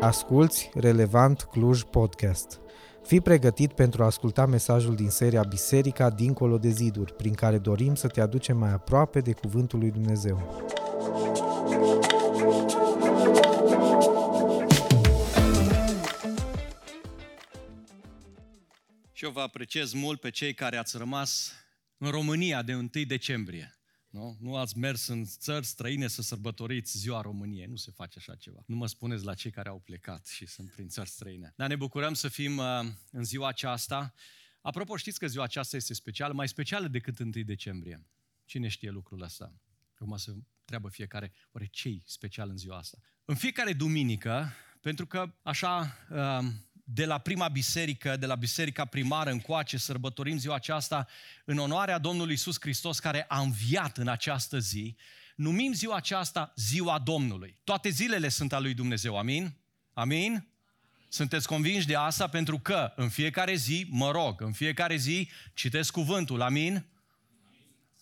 Asculți 0.00 0.70
Relevant 0.74 1.42
Cluj 1.42 1.82
Podcast. 1.82 2.60
Fii 3.02 3.20
pregătit 3.20 3.72
pentru 3.72 4.02
a 4.02 4.06
asculta 4.06 4.46
mesajul 4.46 4.94
din 4.94 5.08
seria 5.08 5.42
Biserica 5.42 6.10
dincolo 6.10 6.58
de 6.58 6.68
ziduri, 6.68 7.14
prin 7.14 7.34
care 7.34 7.58
dorim 7.58 7.94
să 7.94 8.08
te 8.08 8.20
aducem 8.20 8.56
mai 8.56 8.72
aproape 8.72 9.20
de 9.20 9.32
Cuvântul 9.32 9.78
lui 9.78 9.90
Dumnezeu. 9.90 10.64
Și 19.12 19.24
eu 19.24 19.30
vă 19.30 19.40
apreciez 19.40 19.92
mult 19.92 20.20
pe 20.20 20.30
cei 20.30 20.54
care 20.54 20.76
ați 20.76 20.96
rămas 20.96 21.52
în 21.98 22.10
România 22.10 22.62
de 22.62 22.74
1 22.74 22.88
decembrie. 23.06 23.75
Nu? 24.16 24.36
nu 24.40 24.56
ați 24.56 24.78
mers 24.78 25.06
în 25.06 25.24
țări 25.24 25.66
străine 25.66 26.08
să 26.08 26.22
sărbătoriți 26.22 26.98
ziua 26.98 27.20
României. 27.20 27.66
Nu 27.66 27.76
se 27.76 27.90
face 27.90 28.18
așa 28.18 28.34
ceva. 28.34 28.62
Nu 28.66 28.76
mă 28.76 28.86
spuneți 28.86 29.24
la 29.24 29.34
cei 29.34 29.50
care 29.50 29.68
au 29.68 29.78
plecat 29.78 30.26
și 30.26 30.46
sunt 30.46 30.70
prin 30.70 30.88
țări 30.88 31.08
străine. 31.08 31.52
Dar 31.56 31.68
ne 31.68 31.76
bucurăm 31.76 32.14
să 32.14 32.28
fim 32.28 32.56
uh, 32.56 32.80
în 33.10 33.24
ziua 33.24 33.48
aceasta. 33.48 34.14
Apropo, 34.60 34.96
știți 34.96 35.18
că 35.18 35.26
ziua 35.26 35.44
aceasta 35.44 35.76
este 35.76 35.94
specială, 35.94 36.32
mai 36.32 36.48
specială 36.48 36.88
decât 36.88 37.18
1 37.18 37.30
decembrie. 37.30 38.06
Cine 38.44 38.68
știe 38.68 38.90
lucrul 38.90 39.22
ăsta? 39.22 39.60
Acum 39.94 40.16
să 40.16 40.34
treabă 40.64 40.88
fiecare, 40.88 41.32
oare 41.52 41.66
ce 41.66 42.00
special 42.04 42.48
în 42.48 42.56
ziua 42.56 42.76
asta? 42.76 42.98
În 43.24 43.34
fiecare 43.34 43.72
duminică, 43.72 44.52
pentru 44.80 45.06
că 45.06 45.34
așa 45.42 45.96
uh, 46.10 46.52
de 46.88 47.04
la 47.04 47.18
prima 47.18 47.48
biserică, 47.48 48.16
de 48.16 48.26
la 48.26 48.34
biserica 48.34 48.84
primară 48.84 49.30
încoace, 49.30 49.76
sărbătorim 49.76 50.38
ziua 50.38 50.54
aceasta 50.54 51.06
în 51.44 51.58
onoarea 51.58 51.98
Domnului 51.98 52.34
Isus 52.34 52.56
Hristos 52.60 52.98
care 52.98 53.24
a 53.28 53.40
înviat 53.40 53.96
în 53.98 54.08
această 54.08 54.58
zi, 54.58 54.96
numim 55.36 55.72
ziua 55.72 55.96
aceasta 55.96 56.52
ziua 56.56 56.98
Domnului. 56.98 57.56
Toate 57.64 57.88
zilele 57.88 58.28
sunt 58.28 58.52
a 58.52 58.58
lui 58.58 58.74
Dumnezeu, 58.74 59.18
amin? 59.18 59.56
Amin? 59.92 60.46
Sunteți 61.08 61.46
convinși 61.46 61.86
de 61.86 61.96
asta? 61.96 62.28
Pentru 62.28 62.58
că 62.58 62.92
în 62.96 63.08
fiecare 63.08 63.54
zi, 63.54 63.86
mă 63.90 64.10
rog, 64.10 64.40
în 64.40 64.52
fiecare 64.52 64.96
zi 64.96 65.28
citesc 65.54 65.92
cuvântul, 65.92 66.40
amin? 66.40 66.86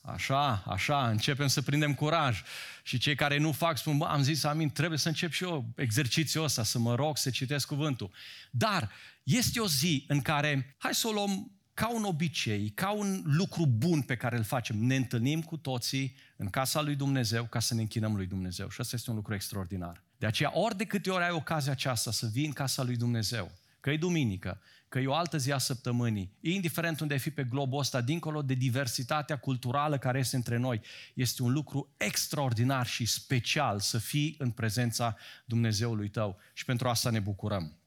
Așa, 0.07 0.63
așa, 0.67 1.09
începem 1.09 1.47
să 1.47 1.63
prindem 1.63 1.95
curaj. 1.95 2.43
Și 2.83 2.99
cei 2.99 3.15
care 3.15 3.39
nu 3.39 3.53
fac 3.53 3.79
spun, 3.79 3.99
bă, 3.99 4.05
am 4.05 4.23
zis, 4.23 4.45
amin, 4.45 4.71
trebuie 4.71 4.99
să 4.99 5.09
încep 5.09 5.33
și 5.33 5.45
eu 5.45 5.65
exercițiul 5.77 6.45
ăsta, 6.45 6.63
să 6.63 6.79
mă 6.79 6.95
rog, 6.95 7.17
să 7.17 7.31
citesc 7.31 7.67
cuvântul. 7.67 8.11
Dar 8.51 8.91
este 9.23 9.61
o 9.61 9.67
zi 9.67 10.05
în 10.09 10.21
care, 10.23 10.75
hai 10.79 10.95
să 10.95 11.09
o 11.09 11.13
luăm 11.13 11.51
ca 11.75 11.95
un 11.95 12.05
obicei, 12.05 12.69
ca 12.69 12.91
un 12.91 13.23
lucru 13.25 13.67
bun 13.67 14.03
pe 14.03 14.17
care 14.17 14.37
îl 14.37 14.45
facem. 14.45 14.77
Ne 14.77 14.97
întâlnim 14.97 15.43
cu 15.43 15.57
toții 15.57 16.17
în 16.37 16.51
casa 16.51 16.81
lui 16.81 16.95
Dumnezeu 16.95 17.45
ca 17.45 17.61
să 17.61 17.75
ne 17.75 17.81
închinăm 17.81 18.17
lui 18.17 18.27
Dumnezeu. 18.27 18.69
Și 18.69 18.81
asta 18.81 18.97
este 18.97 19.11
un 19.11 19.17
lucru 19.17 19.35
extraordinar. 19.35 20.03
De 20.17 20.27
aceea, 20.27 20.59
ori 20.59 20.77
de 20.77 20.85
câte 20.85 21.11
ori 21.11 21.25
ai 21.25 21.31
ocazia 21.31 21.73
aceasta 21.73 22.11
să 22.11 22.27
vii 22.33 22.47
în 22.47 22.53
casa 22.53 22.83
lui 22.83 22.97
Dumnezeu, 22.97 23.53
că 23.81 23.91
e 23.91 23.97
duminică, 23.97 24.61
că 24.95 25.01
e 25.01 25.07
o 25.07 25.15
altă 25.15 25.37
zi 25.37 25.53
a 25.53 25.59
săptămânii, 25.59 26.37
indiferent 26.41 27.01
unde 27.01 27.13
ai 27.13 27.19
fi 27.19 27.31
pe 27.31 27.45
globul 27.45 27.79
ăsta, 27.79 28.01
dincolo 28.01 28.43
de 28.43 28.55
diversitatea 28.55 29.39
culturală 29.39 29.99
care 29.99 30.19
este 30.19 30.37
între 30.37 30.57
noi, 30.57 30.81
este 31.15 31.43
un 31.43 31.53
lucru 31.53 31.95
extraordinar 31.97 32.87
și 32.87 33.07
special 33.07 33.81
să 33.81 33.99
fii 33.99 34.35
în 34.39 34.51
prezența 34.51 35.17
Dumnezeului 35.45 36.09
tău 36.09 36.39
și 36.53 36.65
pentru 36.65 36.89
asta 36.89 37.11
ne 37.11 37.21
bucurăm. 37.21 37.79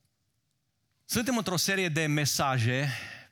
Suntem 1.06 1.38
într-o 1.38 1.58
serie 1.58 1.90
de 1.90 2.06
mesaje 2.06 2.90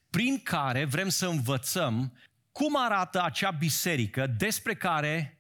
prin 0.10 0.40
care 0.44 0.86
vrem 0.86 1.10
să 1.10 1.28
învățăm 1.28 2.18
cum 2.52 2.78
arată 2.78 3.24
acea 3.24 3.52
biserică 3.52 4.28
despre 4.28 4.76
care 4.76 5.35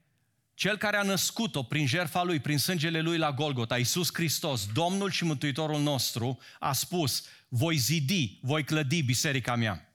cel 0.55 0.77
care 0.77 0.97
a 0.97 1.01
născut-o 1.01 1.63
prin 1.63 1.87
jertfa 1.87 2.23
lui, 2.23 2.39
prin 2.39 2.57
sângele 2.57 3.01
lui 3.01 3.17
la 3.17 3.31
Golgota, 3.31 3.77
Iisus 3.77 4.09
Hristos, 4.13 4.67
Domnul 4.73 5.11
și 5.11 5.23
Mântuitorul 5.23 5.81
nostru, 5.81 6.39
a 6.59 6.73
spus, 6.73 7.23
voi 7.47 7.75
zidi, 7.75 8.39
voi 8.41 8.63
clădi 8.63 9.01
biserica 9.01 9.55
mea. 9.55 9.93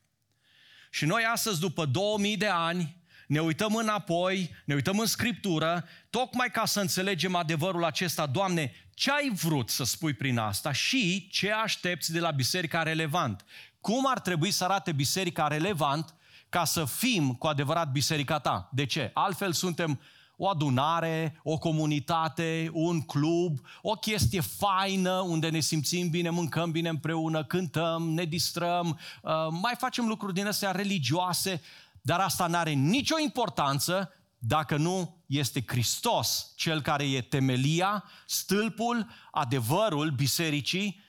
Și 0.90 1.04
noi 1.04 1.22
astăzi, 1.32 1.60
după 1.60 1.84
2000 1.84 2.36
de 2.36 2.46
ani, 2.46 2.96
ne 3.26 3.40
uităm 3.40 3.74
înapoi, 3.74 4.50
ne 4.64 4.74
uităm 4.74 4.98
în 4.98 5.06
Scriptură, 5.06 5.88
tocmai 6.10 6.50
ca 6.50 6.64
să 6.64 6.80
înțelegem 6.80 7.34
adevărul 7.34 7.84
acesta, 7.84 8.26
Doamne, 8.26 8.72
ce 8.94 9.10
ai 9.10 9.30
vrut 9.34 9.70
să 9.70 9.84
spui 9.84 10.12
prin 10.12 10.38
asta 10.38 10.72
și 10.72 11.28
ce 11.30 11.52
aștepți 11.52 12.12
de 12.12 12.20
la 12.20 12.30
biserica 12.30 12.82
relevant? 12.82 13.44
Cum 13.80 14.06
ar 14.06 14.20
trebui 14.20 14.50
să 14.50 14.64
arate 14.64 14.92
biserica 14.92 15.46
relevant 15.46 16.14
ca 16.48 16.64
să 16.64 16.84
fim 16.84 17.34
cu 17.34 17.46
adevărat 17.46 17.90
biserica 17.90 18.38
ta? 18.38 18.68
De 18.72 18.86
ce? 18.86 19.10
Altfel 19.14 19.52
suntem 19.52 20.00
o 20.42 20.48
adunare, 20.48 21.40
o 21.42 21.58
comunitate, 21.58 22.70
un 22.72 23.00
club, 23.00 23.58
o 23.82 23.92
chestie 23.92 24.40
faină 24.40 25.12
unde 25.12 25.48
ne 25.48 25.60
simțim 25.60 26.08
bine, 26.08 26.30
mâncăm 26.30 26.70
bine 26.70 26.88
împreună, 26.88 27.44
cântăm, 27.44 28.02
ne 28.02 28.24
distrăm, 28.24 28.98
uh, 29.22 29.32
mai 29.50 29.74
facem 29.78 30.06
lucruri 30.06 30.34
din 30.34 30.46
astea 30.46 30.70
religioase, 30.70 31.62
dar 32.02 32.20
asta 32.20 32.46
nu 32.46 32.56
are 32.56 32.70
nicio 32.70 33.18
importanță 33.18 34.12
dacă 34.38 34.76
nu 34.76 35.22
este 35.26 35.64
Hristos, 35.66 36.52
cel 36.56 36.82
care 36.82 37.10
e 37.10 37.20
temelia, 37.20 38.04
stâlpul, 38.26 39.06
adevărul 39.30 40.10
bisericii 40.10 41.00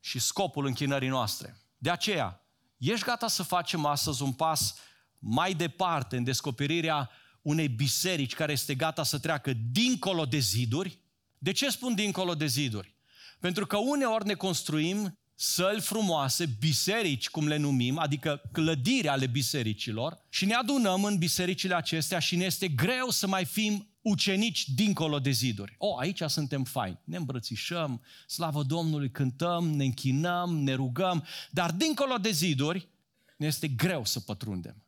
și 0.00 0.18
scopul 0.18 0.66
închinării 0.66 1.08
noastre. 1.08 1.56
De 1.78 1.90
aceea, 1.90 2.46
ești 2.78 3.06
gata 3.06 3.28
să 3.28 3.42
facem 3.42 3.84
astăzi 3.84 4.22
un 4.22 4.32
pas 4.32 4.74
mai 5.18 5.54
departe 5.54 6.16
în 6.16 6.24
descoperirea 6.24 7.10
unei 7.42 7.68
biserici 7.68 8.34
care 8.34 8.52
este 8.52 8.74
gata 8.74 9.02
să 9.02 9.18
treacă 9.18 9.52
dincolo 9.72 10.24
de 10.24 10.38
ziduri. 10.38 10.98
De 11.38 11.52
ce 11.52 11.70
spun 11.70 11.94
dincolo 11.94 12.34
de 12.34 12.46
ziduri? 12.46 12.94
Pentru 13.40 13.66
că 13.66 13.76
uneori 13.76 14.26
ne 14.26 14.34
construim 14.34 15.18
săli 15.34 15.80
frumoase, 15.80 16.46
biserici, 16.58 17.28
cum 17.28 17.48
le 17.48 17.56
numim, 17.56 17.98
adică 17.98 18.42
clădiri 18.52 19.08
ale 19.08 19.26
bisericilor 19.26 20.26
și 20.28 20.44
ne 20.44 20.54
adunăm 20.54 21.04
în 21.04 21.18
bisericile 21.18 21.74
acestea 21.74 22.18
și 22.18 22.36
ne 22.36 22.44
este 22.44 22.68
greu 22.68 23.10
să 23.10 23.26
mai 23.26 23.44
fim 23.44 23.86
ucenici 24.00 24.68
dincolo 24.68 25.18
de 25.18 25.30
ziduri. 25.30 25.74
O, 25.78 25.98
aici 25.98 26.22
suntem 26.26 26.64
faini, 26.64 27.00
ne 27.04 27.16
îmbrățișăm, 27.16 28.02
slavă 28.26 28.62
Domnului, 28.62 29.10
cântăm, 29.10 29.68
ne 29.68 29.84
închinăm, 29.84 30.56
ne 30.56 30.74
rugăm, 30.74 31.24
dar 31.50 31.70
dincolo 31.70 32.16
de 32.16 32.30
ziduri 32.30 32.88
ne 33.36 33.46
este 33.46 33.68
greu 33.68 34.04
să 34.04 34.20
pătrundem. 34.20 34.82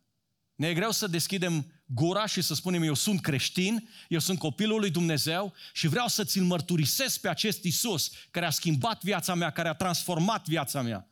Ne 0.55 0.67
e 0.67 0.73
greu 0.73 0.91
să 0.91 1.07
deschidem 1.07 1.65
gura 1.85 2.25
și 2.25 2.41
să 2.41 2.53
spunem 2.53 2.83
eu 2.83 2.93
sunt 2.93 3.21
creștin, 3.21 3.89
eu 4.07 4.19
sunt 4.19 4.39
copilul 4.39 4.79
lui 4.79 4.89
Dumnezeu 4.89 5.53
și 5.73 5.87
vreau 5.87 6.07
să 6.07 6.23
ți-l 6.23 6.43
mărturisesc 6.43 7.19
pe 7.19 7.29
acest 7.29 7.63
Isus 7.63 8.11
care 8.31 8.45
a 8.45 8.49
schimbat 8.49 9.03
viața 9.03 9.33
mea, 9.33 9.49
care 9.49 9.67
a 9.67 9.73
transformat 9.73 10.47
viața 10.47 10.81
mea. 10.81 11.09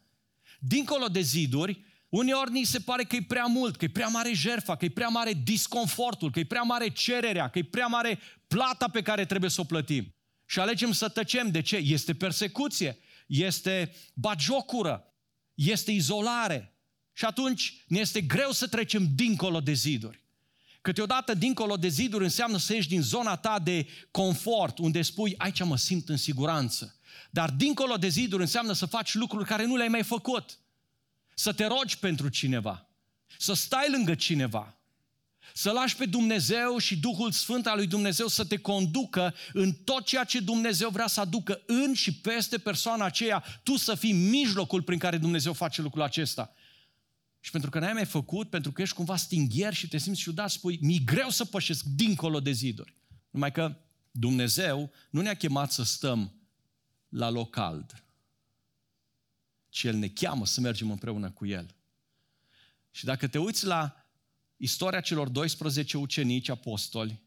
Dincolo 0.59 1.07
de 1.07 1.22
ziduri, 1.22 1.85
uneori 2.09 2.51
ni 2.51 2.63
se 2.63 2.79
pare 2.79 3.03
că 3.03 3.16
e 3.16 3.25
prea 3.28 3.45
mult, 3.45 3.75
că 3.75 3.85
e 3.85 3.89
prea 3.89 4.07
mare 4.07 4.33
jertfa, 4.33 4.75
că 4.75 4.85
e 4.85 4.89
prea 4.89 5.07
mare 5.07 5.33
disconfortul, 5.44 6.31
că 6.31 6.39
e 6.39 6.45
prea 6.45 6.62
mare 6.62 6.89
cererea, 6.89 7.50
că 7.50 7.59
e 7.59 7.63
prea 7.63 7.88
mare 7.88 8.19
plata 8.47 8.88
pe 8.88 9.01
care 9.01 9.25
trebuie 9.25 9.50
să 9.50 9.62
o 9.62 9.63
plătim. 9.63 10.16
Și 10.45 10.59
alegem 10.59 10.91
să 10.91 11.09
tăcem. 11.09 11.51
De 11.51 11.62
ce? 11.62 11.75
Este 11.75 12.13
persecuție, 12.13 12.97
este 13.28 13.95
bagiocură, 14.13 15.13
este 15.53 15.91
izolare, 15.91 16.73
și 17.13 17.25
atunci 17.25 17.83
ne 17.88 18.00
este 18.00 18.22
greu 18.22 18.51
să 18.51 18.67
trecem 18.67 19.07
dincolo 19.16 19.59
de 19.59 19.73
ziduri. 19.73 20.22
Câteodată 20.83 21.33
dincolo 21.33 21.77
de 21.77 21.88
ziduri 21.88 22.23
înseamnă 22.23 22.57
să 22.57 22.73
ieși 22.73 22.88
din 22.88 23.01
zona 23.01 23.35
ta 23.35 23.59
de 23.59 23.88
confort, 24.11 24.77
unde 24.77 25.01
spui, 25.01 25.33
aici 25.38 25.63
mă 25.63 25.77
simt 25.77 26.09
în 26.09 26.17
siguranță. 26.17 26.95
Dar 27.29 27.49
dincolo 27.49 27.95
de 27.95 28.07
ziduri 28.07 28.41
înseamnă 28.41 28.73
să 28.73 28.85
faci 28.85 29.13
lucruri 29.13 29.45
care 29.45 29.66
nu 29.66 29.75
le-ai 29.75 29.88
mai 29.88 30.03
făcut. 30.03 30.59
Să 31.33 31.53
te 31.53 31.66
rogi 31.66 31.97
pentru 31.97 32.29
cineva. 32.29 32.88
Să 33.38 33.53
stai 33.53 33.88
lângă 33.91 34.16
cineva. 34.16 34.77
Să 35.53 35.71
lași 35.71 35.95
pe 35.95 36.05
Dumnezeu 36.05 36.77
și 36.77 36.97
Duhul 36.97 37.31
Sfânt 37.31 37.68
al 37.68 37.75
lui 37.77 37.88
Dumnezeu 37.88 38.27
să 38.27 38.45
te 38.45 38.57
conducă 38.57 39.33
în 39.53 39.74
tot 39.74 40.06
ceea 40.06 40.24
ce 40.24 40.39
Dumnezeu 40.39 40.89
vrea 40.89 41.07
să 41.07 41.19
aducă 41.19 41.62
în 41.65 41.94
și 41.94 42.13
peste 42.13 42.57
persoana 42.57 43.06
aceea, 43.06 43.44
tu 43.63 43.75
să 43.75 43.95
fii 43.95 44.12
mijlocul 44.13 44.81
prin 44.81 45.00
care 45.00 45.18
Dumnezeu 45.18 45.53
face 45.53 45.81
lucrul 45.81 46.01
acesta. 46.01 46.53
Și 47.44 47.51
pentru 47.51 47.69
că 47.69 47.80
n-ai 47.80 47.94
mai 47.94 48.06
făcut, 48.06 48.50
pentru 48.50 48.72
că 48.72 48.81
ești 48.81 48.95
cumva 48.95 49.16
stingher 49.16 49.74
și 49.74 49.88
te 49.88 49.98
simți 49.98 50.19
ciudat, 50.19 50.50
spui, 50.50 50.78
mi 50.81 51.04
greu 51.04 51.30
să 51.30 51.45
pășesc 51.45 51.84
dincolo 51.84 52.40
de 52.40 52.51
ziduri. 52.51 52.94
Numai 53.30 53.51
că 53.51 53.75
Dumnezeu 54.12 54.92
nu 55.10 55.22
ne-a 55.22 55.34
chemat 55.34 55.72
să 55.72 55.84
stăm 55.84 56.34
la 57.10 57.30
loc 57.30 57.50
cald, 57.50 58.04
ci 59.69 59.84
El 59.84 59.95
ne 59.95 60.07
cheamă 60.07 60.45
să 60.45 60.62
mergem 60.62 60.92
împreună 60.92 61.31
cu 61.31 61.45
El. 61.45 61.75
Și 62.92 63.06
dacă 63.06 63.28
te 63.28 63.38
uiți 63.38 63.66
la 63.66 64.06
istoria 64.57 65.01
celor 65.01 65.28
12 65.28 65.98
ucenici 65.98 66.50
apostoli 66.50 67.22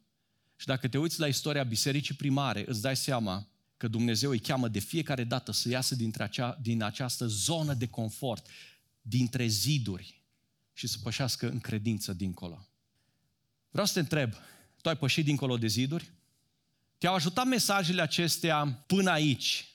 și 0.57 0.67
dacă 0.67 0.89
te 0.89 0.99
uiți 0.99 1.21
la 1.21 1.27
istoria 1.27 1.65
bisericii 1.65 2.15
primare, 2.15 2.65
îți 2.67 2.81
dai 2.81 2.97
seama 2.97 3.49
că 3.77 3.89
Dumnezeu 3.89 4.31
îi 4.31 4.39
cheamă 4.39 4.69
de 4.69 4.79
fiecare 4.79 5.25
dată 5.25 5.53
să 5.53 5.69
iasă 5.69 5.95
dintre 5.95 6.23
acea, 6.23 6.59
din 6.63 6.83
această 6.83 7.27
zonă 7.27 7.75
de 7.75 7.89
confort, 7.89 8.47
dintre 9.09 9.47
ziduri 9.47 10.23
și 10.73 10.87
să 10.87 10.97
pășească 11.03 11.49
în 11.49 11.61
credință 11.61 12.13
dincolo. 12.13 12.69
Vreau 13.71 13.87
să 13.87 13.93
te 13.93 13.99
întreb, 13.99 14.33
tu 14.83 14.89
ai 14.89 14.97
pășit 14.97 15.25
dincolo 15.25 15.57
de 15.57 15.67
ziduri? 15.67 16.11
Te-au 16.99 17.15
ajutat 17.15 17.47
mesajele 17.47 18.03
acestea 18.03 18.85
până 18.87 19.11
aici 19.11 19.69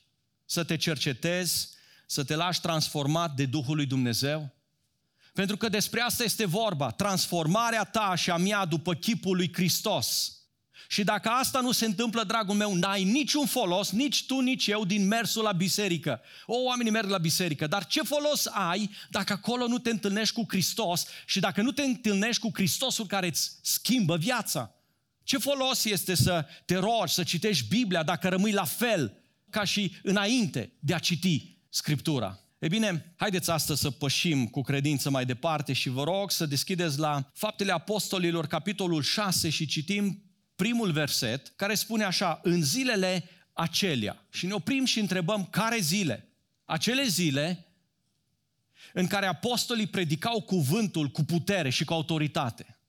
să 0.45 0.63
te 0.63 0.77
cercetezi, 0.77 1.69
să 2.05 2.23
te 2.23 2.35
lași 2.35 2.61
transformat 2.61 3.35
de 3.35 3.45
Duhul 3.45 3.75
lui 3.75 3.85
Dumnezeu? 3.85 4.53
Pentru 5.33 5.57
că 5.57 5.69
despre 5.69 6.01
asta 6.01 6.23
este 6.23 6.45
vorba, 6.45 6.91
transformarea 6.91 7.83
ta 7.83 8.15
și 8.15 8.31
a 8.31 8.37
mea 8.37 8.65
după 8.65 8.93
chipul 8.93 9.35
lui 9.35 9.53
Hristos. 9.53 10.39
Și 10.87 11.03
dacă 11.03 11.29
asta 11.29 11.59
nu 11.59 11.71
se 11.71 11.85
întâmplă, 11.85 12.23
dragul 12.23 12.55
meu, 12.55 12.73
n-ai 12.73 13.03
niciun 13.03 13.45
folos, 13.45 13.91
nici 13.91 14.25
tu, 14.25 14.39
nici 14.39 14.67
eu, 14.67 14.85
din 14.85 15.07
mersul 15.07 15.43
la 15.43 15.51
biserică. 15.51 16.21
O, 16.45 16.55
oamenii 16.55 16.91
merg 16.91 17.09
la 17.09 17.17
biserică, 17.17 17.67
dar 17.67 17.85
ce 17.85 18.01
folos 18.01 18.45
ai 18.45 18.89
dacă 19.09 19.33
acolo 19.33 19.67
nu 19.67 19.77
te 19.77 19.89
întâlnești 19.89 20.33
cu 20.33 20.45
Hristos 20.47 21.05
și 21.25 21.39
dacă 21.39 21.61
nu 21.61 21.71
te 21.71 21.81
întâlnești 21.81 22.41
cu 22.41 22.49
Hristosul 22.53 23.05
care 23.05 23.27
îți 23.27 23.51
schimbă 23.61 24.17
viața? 24.17 24.75
Ce 25.23 25.37
folos 25.37 25.85
este 25.85 26.15
să 26.15 26.45
te 26.65 26.75
rogi, 26.75 27.13
să 27.13 27.23
citești 27.23 27.67
Biblia 27.67 28.03
dacă 28.03 28.29
rămâi 28.29 28.51
la 28.51 28.65
fel 28.65 29.17
ca 29.49 29.63
și 29.63 29.95
înainte 30.03 30.73
de 30.79 30.93
a 30.93 30.99
citi 30.99 31.57
Scriptura? 31.69 32.39
E 32.59 32.67
bine, 32.67 33.13
haideți 33.15 33.49
astăzi 33.49 33.81
să 33.81 33.91
pășim 33.91 34.47
cu 34.47 34.61
credință 34.61 35.09
mai 35.09 35.25
departe 35.25 35.73
și 35.73 35.89
vă 35.89 36.03
rog 36.03 36.31
să 36.31 36.45
deschideți 36.45 36.99
la 36.99 37.31
Faptele 37.33 37.71
Apostolilor, 37.71 38.47
capitolul 38.47 39.01
6 39.01 39.49
și 39.49 39.65
citim 39.65 40.23
primul 40.61 40.91
verset 40.91 41.53
care 41.55 41.75
spune 41.75 42.03
așa, 42.03 42.39
în 42.43 42.63
zilele 42.63 43.29
acelea. 43.53 44.25
Și 44.29 44.45
ne 44.45 44.53
oprim 44.53 44.85
și 44.85 44.99
întrebăm 44.99 45.45
care 45.45 45.79
zile? 45.79 46.27
Acele 46.65 47.07
zile 47.07 47.65
în 48.93 49.07
care 49.07 49.25
apostolii 49.25 49.87
predicau 49.87 50.41
cuvântul 50.41 51.07
cu 51.07 51.23
putere 51.23 51.69
și 51.69 51.83
cu 51.83 51.93
autoritate. 51.93 52.79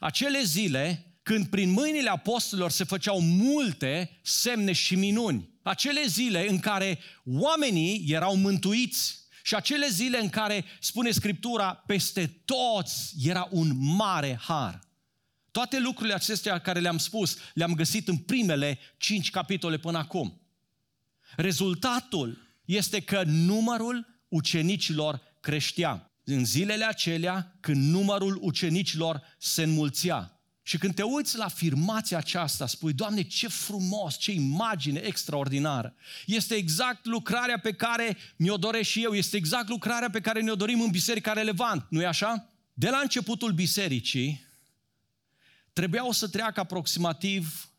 Acele 0.00 0.42
zile 0.42 1.14
când 1.22 1.46
prin 1.46 1.70
mâinile 1.70 2.10
apostolilor 2.10 2.70
se 2.70 2.84
făceau 2.84 3.20
multe 3.20 4.18
semne 4.22 4.72
și 4.72 4.94
minuni. 4.94 5.48
Acele 5.62 6.06
zile 6.06 6.48
în 6.48 6.58
care 6.58 6.98
oamenii 7.24 8.04
erau 8.08 8.36
mântuiți 8.36 9.18
și 9.42 9.54
acele 9.54 9.88
zile 9.88 10.18
în 10.18 10.28
care, 10.28 10.64
spune 10.80 11.10
Scriptura, 11.10 11.74
peste 11.74 12.26
toți 12.44 13.14
era 13.22 13.48
un 13.50 13.70
mare 13.76 14.38
har. 14.40 14.84
Toate 15.54 15.78
lucrurile 15.78 16.14
acestea 16.14 16.58
care 16.58 16.80
le-am 16.80 16.98
spus, 16.98 17.36
le-am 17.52 17.74
găsit 17.74 18.08
în 18.08 18.16
primele 18.16 18.78
cinci 18.96 19.30
capitole 19.30 19.78
până 19.78 19.98
acum. 19.98 20.40
Rezultatul 21.36 22.38
este 22.64 23.00
că 23.00 23.22
numărul 23.26 24.22
ucenicilor 24.28 25.20
creștea. 25.40 26.10
În 26.24 26.44
zilele 26.44 26.84
acelea, 26.84 27.56
când 27.60 27.90
numărul 27.90 28.38
ucenicilor 28.40 29.22
se 29.38 29.62
înmulțea. 29.62 30.40
Și 30.62 30.78
când 30.78 30.94
te 30.94 31.02
uiți 31.02 31.36
la 31.36 31.44
afirmația 31.44 32.18
aceasta, 32.18 32.66
spui, 32.66 32.92
Doamne, 32.92 33.22
ce 33.22 33.48
frumos, 33.48 34.18
ce 34.18 34.32
imagine 34.32 34.98
extraordinară. 34.98 35.94
Este 36.26 36.54
exact 36.54 37.04
lucrarea 37.04 37.58
pe 37.58 37.72
care 37.72 38.16
mi-o 38.36 38.56
doresc 38.56 38.88
și 38.88 39.02
eu, 39.02 39.12
este 39.12 39.36
exact 39.36 39.68
lucrarea 39.68 40.10
pe 40.10 40.20
care 40.20 40.40
ne-o 40.40 40.54
dorim 40.54 40.80
în 40.80 40.90
Biserica 40.90 41.32
Relevant, 41.32 41.86
nu-i 41.90 42.06
așa? 42.06 42.48
De 42.72 42.88
la 42.88 42.98
începutul 42.98 43.52
bisericii, 43.52 44.43
trebuiau 45.74 46.10
să 46.10 46.28
treacă 46.28 46.60
aproximativ, 46.60 47.70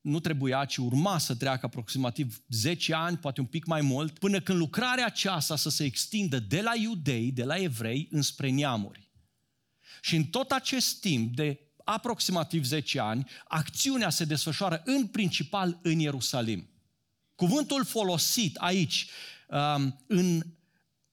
nu 0.00 0.20
trebuia, 0.20 0.64
ci 0.64 0.76
urma 0.76 1.18
să 1.18 1.34
treacă 1.34 1.66
aproximativ 1.66 2.42
10 2.48 2.94
ani, 2.94 3.16
poate 3.16 3.40
un 3.40 3.46
pic 3.46 3.64
mai 3.64 3.80
mult, 3.80 4.18
până 4.18 4.40
când 4.40 4.58
lucrarea 4.58 5.06
aceasta 5.06 5.56
să 5.56 5.68
se 5.68 5.84
extindă 5.84 6.38
de 6.38 6.60
la 6.60 6.76
iudei, 6.76 7.32
de 7.32 7.44
la 7.44 7.56
evrei, 7.56 8.08
înspre 8.10 8.50
neamuri. 8.50 9.10
Și 10.00 10.16
în 10.16 10.24
tot 10.24 10.50
acest 10.50 11.00
timp 11.00 11.36
de 11.36 11.60
aproximativ 11.84 12.64
10 12.64 13.00
ani, 13.00 13.30
acțiunea 13.44 14.10
se 14.10 14.24
desfășoară 14.24 14.82
în 14.84 15.06
principal 15.06 15.78
în 15.82 15.98
Ierusalim. 15.98 16.68
Cuvântul 17.34 17.84
folosit 17.84 18.56
aici, 18.56 19.06
um, 19.48 20.00
în, 20.06 20.42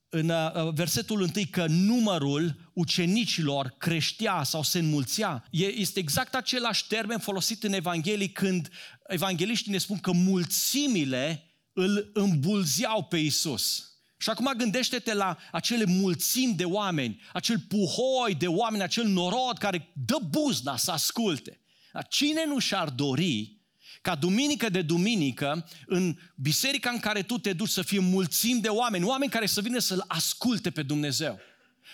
în 0.09 0.29
uh, 0.29 0.73
versetul 0.73 1.21
întâi, 1.21 1.45
că 1.45 1.65
numărul 1.67 2.71
ucenicilor 2.73 3.75
creștea 3.77 4.43
sau 4.43 4.63
se 4.63 4.79
înmulțea, 4.79 5.45
este 5.51 5.99
exact 5.99 6.35
același 6.35 6.87
termen 6.87 7.17
folosit 7.17 7.63
în 7.63 7.73
Evanghelii 7.73 8.31
când 8.31 8.69
evangeliștii 9.07 9.71
ne 9.71 9.77
spun 9.77 9.99
că 9.99 10.11
mulțimile 10.11 11.43
îl 11.73 12.09
îmbulzeau 12.13 13.03
pe 13.03 13.17
Isus. 13.17 13.83
Și 14.17 14.29
acum 14.29 14.53
gândește-te 14.57 15.13
la 15.13 15.37
acele 15.51 15.85
mulțimi 15.85 16.53
de 16.53 16.65
oameni, 16.65 17.21
acel 17.33 17.59
puhoi 17.59 18.35
de 18.37 18.47
oameni, 18.47 18.83
acel 18.83 19.05
norod 19.05 19.57
care 19.57 19.91
dă 20.05 20.17
buzna 20.29 20.77
să 20.77 20.91
asculte. 20.91 21.59
Dar 21.93 22.07
cine 22.07 22.45
nu 22.45 22.59
și-ar 22.59 22.89
dori 22.89 23.58
ca 24.01 24.15
duminică 24.15 24.69
de 24.69 24.81
duminică, 24.81 25.67
în 25.85 26.17
biserica 26.35 26.89
în 26.89 26.99
care 26.99 27.21
tu 27.21 27.37
te 27.37 27.53
duci 27.53 27.69
să 27.69 27.81
fie 27.81 27.99
mulțimi 27.99 28.61
de 28.61 28.67
oameni, 28.67 29.03
oameni 29.03 29.31
care 29.31 29.45
să 29.45 29.61
vină 29.61 29.79
să-L 29.79 30.03
asculte 30.07 30.71
pe 30.71 30.83
Dumnezeu. 30.83 31.39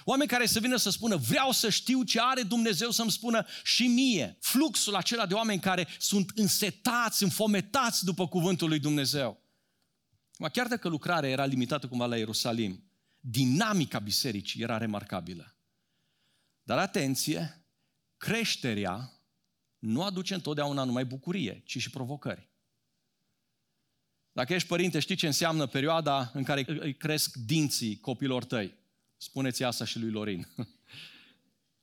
Oameni 0.03 0.29
care 0.29 0.45
să 0.45 0.59
vină 0.59 0.75
să 0.75 0.89
spună, 0.89 1.15
vreau 1.15 1.51
să 1.51 1.69
știu 1.69 2.03
ce 2.03 2.19
are 2.21 2.41
Dumnezeu 2.41 2.91
să-mi 2.91 3.11
spună 3.11 3.45
și 3.63 3.87
mie. 3.87 4.37
Fluxul 4.41 4.95
acela 4.95 5.25
de 5.25 5.33
oameni 5.33 5.59
care 5.59 5.87
sunt 5.99 6.31
însetați, 6.35 7.23
înfometați 7.23 8.05
după 8.05 8.27
cuvântul 8.27 8.67
lui 8.67 8.79
Dumnezeu. 8.79 9.43
Chiar 10.51 10.67
dacă 10.67 10.87
lucrarea 10.87 11.29
era 11.29 11.45
limitată 11.45 11.87
cumva 11.87 12.05
la 12.05 12.17
Ierusalim, 12.17 12.83
dinamica 13.19 13.99
bisericii 13.99 14.61
era 14.61 14.77
remarcabilă. 14.77 15.55
Dar 16.63 16.77
atenție, 16.77 17.65
creșterea 18.17 19.14
nu 19.85 20.03
aduce 20.03 20.33
întotdeauna 20.33 20.83
numai 20.83 21.05
bucurie, 21.05 21.61
ci 21.65 21.77
și 21.77 21.89
provocări. 21.89 22.49
Dacă 24.31 24.53
ești 24.53 24.67
părinte, 24.67 24.99
știi 24.99 25.15
ce 25.15 25.25
înseamnă 25.25 25.65
perioada 25.65 26.31
în 26.33 26.43
care 26.43 26.65
îi 26.67 26.95
cresc 26.95 27.35
dinții 27.35 27.99
copilor 27.99 28.43
tăi. 28.43 28.73
Spuneți 29.17 29.63
asta 29.63 29.85
și 29.85 29.99
lui 29.99 30.11
Lorin. 30.11 30.47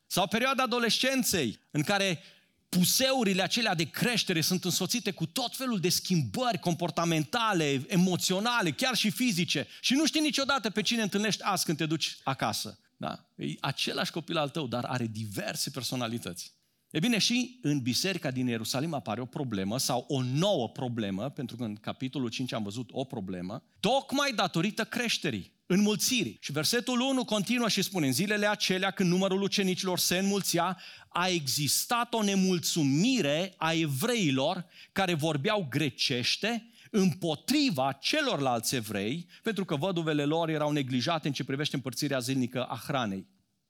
Sau 0.07 0.27
perioada 0.27 0.63
adolescenței, 0.63 1.59
în 1.71 1.83
care 1.83 2.23
puseurile 2.69 3.43
acelea 3.43 3.75
de 3.75 3.91
creștere 3.91 4.41
sunt 4.41 4.65
însoțite 4.65 5.11
cu 5.11 5.27
tot 5.27 5.57
felul 5.57 5.81
de 5.81 5.89
schimbări 5.89 6.59
comportamentale, 6.59 7.85
emoționale, 7.89 8.71
chiar 8.71 8.95
și 8.95 9.11
fizice. 9.11 9.67
Și 9.81 9.95
nu 9.95 10.07
știi 10.07 10.21
niciodată 10.21 10.71
pe 10.71 10.83
cine 10.83 11.03
întâlnești 11.03 11.43
azi 11.43 11.65
când 11.65 11.77
te 11.77 11.87
duci 11.87 12.19
acasă. 12.23 12.79
Da? 12.97 13.25
E 13.37 13.55
același 13.61 14.11
copil 14.11 14.37
al 14.37 14.49
tău, 14.49 14.67
dar 14.67 14.85
are 14.85 15.07
diverse 15.07 15.71
personalități. 15.71 16.53
E 16.93 16.99
bine, 16.99 17.19
și 17.19 17.59
în 17.63 17.81
biserica 17.81 18.31
din 18.31 18.47
Ierusalim 18.47 18.95
apare 18.95 19.21
o 19.21 19.25
problemă 19.25 19.79
sau 19.79 20.05
o 20.09 20.23
nouă 20.23 20.69
problemă, 20.69 21.31
pentru 21.31 21.57
că 21.57 21.65
în 21.65 21.75
capitolul 21.75 22.29
5 22.29 22.53
am 22.53 22.63
văzut 22.63 22.89
o 22.91 23.05
problemă, 23.05 23.63
tocmai 23.81 24.33
datorită 24.35 24.85
creșterii 24.85 25.53
înmulțirii. 25.67 26.39
Și 26.41 26.53
versetul 26.53 27.01
1 27.01 27.25
continuă 27.25 27.69
și 27.69 27.83
spune, 27.83 28.07
în 28.07 28.13
zilele 28.13 28.49
acelea 28.49 28.91
când 28.91 29.11
numărul 29.11 29.43
ucenicilor 29.43 29.99
se 29.99 30.19
înmulțea, 30.19 30.79
a 31.09 31.29
existat 31.29 32.15
o 32.15 32.23
nemulțumire 32.23 33.55
a 33.57 33.73
evreilor 33.73 34.67
care 34.93 35.15
vorbeau 35.15 35.67
grecește 35.71 36.71
împotriva 36.91 37.93
celorlalți 37.93 38.75
evrei, 38.75 39.27
pentru 39.43 39.65
că 39.65 39.77
văduvele 39.77 40.25
lor 40.25 40.49
erau 40.49 40.73
neglijate 40.73 41.27
în 41.27 41.35
ce 41.35 41.45
privește 41.45 41.77
împărțirea 41.77 42.19
zilnică 42.19 42.65
a 42.65 42.83
hranei. 42.87 43.27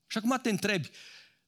Și 0.06 0.18
acum 0.18 0.38
te 0.42 0.50
întrebi, 0.50 0.88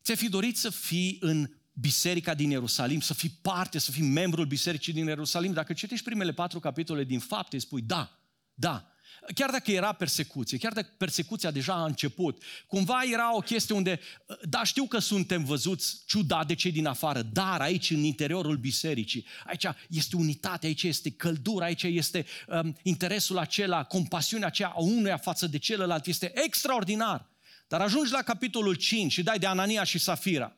ți-ai 0.02 0.16
fi 0.16 0.28
dorit 0.28 0.56
să 0.56 0.70
fii 0.70 1.16
în 1.20 1.48
biserica 1.74 2.34
din 2.34 2.50
Ierusalim, 2.50 3.00
să 3.00 3.14
fii 3.14 3.38
parte, 3.42 3.78
să 3.78 3.90
fii 3.90 4.02
membrul 4.02 4.46
bisericii 4.46 4.92
din 4.92 5.06
Ierusalim? 5.06 5.52
Dacă 5.52 5.72
citești 5.72 6.04
primele 6.04 6.32
patru 6.32 6.60
capitole 6.60 7.04
din 7.04 7.18
fapte, 7.18 7.58
spui 7.58 7.82
da, 7.82 8.18
da, 8.54 8.94
Chiar 9.34 9.50
dacă 9.50 9.70
era 9.70 9.92
persecuție, 9.92 10.58
chiar 10.58 10.72
dacă 10.72 10.90
persecuția 10.96 11.50
deja 11.50 11.72
a 11.72 11.84
început, 11.84 12.42
cumva 12.66 13.02
era 13.12 13.36
o 13.36 13.38
chestie 13.38 13.74
unde, 13.74 14.00
da, 14.42 14.64
știu 14.64 14.84
că 14.84 14.98
suntem 14.98 15.44
văzuți 15.44 16.02
ciudat 16.06 16.46
de 16.46 16.54
cei 16.54 16.72
din 16.72 16.86
afară, 16.86 17.22
dar 17.22 17.60
aici, 17.60 17.90
în 17.90 18.02
interiorul 18.02 18.56
bisericii, 18.56 19.26
aici 19.46 19.66
este 19.88 20.16
unitate, 20.16 20.66
aici 20.66 20.82
este 20.82 21.10
căldură, 21.10 21.64
aici 21.64 21.82
este 21.82 22.26
um, 22.48 22.76
interesul 22.82 23.38
acela, 23.38 23.84
compasiunea 23.84 24.46
aceea 24.46 24.68
a 24.68 24.80
unuia 24.80 25.16
față 25.16 25.46
de 25.46 25.58
celălalt, 25.58 26.06
este 26.06 26.44
extraordinar. 26.44 27.32
Dar 27.68 27.80
ajungi 27.80 28.12
la 28.12 28.22
capitolul 28.22 28.74
5 28.74 29.12
și 29.12 29.22
dai 29.22 29.38
de 29.38 29.46
Anania 29.46 29.84
și 29.84 29.98
Safira. 29.98 30.56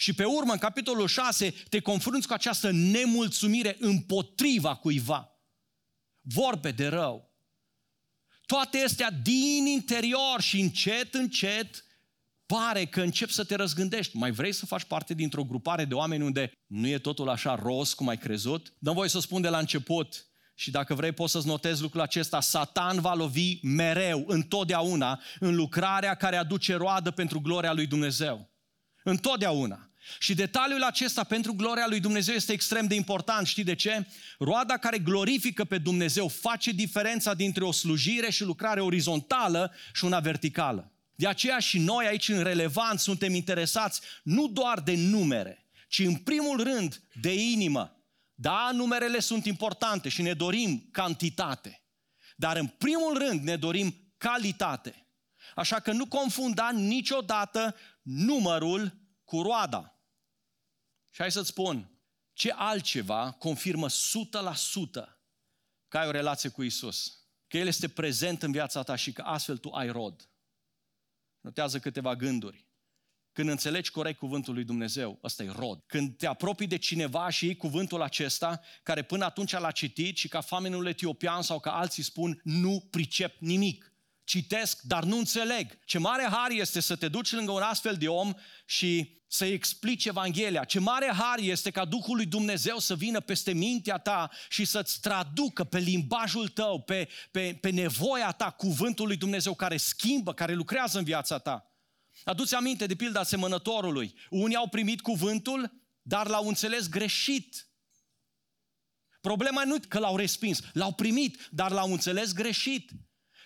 Și 0.00 0.12
pe 0.12 0.24
urmă, 0.24 0.52
în 0.52 0.58
capitolul 0.58 1.06
6, 1.06 1.50
te 1.68 1.80
confrunți 1.80 2.26
cu 2.26 2.32
această 2.32 2.70
nemulțumire 2.70 3.76
împotriva 3.80 4.74
cuiva 4.74 5.32
vorbe 6.20 6.70
de 6.70 6.86
rău. 6.86 7.36
Toate 8.46 8.78
astea 8.78 9.10
din 9.10 9.66
interior 9.66 10.40
și 10.40 10.60
încet, 10.60 11.14
încet, 11.14 11.84
pare 12.46 12.84
că 12.84 13.00
încep 13.00 13.30
să 13.30 13.44
te 13.44 13.54
răzgândești. 13.54 14.16
Mai 14.16 14.30
vrei 14.30 14.52
să 14.52 14.66
faci 14.66 14.84
parte 14.84 15.14
dintr-o 15.14 15.44
grupare 15.44 15.84
de 15.84 15.94
oameni 15.94 16.24
unde 16.24 16.52
nu 16.66 16.86
e 16.86 16.98
totul 16.98 17.28
așa 17.28 17.54
roz 17.54 17.92
cum 17.92 18.08
ai 18.08 18.18
crezut? 18.18 18.74
Dăm 18.78 18.94
voi 18.94 19.10
să 19.10 19.20
spun 19.20 19.40
de 19.40 19.48
la 19.48 19.58
început, 19.58 20.22
și 20.54 20.70
dacă 20.70 20.94
vrei 20.94 21.12
poți 21.12 21.32
să-ți 21.32 21.46
notezi 21.46 21.82
lucrul 21.82 22.00
acesta, 22.00 22.40
Satan 22.40 23.00
va 23.00 23.14
lovi 23.14 23.58
mereu, 23.62 24.24
întotdeauna, 24.26 25.20
în 25.38 25.54
lucrarea 25.54 26.14
care 26.14 26.36
aduce 26.36 26.74
roadă 26.74 27.10
pentru 27.10 27.40
gloria 27.40 27.72
lui 27.72 27.86
Dumnezeu. 27.86 28.50
Întotdeauna. 29.02 29.87
Și 30.18 30.34
detaliul 30.34 30.82
acesta 30.82 31.24
pentru 31.24 31.54
gloria 31.54 31.86
lui 31.88 32.00
Dumnezeu 32.00 32.34
este 32.34 32.52
extrem 32.52 32.86
de 32.86 32.94
important. 32.94 33.46
Știi 33.46 33.64
de 33.64 33.74
ce? 33.74 34.06
Roada 34.38 34.76
care 34.76 34.98
glorifică 34.98 35.64
pe 35.64 35.78
Dumnezeu 35.78 36.28
face 36.28 36.70
diferența 36.70 37.34
dintre 37.34 37.64
o 37.64 37.72
slujire 37.72 38.30
și 38.30 38.42
lucrare 38.42 38.80
orizontală 38.80 39.74
și 39.92 40.04
una 40.04 40.20
verticală. 40.20 40.92
De 41.14 41.26
aceea 41.26 41.58
și 41.58 41.78
noi 41.78 42.06
aici 42.06 42.28
în 42.28 42.42
relevant 42.42 42.98
suntem 42.98 43.34
interesați 43.34 44.00
nu 44.22 44.48
doar 44.48 44.80
de 44.80 44.94
numere, 44.96 45.66
ci 45.88 45.98
în 45.98 46.14
primul 46.14 46.62
rând 46.62 47.02
de 47.20 47.34
inimă. 47.34 48.02
Da, 48.34 48.70
numerele 48.72 49.20
sunt 49.20 49.44
importante 49.44 50.08
și 50.08 50.22
ne 50.22 50.32
dorim 50.32 50.88
cantitate, 50.90 51.82
dar 52.36 52.56
în 52.56 52.66
primul 52.66 53.18
rând 53.18 53.42
ne 53.42 53.56
dorim 53.56 53.94
calitate. 54.16 55.06
Așa 55.54 55.80
că 55.80 55.92
nu 55.92 56.06
confunda 56.06 56.70
niciodată 56.70 57.74
numărul 58.02 58.98
cu 59.24 59.42
roada. 59.42 59.97
Și 61.18 61.24
hai 61.24 61.32
să-ți 61.32 61.48
spun, 61.48 61.90
ce 62.32 62.52
altceva 62.52 63.30
confirmă 63.30 63.86
100% 63.88 63.92
că 65.88 65.98
ai 65.98 66.06
o 66.06 66.10
relație 66.10 66.48
cu 66.48 66.62
Isus? 66.62 67.18
Că 67.48 67.56
El 67.56 67.66
este 67.66 67.88
prezent 67.88 68.42
în 68.42 68.52
viața 68.52 68.82
ta 68.82 68.94
și 68.96 69.12
că 69.12 69.22
astfel 69.22 69.58
tu 69.58 69.70
ai 69.70 69.88
rod. 69.88 70.30
Notează 71.40 71.78
câteva 71.78 72.16
gânduri. 72.16 72.66
Când 73.32 73.48
înțelegi 73.48 73.90
corect 73.90 74.18
cuvântul 74.18 74.54
lui 74.54 74.64
Dumnezeu, 74.64 75.18
ăsta 75.22 75.42
e 75.42 75.50
rod. 75.50 75.82
Când 75.86 76.16
te 76.16 76.26
apropii 76.26 76.66
de 76.66 76.78
cineva 76.78 77.30
și 77.30 77.44
iei 77.44 77.56
cuvântul 77.56 78.02
acesta, 78.02 78.60
care 78.82 79.02
până 79.02 79.24
atunci 79.24 79.52
l-a 79.52 79.70
citit 79.70 80.16
și 80.16 80.28
ca 80.28 80.40
famenul 80.40 80.86
etiopian 80.86 81.42
sau 81.42 81.60
ca 81.60 81.78
alții 81.78 82.02
spun, 82.02 82.40
nu 82.44 82.86
pricep 82.90 83.40
nimic. 83.40 83.92
Citesc, 84.28 84.80
dar 84.82 85.04
nu 85.04 85.18
înțeleg. 85.18 85.78
Ce 85.84 85.98
mare 85.98 86.28
har 86.30 86.50
este 86.50 86.80
să 86.80 86.96
te 86.96 87.08
duci 87.08 87.32
lângă 87.32 87.52
un 87.52 87.62
astfel 87.62 87.96
de 87.96 88.08
om 88.08 88.32
și 88.66 89.20
să-i 89.26 89.52
explici 89.52 90.04
Evanghelia. 90.04 90.64
Ce 90.64 90.78
mare 90.78 91.12
har 91.12 91.38
este 91.38 91.70
ca 91.70 91.84
Duhul 91.84 92.16
lui 92.16 92.26
Dumnezeu 92.26 92.78
să 92.78 92.94
vină 92.94 93.20
peste 93.20 93.52
mintea 93.52 93.98
ta 93.98 94.30
și 94.48 94.64
să-ți 94.64 95.00
traducă 95.00 95.64
pe 95.64 95.78
limbajul 95.78 96.48
tău, 96.48 96.82
pe, 96.82 97.08
pe, 97.30 97.58
pe 97.60 97.70
nevoia 97.70 98.30
ta, 98.30 98.50
cuvântul 98.50 99.06
lui 99.06 99.16
Dumnezeu 99.16 99.54
care 99.54 99.76
schimbă, 99.76 100.34
care 100.34 100.54
lucrează 100.54 100.98
în 100.98 101.04
viața 101.04 101.38
ta. 101.38 101.72
Aduți 102.24 102.54
aminte 102.54 102.86
de 102.86 102.94
pilda 102.94 103.22
semănătorului. 103.22 104.14
Unii 104.30 104.56
au 104.56 104.68
primit 104.68 105.00
cuvântul, 105.00 105.72
dar 106.02 106.26
l-au 106.26 106.48
înțeles 106.48 106.88
greșit. 106.88 107.68
Problema 109.20 109.64
nu 109.64 109.76
că 109.88 109.98
l-au 109.98 110.16
respins, 110.16 110.60
l-au 110.72 110.92
primit, 110.92 111.48
dar 111.50 111.70
l-au 111.70 111.92
înțeles 111.92 112.32
greșit. 112.32 112.90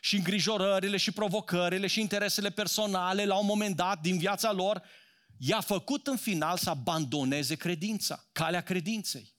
Și 0.05 0.17
îngrijorările 0.17 0.97
și 0.97 1.11
provocările 1.11 1.87
și 1.87 2.01
interesele 2.01 2.51
personale 2.51 3.25
la 3.25 3.37
un 3.37 3.47
moment 3.47 3.77
dat 3.77 4.01
din 4.01 4.19
viața 4.19 4.53
lor 4.53 4.83
i-a 5.39 5.61
făcut 5.61 6.07
în 6.07 6.17
final 6.17 6.57
să 6.57 6.71
abandoneze 6.71 7.55
credința, 7.55 8.29
calea 8.33 8.61
credinței. 8.61 9.35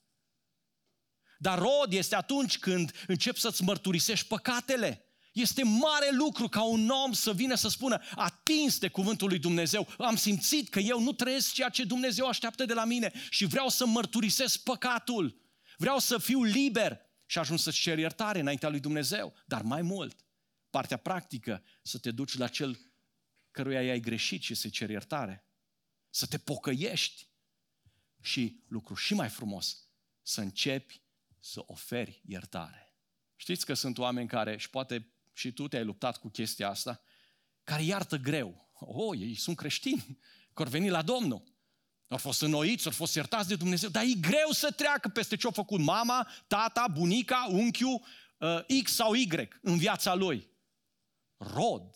Dar 1.38 1.58
rod 1.58 1.92
este 1.92 2.14
atunci 2.14 2.58
când 2.58 2.92
începi 3.06 3.40
să-ți 3.40 3.62
mărturisești 3.62 4.26
păcatele. 4.26 5.04
Este 5.32 5.64
mare 5.64 6.08
lucru 6.10 6.48
ca 6.48 6.62
un 6.62 6.88
om 6.88 7.12
să 7.12 7.32
vină 7.32 7.54
să 7.54 7.68
spună, 7.68 8.02
atins 8.14 8.78
de 8.78 8.88
cuvântul 8.88 9.28
lui 9.28 9.38
Dumnezeu, 9.38 9.88
am 9.98 10.16
simțit 10.16 10.68
că 10.68 10.78
eu 10.78 11.00
nu 11.00 11.12
trăiesc 11.12 11.52
ceea 11.52 11.68
ce 11.68 11.84
Dumnezeu 11.84 12.26
așteaptă 12.26 12.64
de 12.64 12.74
la 12.74 12.84
mine 12.84 13.12
și 13.30 13.44
vreau 13.44 13.68
să 13.68 13.86
mărturisesc 13.86 14.62
păcatul. 14.62 15.40
Vreau 15.76 15.98
să 15.98 16.18
fiu 16.18 16.42
liber 16.42 17.00
și 17.26 17.38
ajung 17.38 17.58
să-ți 17.58 17.80
cer 17.80 17.98
iertare 17.98 18.40
înaintea 18.40 18.68
lui 18.68 18.80
Dumnezeu. 18.80 19.34
Dar 19.46 19.62
mai 19.62 19.82
mult, 19.82 20.23
partea 20.76 20.96
practică, 20.96 21.62
să 21.82 21.98
te 21.98 22.10
duci 22.10 22.36
la 22.36 22.48
cel 22.48 22.78
căruia 23.50 23.82
i-ai 23.82 24.00
greșit 24.00 24.42
și 24.42 24.54
să-i 24.54 24.70
ceri 24.70 24.92
iertare 24.92 25.44
să 26.14 26.26
te 26.26 26.38
pocăiești 26.38 27.28
și, 28.20 28.62
lucru 28.68 28.94
și 28.94 29.14
mai 29.14 29.28
frumos, 29.28 29.88
să 30.22 30.40
începi 30.40 31.02
să 31.40 31.62
oferi 31.66 32.22
iertare. 32.24 32.94
Știți 33.36 33.66
că 33.66 33.74
sunt 33.74 33.98
oameni 33.98 34.28
care, 34.28 34.56
și 34.56 34.70
poate 34.70 35.12
și 35.32 35.52
tu 35.52 35.68
te-ai 35.68 35.84
luptat 35.84 36.16
cu 36.18 36.28
chestia 36.28 36.68
asta, 36.68 37.02
care 37.64 37.82
iartă 37.82 38.16
greu. 38.16 38.70
Oh, 38.72 39.18
ei 39.20 39.34
sunt 39.34 39.56
creștini, 39.56 40.18
că 40.54 40.62
au 40.62 40.68
venit 40.68 40.90
la 40.90 41.02
Domnul. 41.02 41.42
Au 42.08 42.18
fost 42.18 42.42
înnoiți, 42.42 42.86
au 42.86 42.92
fost 42.92 43.14
iertați 43.14 43.48
de 43.48 43.56
Dumnezeu, 43.56 43.88
dar 43.88 44.02
e 44.02 44.20
greu 44.20 44.50
să 44.50 44.70
treacă 44.70 45.08
peste 45.08 45.36
ce 45.36 45.46
a 45.46 45.50
făcut 45.50 45.80
mama, 45.80 46.28
tata, 46.46 46.86
bunica, 46.88 47.46
unchiul, 47.50 48.04
uh, 48.38 48.82
X 48.82 48.94
sau 48.94 49.14
Y 49.14 49.48
în 49.60 49.78
viața 49.78 50.14
lui. 50.14 50.53
Rod 51.52 51.94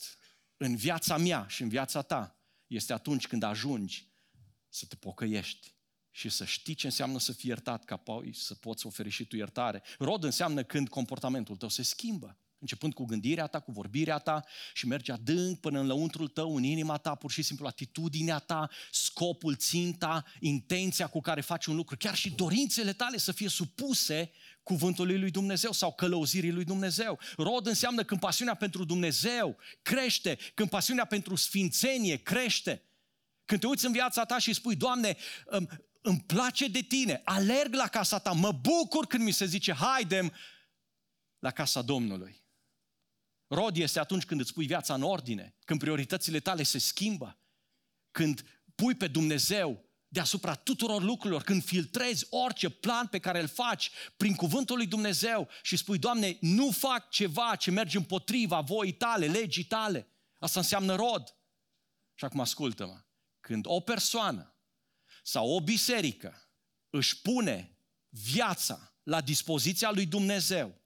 în 0.57 0.77
viața 0.77 1.17
mea 1.17 1.47
și 1.49 1.63
în 1.63 1.69
viața 1.69 2.03
ta 2.03 2.39
este 2.67 2.93
atunci 2.93 3.27
când 3.27 3.43
ajungi 3.43 4.09
să 4.69 4.87
te 4.87 4.97
pocăiești 4.97 5.75
și 6.11 6.29
să 6.29 6.45
știi 6.45 6.75
ce 6.75 6.87
înseamnă 6.87 7.19
să 7.19 7.33
fii 7.33 7.49
iertat, 7.49 7.85
ca 7.85 7.95
apoi 7.95 8.35
să 8.35 8.55
poți 8.55 8.87
oferi 8.87 9.09
și 9.09 9.25
tu 9.25 9.37
iertare. 9.37 9.83
Rod 9.99 10.25
înseamnă 10.25 10.63
când 10.63 10.89
comportamentul 10.89 11.57
tău 11.57 11.69
se 11.69 11.83
schimbă. 11.83 12.39
Începând 12.61 12.95
cu 12.95 13.05
gândirea 13.05 13.47
ta, 13.47 13.61
cu 13.61 13.73
vorbirea 13.73 14.19
ta 14.19 14.45
și 14.73 14.87
merge 14.87 15.13
adânc 15.13 15.61
până 15.61 15.81
în 15.81 15.87
lăuntrul 15.87 16.29
tău, 16.29 16.57
în 16.57 16.63
inima 16.63 16.97
ta, 16.97 17.15
pur 17.15 17.31
și 17.31 17.43
simplu 17.43 17.67
atitudinea 17.67 18.39
ta, 18.39 18.71
scopul, 18.91 19.57
ținta, 19.57 20.25
intenția 20.41 21.07
cu 21.07 21.21
care 21.21 21.41
faci 21.41 21.67
un 21.67 21.77
lucru, 21.77 21.97
chiar 21.97 22.15
și 22.15 22.31
dorințele 22.31 22.93
tale 22.93 23.19
să 23.19 23.33
fie 23.33 23.49
supuse 23.49 24.33
cuvântului 24.69 25.19
lui 25.19 25.31
Dumnezeu 25.31 25.73
sau 25.73 25.93
călăuzirii 25.93 26.53
lui 26.53 26.65
Dumnezeu. 26.65 27.19
Rod 27.37 27.67
înseamnă 27.67 28.05
când 28.05 28.21
pasiunea 28.21 28.55
pentru 28.55 28.85
Dumnezeu 28.85 29.57
crește, 29.83 30.39
când 30.55 30.69
pasiunea 30.69 31.05
pentru 31.05 31.35
sfințenie 31.35 32.17
crește. 32.17 32.83
Când 33.45 33.61
te 33.61 33.67
uiți 33.67 33.87
în 33.87 33.93
viața 33.93 34.25
ta 34.25 34.39
și 34.39 34.53
spui, 34.53 34.77
Doamne, 34.77 35.17
îmi, 35.45 35.69
îmi 36.01 36.21
place 36.21 36.69
de 36.69 36.81
tine, 36.81 37.21
alerg 37.25 37.75
la 37.75 37.87
casa 37.87 38.19
ta, 38.19 38.33
mă 38.33 38.53
bucur 38.53 39.07
când 39.07 39.23
mi 39.23 39.31
se 39.31 39.45
zice, 39.45 39.73
haidem 39.73 40.33
la 41.39 41.51
casa 41.51 41.83
Domnului. 41.83 42.43
Rod 43.47 43.77
este 43.77 43.99
atunci 43.99 44.25
când 44.25 44.41
îți 44.41 44.53
pui 44.53 44.67
viața 44.67 44.95
în 44.95 45.03
ordine, 45.03 45.55
când 45.65 45.81
prioritățile 45.81 46.41
tale 46.41 46.63
se 46.63 46.79
schimbă, 46.79 47.39
când 48.11 48.45
pui 48.75 48.95
pe 48.95 49.07
Dumnezeu 49.07 49.88
deasupra 50.09 50.55
tuturor 50.55 51.03
lucrurilor, 51.03 51.43
când 51.43 51.65
filtrezi 51.65 52.27
orice 52.31 52.69
plan 52.69 53.07
pe 53.07 53.19
care 53.19 53.41
îl 53.41 53.49
faci 53.49 53.91
prin 54.17 54.35
cuvântul 54.35 54.77
lui 54.77 54.87
Dumnezeu 54.87 55.49
și 55.63 55.77
spui, 55.77 55.99
Doamne, 55.99 56.37
nu 56.41 56.71
fac 56.71 57.11
ceva 57.11 57.57
ce 57.57 57.71
merge 57.71 57.97
împotriva 57.97 58.61
voii 58.61 58.93
tale, 58.93 59.27
legii 59.27 59.65
tale. 59.65 60.09
Asta 60.39 60.61
înseamnă 60.61 60.95
rod. 60.95 61.37
Și 62.15 62.25
acum 62.25 62.41
ascultă-mă. 62.41 63.01
Când 63.41 63.65
o 63.69 63.81
persoană 63.81 64.55
sau 65.23 65.49
o 65.49 65.61
biserică 65.61 66.49
își 66.91 67.21
pune 67.21 67.79
viața 68.09 68.93
la 69.03 69.21
dispoziția 69.21 69.91
lui 69.91 70.07
Dumnezeu, 70.07 70.81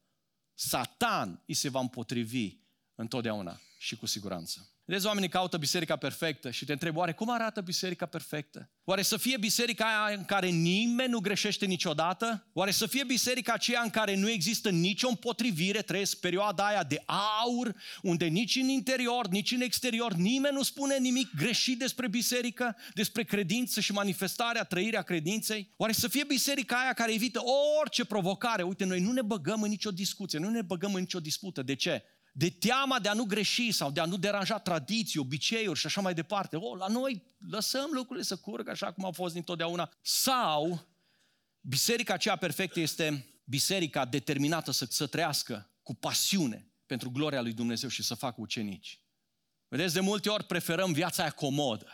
Satan 0.54 1.42
îi 1.46 1.54
se 1.54 1.68
va 1.68 1.80
împotrivi 1.80 2.56
întotdeauna 2.94 3.60
și 3.78 3.96
cu 3.96 4.06
siguranță. 4.06 4.71
Vedeți, 4.92 5.08
oamenii 5.08 5.28
caută 5.28 5.56
biserica 5.56 5.96
perfectă 5.96 6.50
și 6.50 6.64
te 6.64 6.72
întreb, 6.72 6.96
oare 6.96 7.12
cum 7.12 7.30
arată 7.30 7.60
biserica 7.60 8.06
perfectă? 8.06 8.70
Oare 8.84 9.02
să 9.02 9.16
fie 9.16 9.36
biserica 9.36 9.84
aia 9.84 10.16
în 10.16 10.24
care 10.24 10.48
nimeni 10.48 11.10
nu 11.10 11.20
greșește 11.20 11.66
niciodată? 11.66 12.46
Oare 12.52 12.70
să 12.70 12.86
fie 12.86 13.04
biserica 13.04 13.52
aceea 13.52 13.80
în 13.82 13.90
care 13.90 14.16
nu 14.16 14.28
există 14.28 14.70
nicio 14.70 15.08
împotrivire, 15.08 15.82
trăiesc 15.82 16.20
perioada 16.20 16.66
aia 16.66 16.82
de 16.82 17.02
aur, 17.42 17.74
unde 18.02 18.24
nici 18.24 18.56
în 18.56 18.68
interior, 18.68 19.28
nici 19.28 19.52
în 19.52 19.60
exterior 19.60 20.12
nimeni 20.12 20.54
nu 20.54 20.62
spune 20.62 20.98
nimic 20.98 21.34
greșit 21.36 21.78
despre 21.78 22.08
biserică, 22.08 22.76
despre 22.94 23.22
credință 23.22 23.80
și 23.80 23.92
manifestarea, 23.92 24.64
trăirea 24.64 25.02
credinței? 25.02 25.72
Oare 25.76 25.92
să 25.92 26.08
fie 26.08 26.24
biserica 26.24 26.76
aia 26.76 26.92
care 26.92 27.12
evită 27.12 27.40
orice 27.80 28.04
provocare? 28.04 28.62
Uite, 28.62 28.84
noi 28.84 29.00
nu 29.00 29.12
ne 29.12 29.22
băgăm 29.22 29.62
în 29.62 29.68
nicio 29.68 29.90
discuție, 29.90 30.38
nu 30.38 30.48
ne 30.48 30.62
băgăm 30.62 30.94
în 30.94 31.00
nicio 31.00 31.20
dispută. 31.20 31.62
De 31.62 31.74
ce? 31.74 32.02
De 32.32 32.50
teama 32.50 32.98
de 32.98 33.08
a 33.08 33.12
nu 33.12 33.24
greși 33.24 33.70
sau 33.70 33.90
de 33.90 34.00
a 34.00 34.04
nu 34.04 34.16
deranja 34.16 34.58
tradiții, 34.58 35.20
obiceiuri 35.20 35.78
și 35.78 35.86
așa 35.86 36.00
mai 36.00 36.14
departe. 36.14 36.56
O, 36.56 36.76
la 36.76 36.86
noi 36.86 37.22
lăsăm 37.48 37.90
lucrurile 37.92 38.24
să 38.24 38.36
curgă 38.36 38.70
așa 38.70 38.92
cum 38.92 39.04
au 39.04 39.12
fost 39.12 39.32
dintotdeauna. 39.32 39.90
Sau 40.02 40.86
biserica 41.60 42.14
aceea 42.14 42.36
perfectă 42.36 42.80
este 42.80 43.26
biserica 43.44 44.04
determinată 44.04 44.70
să, 44.70 44.86
să 44.88 45.06
trăiască 45.06 45.70
cu 45.82 45.94
pasiune 45.94 46.72
pentru 46.86 47.10
gloria 47.10 47.40
lui 47.40 47.52
Dumnezeu 47.52 47.88
și 47.88 48.02
să 48.02 48.14
facă 48.14 48.40
ucenici. 48.40 49.00
Vedeți, 49.68 49.94
de 49.94 50.00
multe 50.00 50.28
ori 50.28 50.44
preferăm 50.44 50.92
viața 50.92 51.22
aia 51.22 51.30
comodă. 51.30 51.86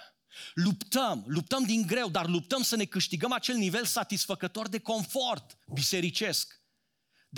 Luptăm, 0.54 1.24
luptăm 1.26 1.64
din 1.64 1.82
greu, 1.86 2.08
dar 2.08 2.26
luptăm 2.26 2.62
să 2.62 2.76
ne 2.76 2.84
câștigăm 2.84 3.32
acel 3.32 3.56
nivel 3.56 3.84
satisfăcător 3.84 4.68
de 4.68 4.78
confort 4.78 5.58
bisericesc. 5.72 6.57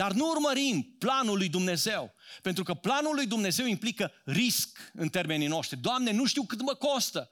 Dar 0.00 0.12
nu 0.12 0.28
urmărim 0.28 0.82
planul 0.98 1.36
lui 1.36 1.48
Dumnezeu. 1.48 2.14
Pentru 2.42 2.62
că 2.64 2.74
planul 2.74 3.14
lui 3.14 3.26
Dumnezeu 3.26 3.66
implică 3.66 4.12
risc 4.24 4.90
în 4.92 5.08
termenii 5.08 5.46
noștri. 5.46 5.78
Doamne, 5.78 6.10
nu 6.10 6.26
știu 6.26 6.44
cât 6.44 6.60
mă 6.62 6.74
costă. 6.74 7.30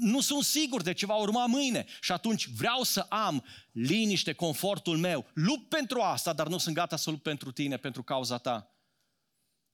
Nu 0.00 0.20
sunt 0.20 0.42
sigur 0.42 0.82
de 0.82 0.92
ce 0.92 1.06
va 1.06 1.14
urma 1.14 1.46
mâine 1.46 1.86
și 2.00 2.12
atunci 2.12 2.48
vreau 2.48 2.82
să 2.82 3.00
am 3.00 3.44
liniște, 3.72 4.32
confortul 4.32 4.98
meu. 4.98 5.30
Lupt 5.34 5.68
pentru 5.68 6.00
asta, 6.00 6.32
dar 6.32 6.48
nu 6.48 6.58
sunt 6.58 6.74
gata 6.74 6.96
să 6.96 7.10
lupt 7.10 7.22
pentru 7.22 7.52
tine, 7.52 7.76
pentru 7.76 8.02
cauza 8.02 8.38
ta. 8.38 8.76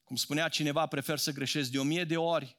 Cum 0.04 0.16
spunea 0.16 0.48
cineva, 0.48 0.86
prefer 0.86 1.18
să 1.18 1.32
greșesc 1.32 1.70
de 1.70 1.78
o 1.78 1.82
mie 1.82 2.04
de 2.04 2.16
ori, 2.16 2.56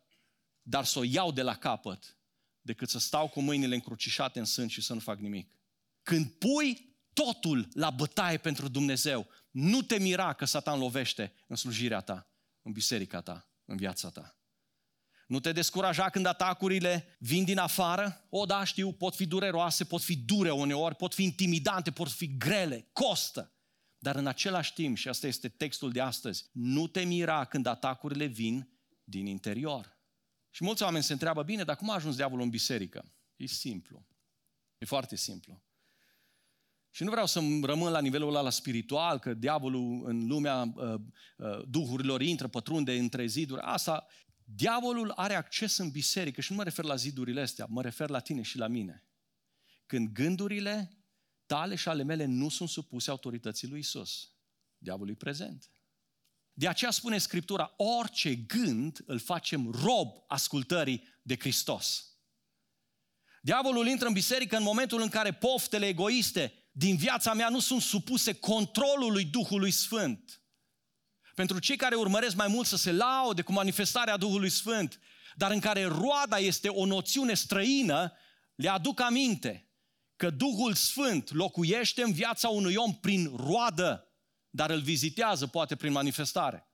dar 0.62 0.86
să 0.86 1.00
o 1.00 1.04
iau 1.04 1.32
de 1.32 1.42
la 1.42 1.56
capăt, 1.56 2.18
decât 2.62 2.90
să 2.90 3.00
stau 3.00 3.28
cu 3.28 3.42
mâinile 3.42 3.76
încrucișate 3.76 4.40
în 4.40 4.46
sân 4.46 4.68
și 4.68 4.82
să 4.82 4.94
nu 4.94 5.00
fac 5.00 5.20
nimic. 5.20 5.56
Când 6.04 6.26
pui 6.32 6.88
totul 7.14 7.68
la 7.74 7.90
bătaie 7.90 8.38
pentru 8.38 8.68
Dumnezeu, 8.68 9.28
nu 9.52 9.82
te 9.82 10.00
mira 10.00 10.34
că 10.34 10.46
Satan 10.46 10.80
lovește 10.80 11.34
în 11.48 11.56
slujirea 11.56 12.02
ta, 12.02 12.32
în 12.62 12.72
biserica 12.72 13.22
ta, 13.22 13.50
în 13.66 13.78
viața 13.78 14.10
ta. 14.10 14.40
Nu 15.28 15.40
te 15.40 15.52
descuraja 15.52 16.10
când 16.10 16.26
atacurile 16.26 17.18
vin 17.20 17.44
din 17.44 17.58
afară? 17.58 18.26
O, 18.30 18.46
da, 18.46 18.64
știu, 18.64 18.94
pot 18.94 19.16
fi 19.16 19.26
dureroase, 19.26 19.84
pot 19.84 20.02
fi 20.02 20.18
dure 20.18 20.52
uneori, 20.52 20.96
pot 20.96 21.14
fi 21.14 21.24
intimidante, 21.24 21.92
pot 21.92 22.12
fi 22.12 22.38
grele, 22.38 22.90
costă. 22.94 23.54
Dar 23.98 24.16
în 24.16 24.28
același 24.28 24.74
timp, 24.74 24.98
și 24.98 25.08
asta 25.08 25.28
este 25.28 25.50
textul 25.50 25.92
de 25.92 26.02
astăzi, 26.02 26.50
nu 26.52 26.88
te 26.88 27.02
mira 27.02 27.46
când 27.46 27.66
atacurile 27.66 28.26
vin 28.26 28.70
din 29.04 29.26
interior. 29.26 29.98
Și 30.50 30.64
mulți 30.64 30.84
oameni 30.84 31.04
se 31.04 31.14
întreabă, 31.14 31.44
bine, 31.44 31.64
dar 31.64 31.76
cum 31.76 31.90
a 31.90 31.94
ajuns 31.94 32.16
diavolul 32.16 32.44
în 32.44 32.50
biserică? 32.50 33.14
E 33.36 33.46
simplu. 33.46 34.08
E 34.78 34.86
foarte 34.86 35.16
simplu. 35.16 35.64
Și 36.92 37.04
nu 37.04 37.10
vreau 37.10 37.26
să 37.26 37.42
rămân 37.62 37.92
la 37.92 38.02
nivelul 38.02 38.36
ăla 38.36 38.50
spiritual, 38.50 39.20
că 39.20 39.34
diavolul 39.34 40.02
în 40.06 40.28
lumea 40.28 40.74
uh, 40.76 40.94
uh, 41.38 41.68
duhurilor 41.68 42.22
intră, 42.22 42.48
pătrunde 42.48 42.98
între 42.98 43.26
ziduri. 43.26 43.62
Asta, 43.62 44.06
diavolul 44.44 45.12
are 45.12 45.36
acces 45.36 45.78
în 45.78 45.90
biserică 45.90 46.42
și 46.42 46.52
nu 46.52 46.58
mă 46.58 46.64
refer 46.64 46.86
la 46.86 46.96
zidurile 46.96 47.42
astea, 47.42 47.66
mă 47.70 47.82
refer 47.82 48.10
la 48.10 48.20
tine 48.20 48.42
și 48.42 48.58
la 48.58 48.68
mine. 48.68 49.04
Când 49.86 50.08
gândurile 50.08 50.98
tale 51.46 51.76
și 51.76 51.90
ale 51.90 52.04
mele 52.04 52.26
nu 52.26 52.50
sunt 52.50 52.70
supuse 52.70 53.10
autorității 53.10 53.68
lui 53.68 53.80
Isus, 53.80 54.32
diavolul 54.78 55.14
e 55.14 55.16
prezent. 55.16 55.70
De 56.54 56.68
aceea 56.68 56.92
spune 56.92 57.18
Scriptura, 57.18 57.74
orice 57.78 58.36
gând 58.36 59.04
îl 59.06 59.20
facem 59.20 59.72
rob 59.72 60.08
ascultării 60.28 61.04
de 61.22 61.36
Hristos. 61.36 62.04
Diavolul 63.42 63.88
intră 63.88 64.08
în 64.08 64.14
biserică 64.14 64.58
în 64.58 64.64
momentul 64.64 65.02
în 65.02 65.10
care 65.10 65.34
poftele 65.34 65.88
egoiste 65.88 66.54
din 66.80 66.96
viața 66.96 67.34
mea 67.34 67.50
nu 67.50 67.60
sunt 67.60 67.82
supuse 67.82 68.34
controlului 68.34 69.26
Duhului 69.26 69.72
Sfânt. 69.72 70.42
Pentru 71.36 71.60
cei 71.60 71.76
care 71.76 71.96
urmăresc 71.96 72.36
mai 72.36 72.48
mult 72.48 72.68
să 72.68 72.78
se 72.78 72.92
laude 72.92 73.42
cu 73.42 73.52
manifestarea 73.52 74.18
Duhului 74.18 74.50
Sfânt, 74.50 75.00
dar 75.36 75.52
în 75.52 75.60
care 75.60 75.84
roada 75.86 76.38
este 76.38 76.70
o 76.70 76.86
noțiune 76.86 77.34
străină, 77.34 78.14
le 78.56 78.70
aduc 78.70 79.00
aminte 79.00 79.70
că 80.16 80.30
Duhul 80.30 80.74
Sfânt 80.74 81.32
locuiește 81.32 82.02
în 82.02 82.12
viața 82.12 82.50
unui 82.50 82.76
om 82.76 82.94
prin 82.94 83.36
roadă, 83.36 84.14
dar 84.50 84.70
îl 84.70 84.82
vizitează 84.82 85.48
poate 85.48 85.76
prin 85.76 85.92
manifestare. 85.92 86.68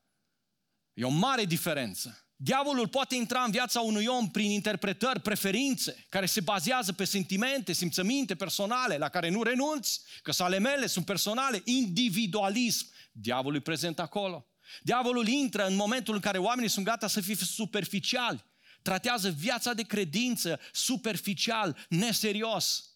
E 0.93 1.03
o 1.03 1.09
mare 1.09 1.45
diferență. 1.45 2.25
Diavolul 2.37 2.87
poate 2.87 3.15
intra 3.15 3.43
în 3.43 3.51
viața 3.51 3.79
unui 3.79 4.05
om 4.05 4.31
prin 4.31 4.51
interpretări, 4.51 5.19
preferințe, 5.19 6.05
care 6.09 6.25
se 6.25 6.41
bazează 6.41 6.93
pe 6.93 7.05
sentimente, 7.05 7.73
simțăminte 7.73 8.35
personale, 8.35 8.97
la 8.97 9.09
care 9.09 9.29
nu 9.29 9.43
renunți, 9.43 10.01
că 10.21 10.31
sale 10.31 10.59
mele 10.59 10.87
sunt 10.87 11.05
personale, 11.05 11.61
individualism. 11.63 12.87
Diavolul 13.11 13.57
e 13.57 13.61
prezent 13.61 13.99
acolo. 13.99 14.47
Diavolul 14.81 15.27
intră 15.27 15.65
în 15.65 15.75
momentul 15.75 16.13
în 16.13 16.19
care 16.19 16.37
oamenii 16.37 16.69
sunt 16.69 16.85
gata 16.85 17.07
să 17.07 17.21
fie 17.21 17.35
superficiali, 17.35 18.45
tratează 18.81 19.29
viața 19.29 19.73
de 19.73 19.83
credință 19.83 20.59
superficial, 20.71 21.77
neserios. 21.89 22.89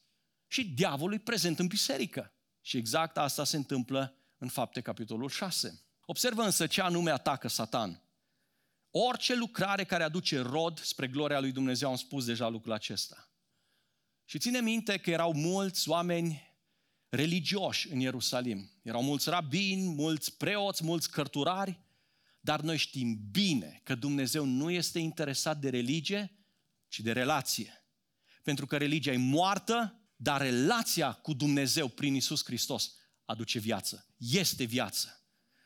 Și 0.47 0.65
diavolul 0.65 1.13
e 1.13 1.19
prezent 1.19 1.59
în 1.59 1.67
biserică. 1.67 2.33
Și 2.61 2.77
exact 2.77 3.17
asta 3.17 3.43
se 3.43 3.55
întâmplă 3.55 4.15
în 4.37 4.47
fapte 4.47 4.81
capitolul 4.81 5.29
6. 5.29 5.81
Observă 6.05 6.43
însă 6.43 6.67
ce 6.67 6.81
anume 6.81 7.11
atacă 7.11 7.47
Satan. 7.47 8.03
Orice 8.91 9.35
lucrare 9.35 9.83
care 9.83 10.03
aduce 10.03 10.39
rod 10.39 10.79
spre 10.79 11.07
gloria 11.07 11.39
lui 11.39 11.51
Dumnezeu, 11.51 11.89
am 11.89 11.95
spus 11.95 12.25
deja 12.25 12.47
lucrul 12.47 12.73
acesta. 12.73 13.29
Și 14.25 14.39
ține 14.39 14.61
minte 14.61 14.97
că 14.97 15.09
erau 15.09 15.33
mulți 15.33 15.89
oameni 15.89 16.49
religioși 17.09 17.91
în 17.91 17.99
Ierusalim. 17.99 18.71
Erau 18.81 19.03
mulți 19.03 19.29
rabini, 19.29 19.93
mulți 19.95 20.37
preoți, 20.37 20.83
mulți 20.83 21.11
cărturari, 21.11 21.79
dar 22.39 22.61
noi 22.61 22.77
știm 22.77 23.19
bine 23.31 23.81
că 23.83 23.95
Dumnezeu 23.95 24.45
nu 24.45 24.69
este 24.69 24.99
interesat 24.99 25.59
de 25.59 25.69
religie, 25.69 26.31
ci 26.87 26.99
de 26.99 27.11
relație. 27.11 27.83
Pentru 28.43 28.65
că 28.65 28.77
religia 28.77 29.11
e 29.11 29.17
moartă, 29.17 29.99
dar 30.15 30.41
relația 30.41 31.11
cu 31.13 31.33
Dumnezeu 31.33 31.87
prin 31.87 32.15
Isus 32.15 32.43
Hristos 32.43 32.95
aduce 33.25 33.59
viață. 33.59 34.05
Este 34.17 34.63
viață. 34.63 35.18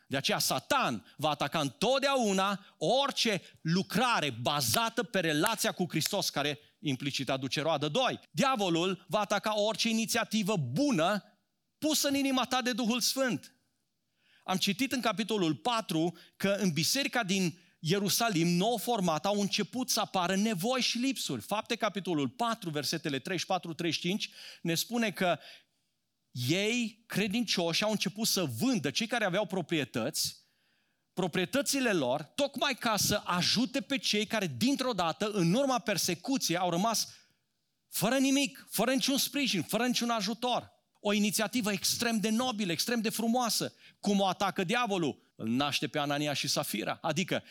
De 0.08 0.18
aceea 0.18 0.40
Satan 0.40 1.06
va 1.18 1.30
ataca 1.30 1.60
întotdeauna 1.60 2.66
orice 2.78 3.42
lucrare 3.62 4.30
bazată 4.42 5.04
pe 5.04 5.20
relația 5.20 5.72
cu 5.72 5.86
Hristos, 5.90 6.30
care 6.30 6.60
implicit 6.80 7.30
aduce 7.30 7.62
roadă. 7.62 7.88
Doi, 7.88 8.20
diavolul 8.32 9.06
va 9.08 9.20
ataca 9.20 9.60
orice 9.60 9.90
inițiativă 9.90 10.56
bună 10.58 11.24
pusă 11.78 12.08
în 12.08 12.16
inima 12.16 12.46
ta 12.46 12.62
de 12.62 12.74
Duhul 12.74 13.00
Sfânt. 13.00 13.56
Am 14.44 14.58
citit 14.58 14.92
în 14.92 15.02
capitolul 15.02 15.56
4 15.56 16.18
că 16.38 16.50
în 16.60 16.72
biserica 16.72 17.24
din 17.24 17.58
Ierusalim, 17.80 18.48
nou 18.48 18.78
format, 18.78 19.26
au 19.26 19.42
început 19.42 19.90
să 19.90 20.00
apară 20.00 20.36
nevoi 20.36 20.82
și 20.82 20.98
lipsuri. 20.98 21.42
Fapte, 21.42 21.76
capitolul 21.76 22.30
4, 22.30 22.70
versetele 22.70 23.20
34-35, 23.20 23.24
ne 24.62 24.76
spune 24.76 25.12
că 25.12 25.40
ei, 26.34 27.04
credincioși, 27.06 27.84
au 27.84 27.92
început 27.92 28.28
să 28.28 28.44
vândă 28.44 28.92
cei 28.92 29.08
care 29.08 29.26
aveau 29.26 29.46
proprietăți, 29.46 30.38
proprietățile 31.14 31.92
lor, 31.92 32.22
tocmai 32.22 32.76
ca 32.76 32.98
să 32.98 33.22
ajute 33.24 33.82
pe 33.82 33.98
cei 33.98 34.26
care, 34.26 34.56
dintr-o 34.58 34.94
dată, 34.94 35.32
în 35.32 35.54
urma 35.54 35.80
persecuției, 35.80 36.58
au 36.58 36.70
rămas 36.70 37.08
fără 37.90 38.18
nimic, 38.18 38.68
fără 38.70 38.92
niciun 38.92 39.18
sprijin, 39.18 39.62
fără 39.62 39.86
niciun 39.86 40.10
ajutor. 40.10 40.72
O 41.00 41.14
inițiativă 41.14 41.72
extrem 41.72 42.20
de 42.20 42.30
nobilă, 42.30 42.72
extrem 42.72 43.02
de 43.02 43.10
frumoasă. 43.10 43.74
Cum 44.00 44.20
o 44.20 44.28
atacă 44.28 44.64
diavolul? 44.64 45.32
Îl 45.36 45.48
naște 45.48 45.88
pe 45.88 46.00
Anania 46.00 46.34
și 46.34 46.48
Safira. 46.48 47.00
Adică 47.02 47.44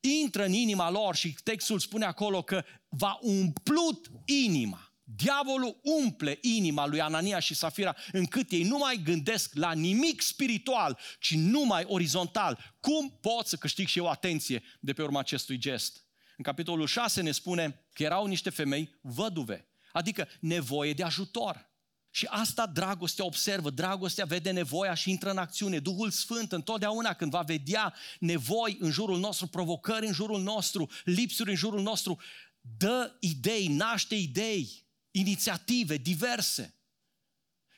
intră 0.00 0.44
în 0.44 0.52
inima 0.52 0.90
lor 0.90 1.14
și 1.14 1.34
textul 1.42 1.78
spune 1.78 2.04
acolo 2.04 2.42
că 2.42 2.64
va 2.88 3.18
umplut 3.20 4.10
inima 4.24 4.89
Diavolul 5.16 5.80
umple 5.82 6.38
inima 6.40 6.86
lui 6.86 7.00
Anania 7.00 7.38
și 7.38 7.54
Safira 7.54 7.96
încât 8.12 8.50
ei 8.50 8.62
nu 8.62 8.78
mai 8.78 9.00
gândesc 9.04 9.54
la 9.54 9.72
nimic 9.72 10.20
spiritual, 10.20 10.98
ci 11.20 11.34
numai 11.34 11.84
orizontal. 11.86 12.76
Cum 12.80 13.18
pot 13.20 13.46
să 13.46 13.56
câștig 13.56 13.88
și 13.88 13.98
eu 13.98 14.08
atenție 14.08 14.62
de 14.80 14.92
pe 14.92 15.02
urma 15.02 15.18
acestui 15.18 15.58
gest? 15.58 16.04
În 16.36 16.44
capitolul 16.44 16.86
6 16.86 17.20
ne 17.20 17.30
spune 17.30 17.84
că 17.92 18.02
erau 18.02 18.26
niște 18.26 18.50
femei 18.50 18.98
văduve, 19.00 19.68
adică 19.92 20.28
nevoie 20.40 20.92
de 20.92 21.02
ajutor. 21.02 21.68
Și 22.10 22.26
asta 22.30 22.66
dragostea 22.66 23.24
observă, 23.24 23.70
dragostea 23.70 24.24
vede 24.24 24.50
nevoia 24.50 24.94
și 24.94 25.10
intră 25.10 25.30
în 25.30 25.38
acțiune. 25.38 25.78
Duhul 25.78 26.10
Sfânt 26.10 26.52
întotdeauna 26.52 27.14
când 27.14 27.30
va 27.30 27.42
vedea 27.42 27.94
nevoi 28.18 28.76
în 28.80 28.90
jurul 28.90 29.18
nostru, 29.18 29.46
provocări 29.46 30.06
în 30.06 30.12
jurul 30.12 30.42
nostru, 30.42 30.90
lipsuri 31.04 31.50
în 31.50 31.56
jurul 31.56 31.82
nostru, 31.82 32.20
dă 32.60 33.16
idei, 33.20 33.66
naște 33.66 34.14
idei 34.14 34.88
inițiative 35.10 35.96
diverse. 35.96 36.74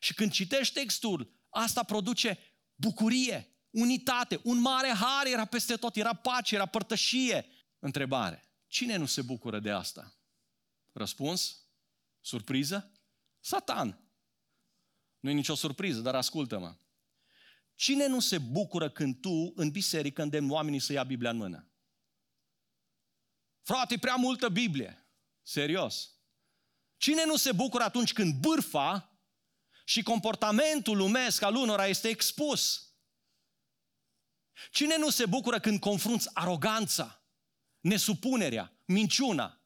Și 0.01 0.15
când 0.15 0.33
citești 0.33 0.75
textul, 0.75 1.41
asta 1.49 1.83
produce 1.83 2.39
bucurie, 2.75 3.57
unitate, 3.71 4.41
un 4.43 4.59
mare 4.61 4.89
har 4.89 5.27
era 5.27 5.45
peste 5.45 5.77
tot, 5.77 5.97
era 5.97 6.15
pace, 6.15 6.55
era 6.55 6.67
părtășie. 6.67 7.47
Întrebare, 7.79 8.49
cine 8.67 8.97
nu 8.97 9.07
se 9.07 9.23
bucură 9.23 9.61
de 9.61 9.71
asta? 9.71 10.17
Răspuns? 10.93 11.57
Surpriză? 12.21 12.93
Satan. 13.41 14.07
Nu 15.19 15.31
e 15.31 15.33
nicio 15.33 15.55
surpriză, 15.55 16.01
dar 16.01 16.15
ascultă-mă. 16.15 16.77
Cine 17.75 18.07
nu 18.07 18.21
se 18.21 18.39
bucură 18.39 18.91
când 18.91 19.21
tu 19.21 19.53
în 19.57 19.71
biserică 19.71 20.23
îndemni 20.23 20.51
oamenii 20.51 20.79
să 20.79 20.93
ia 20.93 21.05
Biblia 21.05 21.31
în 21.31 21.37
mână? 21.37 21.67
Frate, 23.63 23.99
prea 23.99 24.15
multă 24.15 24.49
Biblie. 24.49 25.07
Serios. 25.43 26.12
Cine 27.03 27.25
nu 27.25 27.37
se 27.37 27.53
bucură 27.53 27.85
atunci 27.85 28.13
când 28.13 28.41
bârfa 28.41 29.19
și 29.85 30.03
comportamentul 30.03 30.97
lumesc 30.97 31.43
al 31.43 31.55
unora 31.55 31.87
este 31.87 32.09
expus? 32.09 32.93
Cine 34.71 34.97
nu 34.97 35.11
se 35.11 35.27
bucură 35.27 35.61
când 35.61 35.81
confrunți 35.81 36.31
aroganța, 36.33 37.23
nesupunerea, 37.81 38.73
minciuna? 38.85 39.61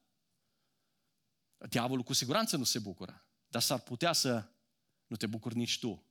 Diavolul 1.56 2.04
cu 2.04 2.12
siguranță 2.12 2.56
nu 2.56 2.64
se 2.64 2.78
bucură, 2.78 3.26
dar 3.46 3.62
s-ar 3.62 3.80
putea 3.80 4.12
să 4.12 4.48
nu 5.06 5.16
te 5.16 5.26
bucuri 5.26 5.56
nici 5.56 5.78
tu, 5.78 6.06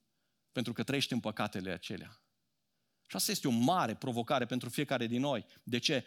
pentru 0.52 0.74
că 0.74 0.84
trăiești 0.84 1.14
în 1.14 1.20
păcatele 1.20 1.72
acelea. 1.72 2.22
Și 3.08 3.16
asta 3.16 3.32
este 3.32 3.48
o 3.48 3.52
mare 3.52 3.96
provocare 3.96 4.46
pentru 4.46 4.70
fiecare 4.70 5.08
din 5.08 5.22
noi. 5.22 5.46
De 5.64 5.78
ce? 5.78 6.06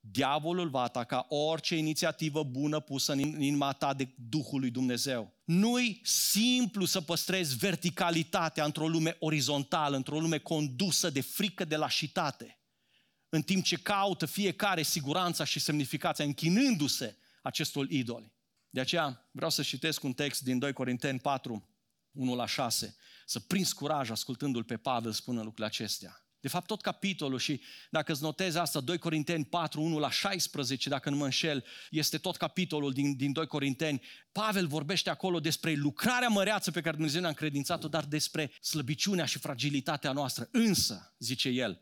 Diavolul 0.00 0.68
va 0.68 0.82
ataca 0.82 1.26
orice 1.28 1.76
inițiativă 1.76 2.42
bună 2.42 2.80
pusă 2.80 3.12
în 3.12 3.18
inima 3.18 3.72
ta 3.72 3.94
de 3.94 4.08
Duhul 4.28 4.60
lui 4.60 4.70
Dumnezeu. 4.70 5.32
Nu-i 5.44 6.00
simplu 6.04 6.84
să 6.84 7.00
păstrezi 7.00 7.56
verticalitatea 7.56 8.64
într-o 8.64 8.88
lume 8.88 9.16
orizontală, 9.20 9.96
într-o 9.96 10.20
lume 10.20 10.38
condusă 10.38 11.10
de 11.10 11.20
frică 11.20 11.64
de 11.64 11.76
lașitate, 11.76 12.58
în 13.28 13.42
timp 13.42 13.64
ce 13.64 13.76
caută 13.76 14.26
fiecare 14.26 14.82
siguranța 14.82 15.44
și 15.44 15.58
semnificația 15.60 16.24
închinându-se 16.24 17.16
acestor 17.42 17.90
idoli. 17.90 18.32
De 18.70 18.80
aceea 18.80 19.28
vreau 19.30 19.50
să 19.50 19.62
citesc 19.62 20.02
un 20.02 20.12
text 20.12 20.42
din 20.42 20.58
2 20.58 20.72
Corinteni 20.72 21.18
4, 21.18 21.68
1 22.12 22.34
la 22.34 22.46
6, 22.46 22.96
să 23.26 23.40
prins 23.40 23.72
curaj 23.72 24.10
ascultându-l 24.10 24.64
pe 24.64 24.76
Pavel 24.76 25.12
spună 25.12 25.38
lucrurile 25.38 25.66
acestea. 25.66 26.22
De 26.40 26.48
fapt, 26.48 26.66
tot 26.66 26.80
capitolul 26.80 27.38
și 27.38 27.60
dacă 27.90 28.12
îți 28.12 28.22
notezi 28.22 28.58
asta, 28.58 28.80
2 28.80 28.98
Corinteni 28.98 29.44
4, 29.44 29.82
1 29.82 29.98
la 29.98 30.10
16, 30.10 30.88
dacă 30.88 31.10
nu 31.10 31.16
mă 31.16 31.24
înșel, 31.24 31.64
este 31.90 32.18
tot 32.18 32.36
capitolul 32.36 32.92
din, 32.92 33.16
din 33.16 33.32
2 33.32 33.46
Corinteni. 33.46 34.02
Pavel 34.32 34.66
vorbește 34.66 35.10
acolo 35.10 35.40
despre 35.40 35.72
lucrarea 35.74 36.28
măreață 36.28 36.70
pe 36.70 36.80
care 36.80 36.94
Dumnezeu 36.94 37.20
ne-a 37.20 37.28
încredințat-o, 37.28 37.88
dar 37.88 38.04
despre 38.04 38.52
slăbiciunea 38.60 39.24
și 39.24 39.38
fragilitatea 39.38 40.12
noastră. 40.12 40.48
Însă, 40.52 41.14
zice 41.18 41.48
el, 41.48 41.80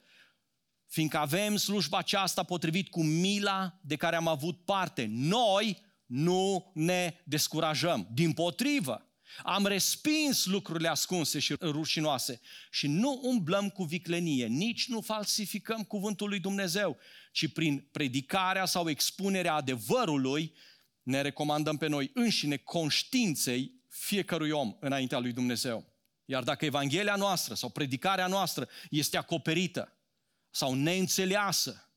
fiindcă 0.86 1.18
avem 1.18 1.56
slujba 1.56 1.98
aceasta 1.98 2.42
potrivit 2.42 2.88
cu 2.88 3.02
mila 3.02 3.80
de 3.82 3.96
care 3.96 4.16
am 4.16 4.28
avut 4.28 4.64
parte, 4.64 5.06
noi 5.10 5.84
nu 6.06 6.70
ne 6.74 7.14
descurajăm. 7.24 8.08
Din 8.12 8.32
potrivă, 8.32 9.06
am 9.42 9.66
respins 9.66 10.44
lucrurile 10.44 10.88
ascunse 10.88 11.38
și 11.38 11.54
rușinoase 11.60 12.40
și 12.70 12.86
nu 12.86 13.20
umblăm 13.22 13.70
cu 13.70 13.84
viclenie, 13.84 14.46
nici 14.46 14.88
nu 14.88 15.00
falsificăm 15.00 15.82
cuvântul 15.82 16.28
lui 16.28 16.40
Dumnezeu, 16.40 16.98
ci 17.32 17.52
prin 17.52 17.88
predicarea 17.92 18.64
sau 18.64 18.88
expunerea 18.88 19.54
adevărului 19.54 20.54
ne 21.02 21.20
recomandăm 21.20 21.76
pe 21.76 21.86
noi 21.86 22.10
înșine 22.14 22.56
conștiinței 22.56 23.80
fiecărui 23.88 24.50
om 24.50 24.76
înaintea 24.80 25.18
lui 25.18 25.32
Dumnezeu. 25.32 25.94
Iar 26.24 26.42
dacă 26.42 26.64
Evanghelia 26.64 27.16
noastră 27.16 27.54
sau 27.54 27.68
predicarea 27.68 28.26
noastră 28.26 28.68
este 28.90 29.16
acoperită 29.16 29.96
sau 30.50 30.74
neînțeleasă, 30.74 31.90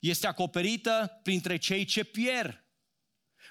este 0.00 0.26
acoperită 0.26 1.20
printre 1.22 1.56
cei 1.56 1.84
ce 1.84 2.04
pierd, 2.04 2.64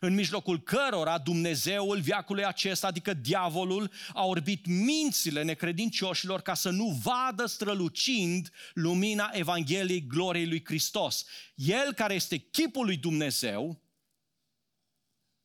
în 0.04 0.14
mijlocul 0.14 0.62
cărora 0.62 1.18
Dumnezeul 1.18 2.00
viacului 2.00 2.46
acesta, 2.46 2.88
adică 2.88 3.14
diavolul, 3.14 3.92
a 4.14 4.26
orbit 4.26 4.66
mințile 4.66 5.44
necredincioșilor 5.44 6.42
ca 6.42 6.54
să 6.54 6.70
nu 6.70 7.00
vadă 7.04 7.46
strălucind 7.46 8.52
lumina 8.74 9.30
Evangheliei 9.34 10.08
gloriei 10.08 10.48
lui 10.48 10.66
Hristos. 10.66 11.26
El 11.56 11.94
care 11.94 12.14
este 12.14 12.38
chipul 12.38 12.86
lui 12.86 12.98
Dumnezeu, 12.98 13.82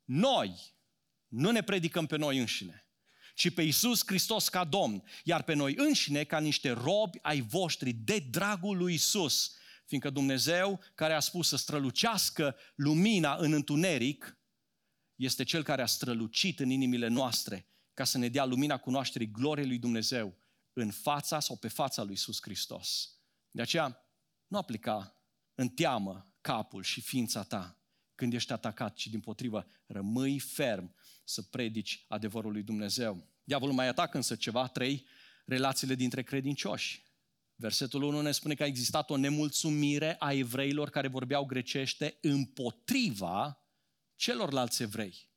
noi 0.04 0.54
nu 1.28 1.50
ne 1.50 1.62
predicăm 1.62 2.06
pe 2.06 2.16
noi 2.16 2.38
înșine, 2.38 2.86
ci 3.34 3.50
pe 3.50 3.62
Iisus 3.62 4.02
Hristos 4.06 4.48
ca 4.48 4.64
Domn, 4.64 5.02
iar 5.24 5.42
pe 5.42 5.54
noi 5.54 5.74
înșine 5.76 6.24
ca 6.24 6.38
niște 6.38 6.70
robi 6.70 7.18
ai 7.22 7.40
voștri 7.40 7.92
de 7.92 8.18
dragul 8.30 8.76
lui 8.76 8.92
Iisus, 8.92 9.54
fiindcă 9.86 10.10
Dumnezeu, 10.10 10.80
care 10.94 11.12
a 11.12 11.20
spus 11.20 11.48
să 11.48 11.56
strălucească 11.56 12.56
lumina 12.74 13.36
în 13.36 13.52
întuneric, 13.52 14.35
este 15.16 15.44
Cel 15.44 15.62
care 15.62 15.82
a 15.82 15.86
strălucit 15.86 16.60
în 16.60 16.70
inimile 16.70 17.08
noastre 17.08 17.66
ca 17.94 18.04
să 18.04 18.18
ne 18.18 18.28
dea 18.28 18.44
lumina 18.44 18.76
cunoașterii 18.76 19.30
gloriei 19.30 19.66
lui 19.66 19.78
Dumnezeu 19.78 20.36
în 20.72 20.90
fața 20.90 21.40
sau 21.40 21.56
pe 21.56 21.68
fața 21.68 22.02
lui 22.02 22.10
Iisus 22.10 22.38
Hristos. 22.40 23.10
De 23.50 23.62
aceea, 23.62 24.00
nu 24.46 24.58
aplica 24.58 25.22
în 25.54 25.68
teamă 25.68 26.34
capul 26.40 26.82
și 26.82 27.00
ființa 27.00 27.42
ta 27.42 27.80
când 28.14 28.32
ești 28.32 28.52
atacat, 28.52 28.94
ci 28.94 29.06
din 29.06 29.20
potrivă 29.20 29.66
rămâi 29.86 30.38
ferm 30.38 30.94
să 31.24 31.42
predici 31.42 32.04
adevărul 32.08 32.52
lui 32.52 32.62
Dumnezeu. 32.62 33.28
Diavolul 33.44 33.74
mai 33.74 33.88
atacă 33.88 34.16
însă 34.16 34.34
ceva, 34.34 34.66
trei, 34.66 35.06
relațiile 35.46 35.94
dintre 35.94 36.22
credincioși. 36.22 37.04
Versetul 37.54 38.02
1 38.02 38.20
ne 38.20 38.30
spune 38.30 38.54
că 38.54 38.62
a 38.62 38.66
existat 38.66 39.10
o 39.10 39.16
nemulțumire 39.16 40.16
a 40.18 40.32
evreilor 40.32 40.90
care 40.90 41.08
vorbeau 41.08 41.44
grecește 41.44 42.18
împotriva 42.20 43.65
celorlalți 44.16 44.82
evrei. 44.82 45.30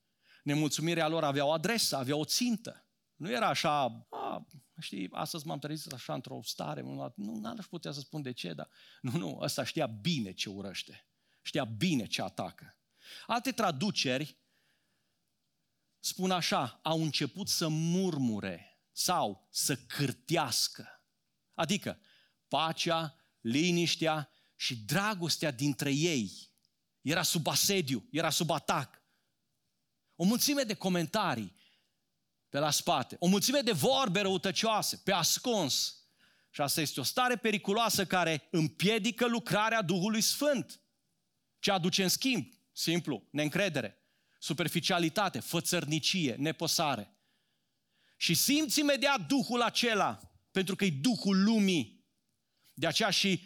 Nemulțumirea 0.44 1.08
lor 1.08 1.24
avea 1.24 1.46
o 1.46 1.52
adresă, 1.52 1.96
avea 1.96 2.16
o 2.16 2.26
țintă. 2.26 2.90
Nu 3.16 3.32
era 3.32 3.48
așa, 3.48 3.84
a, 4.10 4.48
știi, 4.80 5.10
astăzi 5.12 5.48
m-am 5.48 5.60
trezit 5.60 5.92
așa 5.92 6.14
într-o 6.14 6.40
stare, 6.44 6.82
nu 7.16 7.40
n-aș 7.40 7.66
putea 7.66 7.92
să 7.92 8.00
spun 8.00 8.22
de 8.22 8.32
ce, 8.32 8.54
dar 8.54 8.70
nu, 9.02 9.12
nu, 9.18 9.38
ăsta 9.42 9.64
știa 9.64 9.86
bine 9.86 10.34
ce 10.34 10.50
urăște, 10.50 11.08
știa 11.42 11.64
bine 11.64 12.06
ce 12.06 12.22
atacă. 12.22 12.78
Alte 13.28 13.52
traduceri 13.52 14.38
spun 16.00 16.32
așa, 16.32 16.80
au 16.84 17.04
început 17.04 17.48
să 17.48 17.68
murmure 17.68 18.82
sau 18.92 19.48
să 19.52 19.76
cârtească. 19.78 21.04
Adică 21.54 22.00
pacea, 22.48 23.16
liniștea 23.40 24.32
și 24.56 24.78
dragostea 24.78 25.52
dintre 25.52 25.92
ei 25.92 26.49
era 27.02 27.24
sub 27.24 27.48
asediu, 27.48 28.08
era 28.12 28.30
sub 28.30 28.50
atac. 28.50 29.02
O 30.16 30.24
mulțime 30.24 30.64
de 30.64 30.74
comentarii 30.74 31.58
pe 32.50 32.60
la 32.60 32.72
spate, 32.72 33.16
o 33.20 33.28
mulțime 33.28 33.60
de 33.60 33.72
vorbe 33.72 34.22
răutăcioase, 34.22 35.02
pe 35.04 35.12
ascuns. 35.12 35.94
Și 36.52 36.62
asta 36.62 36.82
este 36.82 37.00
o 37.00 37.04
stare 37.04 37.36
periculoasă 37.36 38.06
care 38.06 38.48
împiedică 38.52 39.28
lucrarea 39.28 39.82
Duhului 39.82 40.22
Sfânt. 40.22 40.82
Ce 41.60 41.72
aduce 41.72 42.04
în 42.04 42.10
schimb? 42.10 42.54
Simplu, 42.72 43.28
neîncredere, 43.32 43.98
superficialitate, 44.40 45.40
fățărnicie, 45.40 46.36
nepăsare. 46.36 47.14
Și 48.18 48.34
simți 48.34 48.80
imediat 48.80 49.28
Duhul 49.28 49.62
acela, 49.62 50.20
pentru 50.52 50.76
că 50.76 50.86
e 50.86 50.90
Duhul 50.90 51.44
lumii. 51.44 52.06
De 52.74 52.88
aceea 52.88 53.10
și 53.10 53.44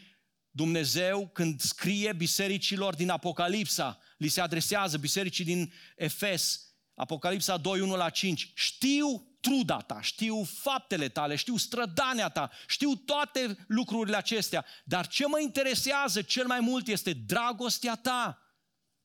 Dumnezeu, 0.56 1.28
când 1.28 1.62
scrie 1.62 2.14
bisericilor 2.14 2.96
din 2.96 3.10
Apocalipsa, 3.10 4.00
li 4.18 4.28
se 4.28 4.42
adresează 4.42 4.98
bisericii 4.98 5.46
din 5.46 5.74
Efes, 5.96 6.74
Apocalipsa 6.96 7.58
2, 7.58 7.80
1 7.80 7.96
la 7.96 8.10
5, 8.10 8.52
știu 8.56 9.38
truda 9.40 9.78
ta, 9.78 10.02
știu 10.02 10.44
faptele 10.44 11.10
tale, 11.10 11.36
știu 11.36 11.58
strădania 11.58 12.30
ta, 12.30 12.52
știu 12.68 12.96
toate 12.96 13.58
lucrurile 13.68 14.18
acestea, 14.18 14.66
dar 14.84 15.08
ce 15.08 15.28
mă 15.28 15.40
interesează 15.40 16.22
cel 16.22 16.48
mai 16.48 16.60
mult 16.60 16.88
este 16.88 17.14
dragostea 17.14 17.96
ta. 17.96 18.42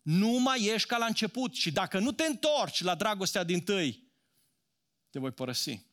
Nu 0.03 0.29
mai 0.29 0.65
ești 0.65 0.89
ca 0.89 0.97
la 0.97 1.07
început 1.07 1.55
și 1.55 1.71
dacă 1.73 1.99
nu 1.99 2.13
te 2.13 2.25
întorci 2.25 2.83
la 2.83 2.95
dragostea 2.95 3.45
din 3.45 3.61
tâi, 3.61 4.13
te 5.11 5.19
voi 5.19 5.31
părăsi. 5.31 5.87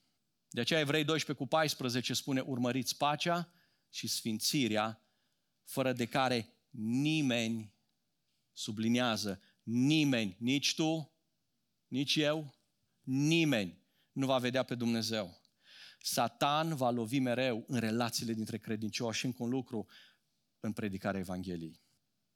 De 0.49 0.61
aceea 0.61 0.79
Evrei 0.79 1.03
12 1.03 1.43
cu 1.43 1.49
14 1.49 2.13
spune, 2.13 2.39
urmăriți 2.39 2.97
pacea 2.97 3.49
și 3.89 4.07
sfințirea 4.07 5.04
fără 5.65 5.93
de 5.93 6.05
care 6.05 6.49
nimeni, 6.69 7.73
subliniază, 8.53 9.41
nimeni, 9.63 10.35
nici 10.39 10.75
tu, 10.75 11.11
nici 11.87 12.15
eu, 12.15 12.55
nimeni 13.01 13.83
nu 14.11 14.25
va 14.25 14.37
vedea 14.37 14.63
pe 14.63 14.75
Dumnezeu. 14.75 15.41
Satan 15.99 16.75
va 16.75 16.89
lovi 16.89 17.19
mereu 17.19 17.63
în 17.67 17.79
relațiile 17.79 18.33
dintre 18.33 18.57
credincioși 18.57 19.19
și 19.19 19.25
încă 19.25 19.43
un 19.43 19.49
lucru 19.49 19.87
în 20.59 20.73
predicarea 20.73 21.19
Evangheliei. 21.19 21.81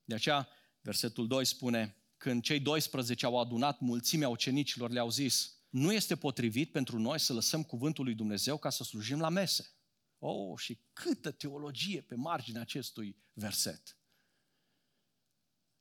De 0.04 0.16
aceea, 0.16 0.48
versetul 0.82 1.28
2 1.28 1.46
spune, 1.46 1.96
când 2.18 2.44
cei 2.44 2.60
12 2.60 3.26
au 3.26 3.40
adunat 3.40 3.80
mulțimea 3.80 4.30
ucenicilor, 4.30 4.90
le-au 4.90 5.10
zis, 5.10 5.54
nu 5.70 5.94
este 5.94 6.16
potrivit 6.16 6.72
pentru 6.72 7.00
noi 7.00 7.20
să 7.20 7.34
lăsăm 7.34 7.64
cuvântul 7.64 8.04
lui 8.04 8.14
Dumnezeu 8.14 8.58
ca 8.58 8.70
să 8.70 8.84
slujim 8.84 9.20
la 9.20 9.30
mese. 9.30 9.74
Oh, 10.20 10.60
și 10.60 10.80
câtă 10.94 11.32
teologie 11.32 12.02
pe 12.02 12.16
marginea 12.16 12.62
acestui 12.62 13.16
verset. 13.34 13.98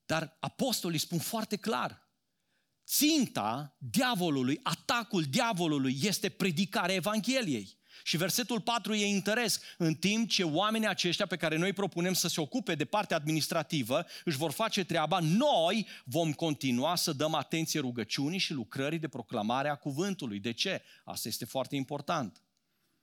Dar 0.06 0.36
apostolii 0.40 0.98
spun 0.98 1.18
foarte 1.18 1.56
clar, 1.56 2.08
ținta 2.86 3.76
diavolului, 3.78 4.60
atacul 4.62 5.22
diavolului 5.22 5.98
este 6.02 6.28
predicarea 6.28 6.94
Evangheliei. 6.94 7.76
Și 8.02 8.16
versetul 8.16 8.60
4 8.60 8.94
e 8.94 9.06
interes. 9.06 9.60
În 9.78 9.94
timp 9.94 10.28
ce 10.28 10.44
oamenii 10.44 10.88
aceștia 10.88 11.26
pe 11.26 11.36
care 11.36 11.56
noi 11.56 11.72
propunem 11.72 12.12
să 12.12 12.28
se 12.28 12.40
ocupe 12.40 12.74
de 12.74 12.84
partea 12.84 13.16
administrativă 13.16 14.06
își 14.24 14.36
vor 14.36 14.50
face 14.50 14.84
treaba, 14.84 15.18
noi 15.18 15.86
vom 16.04 16.32
continua 16.32 16.94
să 16.94 17.12
dăm 17.12 17.34
atenție 17.34 17.80
rugăciunii 17.80 18.38
și 18.38 18.52
lucrării 18.52 18.98
de 18.98 19.08
proclamare 19.08 19.68
a 19.68 19.74
cuvântului. 19.74 20.38
De 20.38 20.52
ce? 20.52 20.82
Asta 21.04 21.28
este 21.28 21.44
foarte 21.44 21.76
important. 21.76 22.42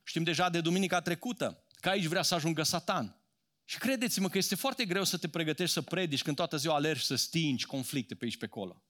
Știm 0.08 0.22
deja 0.22 0.50
de 0.50 0.60
duminica 0.60 1.00
trecută 1.00 1.64
că 1.80 1.88
aici 1.88 2.04
vrea 2.04 2.22
să 2.22 2.34
ajungă 2.34 2.62
Satan. 2.62 3.20
Și 3.64 3.78
credeți-mă 3.78 4.28
că 4.28 4.38
este 4.38 4.54
foarte 4.54 4.84
greu 4.84 5.04
să 5.04 5.16
te 5.18 5.28
pregătești 5.28 5.72
să 5.72 5.82
predici 5.82 6.22
când 6.22 6.36
toată 6.36 6.56
ziua 6.56 6.74
alergi 6.74 7.04
să 7.04 7.14
stingi 7.14 7.66
conflicte 7.66 8.14
pe 8.14 8.24
aici 8.24 8.36
pe 8.36 8.44
acolo. 8.44 8.82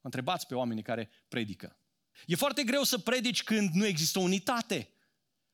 Întrebați 0.00 0.46
pe 0.46 0.54
oamenii 0.54 0.82
care 0.82 1.10
predică. 1.28 1.78
E 2.26 2.34
foarte 2.34 2.64
greu 2.64 2.82
să 2.82 2.98
predici 2.98 3.42
când 3.42 3.74
nu 3.74 3.86
există 3.86 4.18
unitate. 4.18 4.88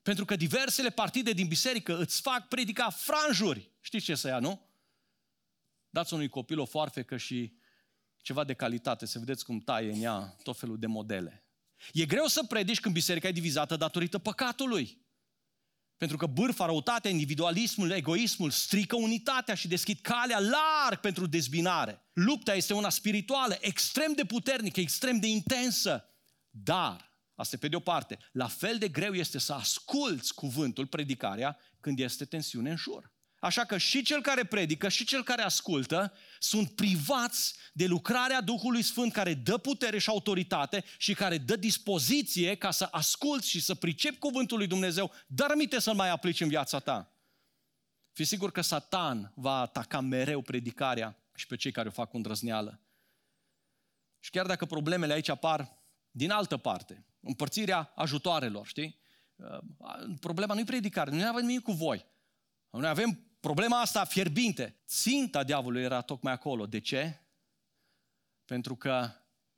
Pentru 0.02 0.24
că 0.24 0.36
diversele 0.36 0.90
partide 0.90 1.32
din 1.32 1.48
biserică 1.48 1.98
îți 1.98 2.20
fac 2.20 2.48
predica 2.48 2.90
franjuri. 2.90 3.70
Știți 3.80 4.04
ce 4.04 4.14
să 4.14 4.28
ia, 4.28 4.38
nu? 4.38 4.68
Dați 5.90 6.14
unui 6.14 6.28
copil 6.28 6.58
o 6.58 6.64
foarfecă 6.64 7.16
și 7.16 7.58
ceva 8.16 8.44
de 8.44 8.54
calitate, 8.54 9.06
să 9.06 9.18
vedeți 9.18 9.44
cum 9.44 9.60
taie 9.60 9.92
în 9.92 10.02
ea 10.02 10.36
tot 10.42 10.58
felul 10.58 10.78
de 10.78 10.86
modele. 10.86 11.44
E 11.92 12.06
greu 12.06 12.26
să 12.26 12.44
predici 12.44 12.80
când 12.80 12.94
biserica 12.94 13.28
e 13.28 13.32
divizată 13.32 13.76
datorită 13.76 14.18
păcatului. 14.18 15.08
Pentru 16.00 16.18
că 16.18 16.26
bârfa, 16.26 16.64
răutatea, 16.64 17.10
individualismul, 17.10 17.90
egoismul 17.90 18.50
strică 18.50 18.96
unitatea 18.96 19.54
și 19.54 19.68
deschid 19.68 19.98
calea 20.00 20.38
larg 20.38 21.00
pentru 21.00 21.26
dezbinare. 21.26 22.02
Lupta 22.12 22.54
este 22.54 22.74
una 22.74 22.88
spirituală, 22.88 23.58
extrem 23.60 24.12
de 24.12 24.24
puternică, 24.24 24.80
extrem 24.80 25.18
de 25.18 25.26
intensă. 25.26 26.04
Dar, 26.50 27.12
asta 27.34 27.56
pe 27.60 27.68
de 27.68 27.76
o 27.76 27.80
parte, 27.80 28.18
la 28.32 28.46
fel 28.46 28.78
de 28.78 28.88
greu 28.88 29.14
este 29.14 29.38
să 29.38 29.52
asculți 29.52 30.34
cuvântul, 30.34 30.86
predicarea, 30.86 31.58
când 31.80 31.98
este 31.98 32.24
tensiune 32.24 32.70
în 32.70 32.76
jur. 32.76 33.12
Așa 33.40 33.64
că 33.64 33.78
și 33.78 34.02
cel 34.02 34.20
care 34.20 34.44
predică 34.44 34.88
și 34.88 35.04
cel 35.04 35.22
care 35.22 35.42
ascultă 35.42 36.12
sunt 36.42 36.70
privați 36.70 37.54
de 37.72 37.86
lucrarea 37.86 38.40
Duhului 38.40 38.82
Sfânt 38.82 39.12
care 39.12 39.34
dă 39.34 39.58
putere 39.58 39.98
și 39.98 40.08
autoritate 40.08 40.84
și 40.98 41.14
care 41.14 41.38
dă 41.38 41.56
dispoziție 41.56 42.54
ca 42.54 42.70
să 42.70 42.88
asculți 42.90 43.48
și 43.48 43.60
să 43.60 43.74
pricepi 43.74 44.18
cuvântul 44.18 44.58
lui 44.58 44.66
Dumnezeu, 44.66 45.12
dar 45.26 45.50
aminte 45.50 45.78
să-l 45.78 45.94
mai 45.94 46.08
aplici 46.08 46.40
în 46.40 46.48
viața 46.48 46.78
ta. 46.78 47.14
Fii 48.12 48.24
sigur 48.24 48.50
că 48.52 48.60
Satan 48.60 49.32
va 49.34 49.60
ataca 49.60 50.00
mereu 50.00 50.42
predicarea 50.42 51.16
și 51.34 51.46
pe 51.46 51.56
cei 51.56 51.72
care 51.72 51.88
o 51.88 51.90
fac 51.90 52.10
cu 52.10 52.16
îndrăzneală. 52.16 52.80
Și 54.18 54.30
chiar 54.30 54.46
dacă 54.46 54.66
problemele 54.66 55.12
aici 55.12 55.28
apar 55.28 55.78
din 56.10 56.30
altă 56.30 56.56
parte, 56.56 57.04
împărțirea 57.20 57.92
ajutoarelor, 57.94 58.66
știi? 58.66 58.98
Uh, 59.36 59.58
problema 60.20 60.54
nu-i 60.54 60.64
predicare, 60.64 61.10
nu 61.10 61.28
avem 61.28 61.46
nimic 61.46 61.62
cu 61.62 61.72
voi. 61.72 62.06
Noi 62.70 62.88
avem 62.88 63.29
problema 63.40 63.80
asta 63.80 64.04
fierbinte. 64.04 64.80
Ținta 64.86 65.44
diavolului 65.44 65.82
era 65.82 66.00
tocmai 66.00 66.32
acolo. 66.32 66.66
De 66.66 66.78
ce? 66.78 67.20
Pentru 68.44 68.76
că 68.76 69.10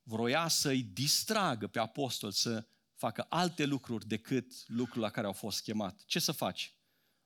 vroia 0.02 0.48
să-i 0.48 0.82
distragă 0.82 1.66
pe 1.66 1.78
apostol 1.78 2.30
să 2.30 2.66
facă 2.94 3.26
alte 3.28 3.64
lucruri 3.64 4.06
decât 4.06 4.52
lucrul 4.66 5.02
la 5.02 5.10
care 5.10 5.26
au 5.26 5.32
fost 5.32 5.62
chemat. 5.62 6.02
Ce 6.04 6.18
să 6.18 6.32
faci? 6.32 6.74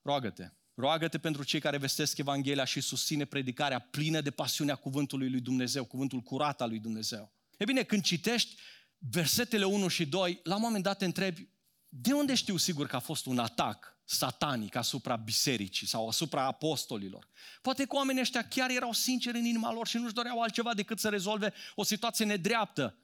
Roagă-te. 0.01 0.49
Roagă-te 0.73 1.17
pentru 1.17 1.43
cei 1.43 1.59
care 1.59 1.77
vestesc 1.77 2.17
Evanghelia 2.17 2.63
și 2.63 2.81
susține 2.81 3.25
predicarea 3.25 3.79
plină 3.79 4.21
de 4.21 4.31
pasiunea 4.31 4.75
cuvântului 4.75 5.29
lui 5.29 5.39
Dumnezeu, 5.39 5.85
cuvântul 5.85 6.21
curat 6.21 6.61
al 6.61 6.69
lui 6.69 6.79
Dumnezeu. 6.79 7.31
E 7.57 7.63
bine, 7.63 7.83
când 7.83 8.03
citești 8.03 8.55
versetele 8.97 9.65
1 9.65 9.87
și 9.87 10.05
2, 10.05 10.39
la 10.43 10.55
un 10.55 10.61
moment 10.61 10.83
dat 10.83 10.97
te 10.97 11.05
întrebi, 11.05 11.49
de 11.89 12.13
unde 12.13 12.35
știu 12.35 12.57
sigur 12.57 12.87
că 12.87 12.95
a 12.95 12.99
fost 12.99 13.25
un 13.25 13.39
atac 13.39 13.96
satanic 14.09 14.75
asupra 14.75 15.15
bisericii 15.15 15.87
sau 15.87 16.07
asupra 16.07 16.43
apostolilor. 16.45 17.29
Poate 17.61 17.85
că 17.85 17.95
oamenii 17.95 18.21
ăștia 18.21 18.47
chiar 18.47 18.69
erau 18.69 18.93
sinceri 18.93 19.37
în 19.37 19.45
inima 19.45 19.71
lor 19.71 19.87
și 19.87 19.97
nu-și 19.97 20.13
doreau 20.13 20.41
altceva 20.41 20.73
decât 20.73 20.99
să 20.99 21.09
rezolve 21.09 21.53
o 21.75 21.83
situație 21.83 22.25
nedreaptă. 22.25 22.97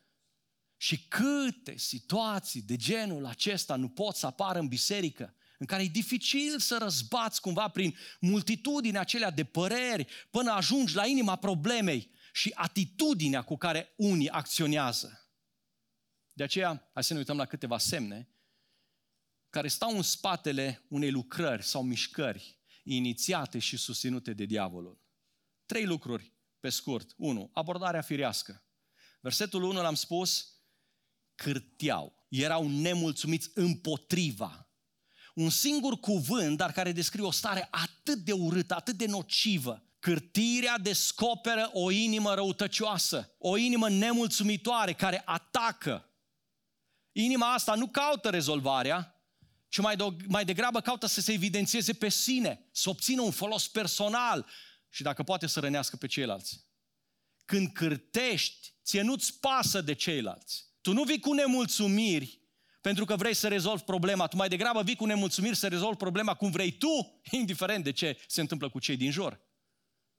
Și 0.78 1.08
câte 1.08 1.78
situații 1.78 2.62
de 2.62 2.76
genul 2.76 3.26
acesta 3.26 3.76
nu 3.76 3.90
pot 3.90 4.16
să 4.16 4.26
apară 4.26 4.60
în 4.60 4.68
biserică, 4.68 5.36
în 5.58 5.66
care 5.66 5.84
e 5.84 5.88
dificil 5.88 6.60
să 6.60 6.78
răzbați 6.78 7.42
cumva 7.42 7.68
prin 7.68 7.98
multitudinea 8.20 9.02
acelea 9.02 9.32
de 9.32 9.44
păreri 9.44 10.08
până 10.30 10.52
ajungi 10.52 10.96
la 10.96 11.06
inima 11.06 11.36
problemei 11.36 12.12
și 12.34 12.52
atitudinea 12.56 13.42
cu 13.42 13.58
care 13.58 13.94
unii 13.98 14.30
acționează. 14.30 15.28
De 16.34 16.44
aceea, 16.44 16.90
hai 16.94 17.04
să 17.04 17.14
ne 17.14 17.20
uităm 17.20 17.38
la 17.38 17.46
câteva 17.46 17.78
semne 17.78 18.28
care 19.54 19.68
stau 19.68 19.96
în 19.96 20.02
spatele 20.02 20.86
unei 20.88 21.12
lucrări 21.12 21.64
sau 21.64 21.84
mișcări 21.84 22.60
inițiate 22.84 23.60
și 23.60 23.78
susținute 23.78 24.34
de 24.34 24.46
diavolul. 24.46 25.02
Trei 25.66 25.86
lucruri, 25.86 26.34
pe 26.60 26.70
scurt. 26.70 27.14
Unu, 27.18 27.50
abordarea 27.54 28.02
firească. 28.02 28.66
Versetul 29.22 29.64
1 29.64 29.82
l-am 29.82 29.96
spus, 29.96 30.48
cârteau. 31.36 32.26
Erau 32.30 32.68
nemulțumiți 32.68 33.52
împotriva. 33.54 34.70
Un 35.36 35.50
singur 35.50 36.00
cuvânt, 36.00 36.58
dar 36.58 36.72
care 36.72 36.92
descrie 36.92 37.26
o 37.26 37.32
stare 37.32 37.68
atât 37.72 38.18
de 38.18 38.32
urâtă, 38.32 38.76
atât 38.76 38.98
de 38.98 39.06
nocivă. 39.06 39.84
Cârtirea 40.00 40.78
descoperă 40.78 41.70
o 41.74 41.92
inimă 41.92 42.34
răutăcioasă, 42.34 43.36
o 43.38 43.58
inimă 43.58 43.90
nemulțumitoare 43.90 44.94
care 44.94 45.22
atacă. 45.26 46.08
Inima 47.12 47.54
asta 47.54 47.76
nu 47.76 47.88
caută 47.88 48.30
rezolvarea, 48.30 49.13
ci 49.74 49.80
mai, 49.80 49.96
de, 49.96 50.04
mai 50.28 50.46
degrabă 50.46 50.82
caută 50.82 51.06
să 51.06 51.22
se 51.22 51.32
evidențieze 51.32 51.94
pe 51.94 52.10
sine, 52.10 52.70
să 52.72 52.90
obțină 52.90 53.22
un 53.22 53.32
folos 53.32 53.68
personal 53.68 54.46
și 54.90 55.04
dacă 55.04 55.24
poate 55.24 55.48
să 55.48 55.60
rănească 55.60 55.96
pe 55.96 56.08
ceilalți. 56.08 56.68
Când 57.46 57.72
cârtești, 57.72 58.74
ție 58.84 59.02
nu-ți 59.02 59.40
pasă 59.40 59.82
de 59.82 59.94
ceilalți. 59.94 60.66
Tu 60.82 60.94
nu 60.94 61.04
vii 61.04 61.20
cu 61.20 61.34
nemulțumiri 61.34 62.42
pentru 62.82 63.06
că 63.06 63.16
vrei 63.16 63.34
să 63.34 63.48
rezolvi 63.48 63.84
problema, 63.84 64.28
tu 64.28 64.36
mai 64.36 64.48
degrabă 64.48 64.84
vii 64.84 64.96
cu 64.96 65.06
nemulțumiri 65.06 65.56
să 65.56 65.68
rezolvi 65.68 65.98
problema 65.98 66.34
cum 66.34 66.52
vrei 66.52 66.72
tu, 66.72 67.22
indiferent 67.40 67.84
de 67.84 67.92
ce 67.92 68.18
se 68.28 68.42
întâmplă 68.42 68.70
cu 68.70 68.80
cei 68.80 68.98
din 68.98 69.12
jur. 69.12 69.42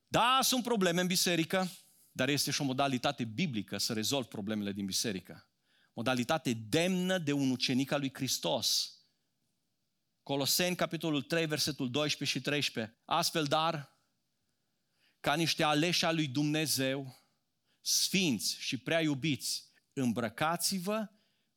Da, 0.06 0.38
sunt 0.42 0.62
probleme 0.62 1.00
în 1.00 1.06
biserică, 1.06 1.70
dar 2.10 2.28
este 2.28 2.50
și 2.50 2.60
o 2.60 2.64
modalitate 2.64 3.24
biblică 3.24 3.78
să 3.78 3.92
rezolvi 3.92 4.28
problemele 4.28 4.72
din 4.72 4.84
biserică. 4.84 5.48
Modalitate 5.92 6.52
demnă 6.52 7.18
de 7.18 7.32
un 7.32 7.50
ucenic 7.50 7.90
al 7.90 8.00
lui 8.00 8.10
Hristos 8.14 8.88
Coloseni, 10.24 10.76
capitolul 10.76 11.22
3, 11.22 11.46
versetul 11.46 11.90
12 11.90 12.38
și 12.38 12.44
13. 12.44 12.96
Astfel, 13.04 13.44
dar, 13.44 13.98
ca 15.20 15.34
niște 15.34 15.62
aleși 15.62 16.04
al 16.04 16.14
lui 16.14 16.26
Dumnezeu, 16.26 17.24
sfinți 17.80 18.56
și 18.58 18.78
prea 18.78 19.00
iubiți, 19.00 19.68
îmbrăcați-vă 19.92 21.08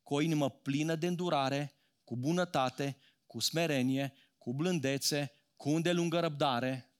cu 0.03 0.13
o 0.13 0.21
inimă 0.21 0.49
plină 0.49 0.95
de 0.95 1.07
îndurare, 1.07 1.75
cu 2.03 2.17
bunătate, 2.17 2.97
cu 3.25 3.39
smerenie, 3.39 4.13
cu 4.37 4.53
blândețe, 4.53 5.31
cu 5.55 5.69
îndelungă 5.69 6.19
răbdare. 6.19 6.91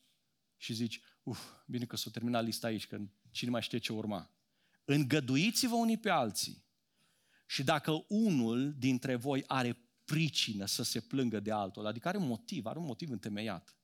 Și 0.57 0.73
zici, 0.73 1.01
uf, 1.23 1.39
bine 1.65 1.85
că 1.85 1.95
s-a 1.95 2.09
terminat 2.09 2.43
lista 2.43 2.67
aici, 2.67 2.87
că 2.87 2.99
cine 3.31 3.49
mai 3.49 3.61
știe 3.61 3.77
ce 3.77 3.93
urma. 3.93 4.31
Îngăduiți-vă 4.85 5.75
unii 5.75 5.97
pe 5.97 6.09
alții. 6.09 6.65
Și 7.47 7.63
dacă 7.63 8.05
unul 8.07 8.73
dintre 8.77 9.15
voi 9.15 9.43
are 9.47 9.86
pricină 10.07 10.65
să 10.65 10.83
se 10.83 10.99
plângă 10.99 11.39
de 11.39 11.51
altul, 11.51 11.85
adică 11.85 12.07
are 12.07 12.17
un 12.17 12.27
motiv, 12.27 12.65
are 12.65 12.79
un 12.79 12.85
motiv 12.85 13.09
întemeiat. 13.09 13.75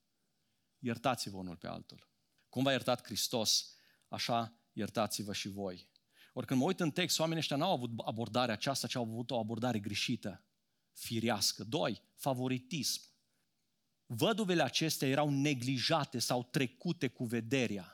Iertați-vă 0.78 1.36
unul 1.36 1.56
pe 1.56 1.66
altul. 1.66 2.08
Cum 2.48 2.62
v-a 2.62 2.70
iertat 2.70 3.04
Hristos, 3.04 3.76
așa 4.08 4.60
iertați-vă 4.72 5.32
și 5.32 5.48
voi. 5.48 5.88
Ori 6.32 6.46
când 6.46 6.60
mă 6.60 6.66
uit 6.66 6.80
în 6.80 6.90
text, 6.90 7.18
oamenii 7.18 7.40
ăștia 7.40 7.56
n-au 7.56 7.72
avut 7.72 7.90
abordarea 8.04 8.54
aceasta, 8.54 8.86
ci 8.86 8.94
au 8.94 9.02
avut 9.02 9.30
o 9.30 9.38
abordare 9.38 9.78
greșită, 9.78 10.44
firească. 10.92 11.64
Doi, 11.64 12.02
favoritism. 12.14 13.02
Văduvele 14.06 14.62
acestea 14.62 15.08
erau 15.08 15.30
neglijate 15.30 16.18
sau 16.18 16.42
trecute 16.42 17.08
cu 17.08 17.24
vederea. 17.24 17.93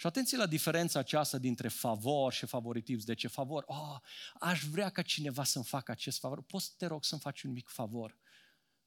Și 0.00 0.06
atenție 0.06 0.36
la 0.36 0.46
diferența 0.46 0.98
aceasta 0.98 1.38
dintre 1.38 1.68
favor 1.68 2.32
și 2.32 2.46
favoritism. 2.46 3.06
De 3.06 3.14
ce 3.14 3.28
favor? 3.28 3.64
Oh, 3.66 3.96
aș 4.38 4.62
vrea 4.62 4.88
ca 4.88 5.02
cineva 5.02 5.44
să-mi 5.44 5.64
facă 5.64 5.90
acest 5.90 6.18
favor. 6.18 6.42
Poți 6.42 6.66
să 6.66 6.72
te 6.76 6.86
rog 6.86 7.04
să-mi 7.04 7.20
faci 7.20 7.42
un 7.42 7.50
mic 7.52 7.68
favor. 7.68 8.18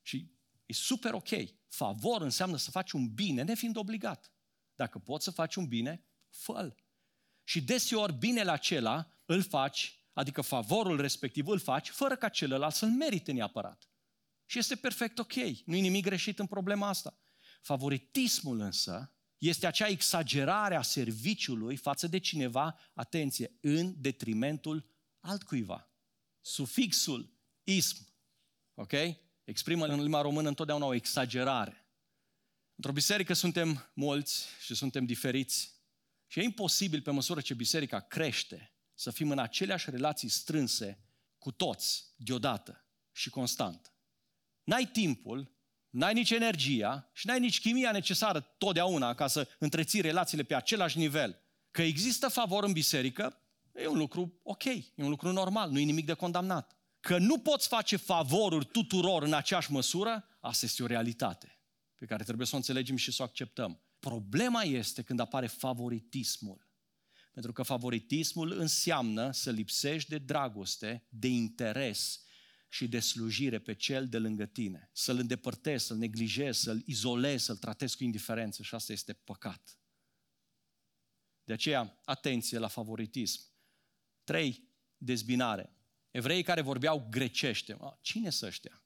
Și 0.01 0.31
e 0.65 0.73
super 0.73 1.13
ok. 1.13 1.29
Favor 1.67 2.21
înseamnă 2.21 2.57
să 2.57 2.71
faci 2.71 2.91
un 2.91 3.13
bine, 3.13 3.43
nefiind 3.43 3.75
obligat. 3.75 4.31
Dacă 4.75 4.99
poți 4.99 5.23
să 5.23 5.31
faci 5.31 5.55
un 5.55 5.67
bine, 5.67 6.05
fă 6.29 6.75
Și 7.43 7.61
deseori 7.61 8.13
binele 8.13 8.51
acela 8.51 9.07
îl 9.25 9.43
faci, 9.43 10.05
adică 10.13 10.41
favorul 10.41 11.01
respectiv 11.01 11.47
îl 11.47 11.59
faci, 11.59 11.89
fără 11.89 12.15
ca 12.15 12.29
celălalt 12.29 12.73
să-l 12.73 12.89
merite 12.89 13.31
neapărat. 13.31 13.89
Și 14.45 14.57
este 14.57 14.75
perfect 14.75 15.19
ok. 15.19 15.33
Nu 15.65 15.75
e 15.75 15.79
nimic 15.79 16.03
greșit 16.03 16.39
în 16.39 16.47
problema 16.47 16.87
asta. 16.87 17.17
Favoritismul 17.61 18.59
însă 18.59 19.12
este 19.47 19.67
acea 19.67 19.87
exagerare 19.87 20.75
a 20.75 20.81
serviciului 20.81 21.75
față 21.75 22.07
de 22.07 22.17
cineva, 22.17 22.79
atenție, 22.93 23.57
în 23.61 24.01
detrimentul 24.01 24.85
altcuiva. 25.19 25.89
Sufixul 26.41 27.33
ism, 27.63 28.07
ok? 28.73 28.91
Exprimă 29.43 29.85
în 29.85 30.01
limba 30.01 30.21
română 30.21 30.47
întotdeauna 30.47 30.85
o 30.85 30.93
exagerare. 30.93 31.87
Într-o 32.75 32.91
biserică 32.91 33.33
suntem 33.33 33.91
mulți 33.93 34.45
și 34.65 34.75
suntem 34.75 35.05
diferiți 35.05 35.71
și 36.27 36.39
e 36.39 36.43
imposibil 36.43 37.01
pe 37.01 37.11
măsură 37.11 37.41
ce 37.41 37.53
biserica 37.53 37.99
crește 37.99 38.73
să 38.93 39.11
fim 39.11 39.31
în 39.31 39.39
aceleași 39.39 39.89
relații 39.89 40.29
strânse 40.29 41.03
cu 41.37 41.51
toți, 41.51 42.13
deodată 42.15 42.85
și 43.11 43.29
constant. 43.29 43.93
N-ai 44.63 44.85
timpul 44.85 45.52
n-ai 45.93 46.13
nici 46.13 46.31
energia 46.31 47.09
și 47.13 47.27
n-ai 47.27 47.39
nici 47.39 47.59
chimia 47.59 47.91
necesară 47.91 48.39
totdeauna 48.39 49.13
ca 49.13 49.27
să 49.27 49.47
întreții 49.59 50.01
relațiile 50.01 50.43
pe 50.43 50.55
același 50.55 50.97
nivel. 50.97 51.39
Că 51.71 51.81
există 51.81 52.27
favor 52.27 52.63
în 52.63 52.71
biserică, 52.71 53.37
e 53.73 53.87
un 53.87 53.97
lucru 53.97 54.39
ok, 54.43 54.63
e 54.65 54.83
un 54.95 55.09
lucru 55.09 55.31
normal, 55.31 55.69
nu 55.69 55.79
e 55.79 55.83
nimic 55.83 56.05
de 56.05 56.13
condamnat. 56.13 56.77
Că 56.99 57.17
nu 57.17 57.37
poți 57.37 57.67
face 57.67 57.95
favoruri 57.95 58.65
tuturor 58.65 59.23
în 59.23 59.33
aceeași 59.33 59.71
măsură, 59.71 60.25
asta 60.39 60.65
este 60.65 60.83
o 60.83 60.85
realitate 60.85 61.57
pe 61.95 62.05
care 62.05 62.23
trebuie 62.23 62.47
să 62.47 62.53
o 62.53 62.57
înțelegem 62.57 62.95
și 62.95 63.11
să 63.11 63.21
o 63.21 63.25
acceptăm. 63.25 63.81
Problema 63.99 64.63
este 64.63 65.01
când 65.01 65.19
apare 65.19 65.47
favoritismul. 65.47 66.67
Pentru 67.31 67.53
că 67.53 67.63
favoritismul 67.63 68.51
înseamnă 68.51 69.31
să 69.31 69.51
lipsești 69.51 70.09
de 70.09 70.17
dragoste, 70.17 71.07
de 71.09 71.27
interes 71.27 72.23
și 72.73 72.87
de 72.87 72.99
slujire 72.99 73.59
pe 73.59 73.73
cel 73.73 74.07
de 74.07 74.17
lângă 74.17 74.45
tine. 74.45 74.89
Să-l 74.91 75.17
îndepărtezi, 75.17 75.85
să-l 75.85 75.97
neglijezi, 75.97 76.61
să-l 76.61 76.81
izolezi, 76.85 77.43
să-l 77.43 77.57
tratezi 77.57 77.97
cu 77.97 78.03
indiferență 78.03 78.63
și 78.63 78.75
asta 78.75 78.91
este 78.91 79.13
păcat. 79.13 79.77
De 81.43 81.53
aceea, 81.53 81.99
atenție 82.05 82.57
la 82.57 82.67
favoritism. 82.67 83.41
Trei, 84.23 84.67
dezbinare. 84.97 85.75
Evrei 86.11 86.43
care 86.43 86.61
vorbeau 86.61 87.07
grecește. 87.09 87.77
Cine 88.01 88.29
să 88.29 88.45
ăștia? 88.45 88.83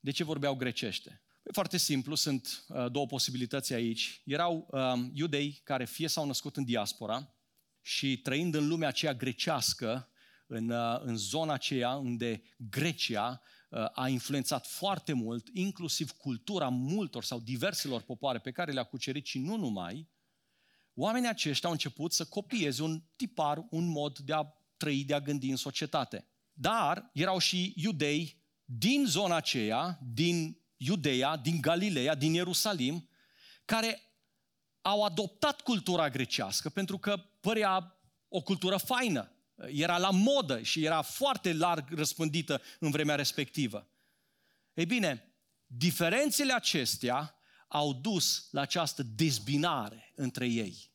De 0.00 0.10
ce 0.10 0.24
vorbeau 0.24 0.54
grecește? 0.54 1.22
Păi 1.42 1.52
foarte 1.52 1.76
simplu, 1.76 2.14
sunt 2.14 2.64
uh, 2.68 2.90
două 2.90 3.06
posibilități 3.06 3.72
aici. 3.72 4.22
Erau 4.24 4.68
uh, 4.70 5.10
iudei 5.12 5.60
care 5.64 5.84
fie 5.84 6.08
s-au 6.08 6.26
născut 6.26 6.56
în 6.56 6.64
diaspora 6.64 7.34
și 7.80 8.20
trăind 8.20 8.54
în 8.54 8.68
lumea 8.68 8.88
aceea 8.88 9.14
grecească, 9.14 10.10
în, 10.50 10.70
uh, 10.70 11.00
în 11.00 11.16
zona 11.16 11.52
aceea 11.52 11.94
unde 11.94 12.42
Grecia 12.56 13.40
uh, 13.68 13.86
a 13.92 14.08
influențat 14.08 14.66
foarte 14.66 15.12
mult, 15.12 15.48
inclusiv 15.52 16.10
cultura 16.10 16.68
multor 16.68 17.24
sau 17.24 17.40
diverselor 17.40 18.02
popoare 18.02 18.38
pe 18.38 18.50
care 18.50 18.72
le-a 18.72 18.82
cucerit 18.82 19.26
și 19.26 19.38
nu 19.38 19.56
numai, 19.56 20.08
oamenii 20.94 21.28
aceștia 21.28 21.68
au 21.68 21.74
început 21.74 22.12
să 22.12 22.24
copieze 22.24 22.82
un 22.82 23.02
tipar, 23.16 23.66
un 23.70 23.86
mod 23.86 24.18
de 24.18 24.32
a 24.32 24.44
trăi, 24.76 25.04
de 25.04 25.14
a 25.14 25.20
gândi 25.20 25.50
în 25.50 25.56
societate. 25.56 26.26
Dar 26.52 27.10
erau 27.12 27.38
și 27.38 27.72
iudei 27.76 28.42
din 28.64 29.04
zona 29.06 29.36
aceea, 29.36 29.98
din 30.02 30.58
Iudeea, 30.76 31.36
din 31.36 31.60
Galileea, 31.60 32.14
din 32.14 32.32
Ierusalim, 32.32 33.08
care 33.64 34.02
au 34.82 35.04
adoptat 35.04 35.60
cultura 35.60 36.08
grecească 36.08 36.68
pentru 36.68 36.98
că 36.98 37.16
părea 37.40 38.00
o 38.28 38.40
cultură 38.40 38.76
faină, 38.76 39.32
era 39.66 39.98
la 39.98 40.10
modă 40.10 40.62
și 40.62 40.84
era 40.84 41.02
foarte 41.02 41.52
larg 41.52 41.92
răspândită 41.92 42.62
în 42.78 42.90
vremea 42.90 43.14
respectivă. 43.14 43.88
Ei 44.74 44.86
bine, 44.86 45.34
diferențele 45.66 46.52
acestea 46.52 47.34
au 47.68 47.92
dus 47.92 48.48
la 48.50 48.60
această 48.60 49.02
dezbinare 49.02 50.12
între 50.14 50.46
ei. 50.46 50.90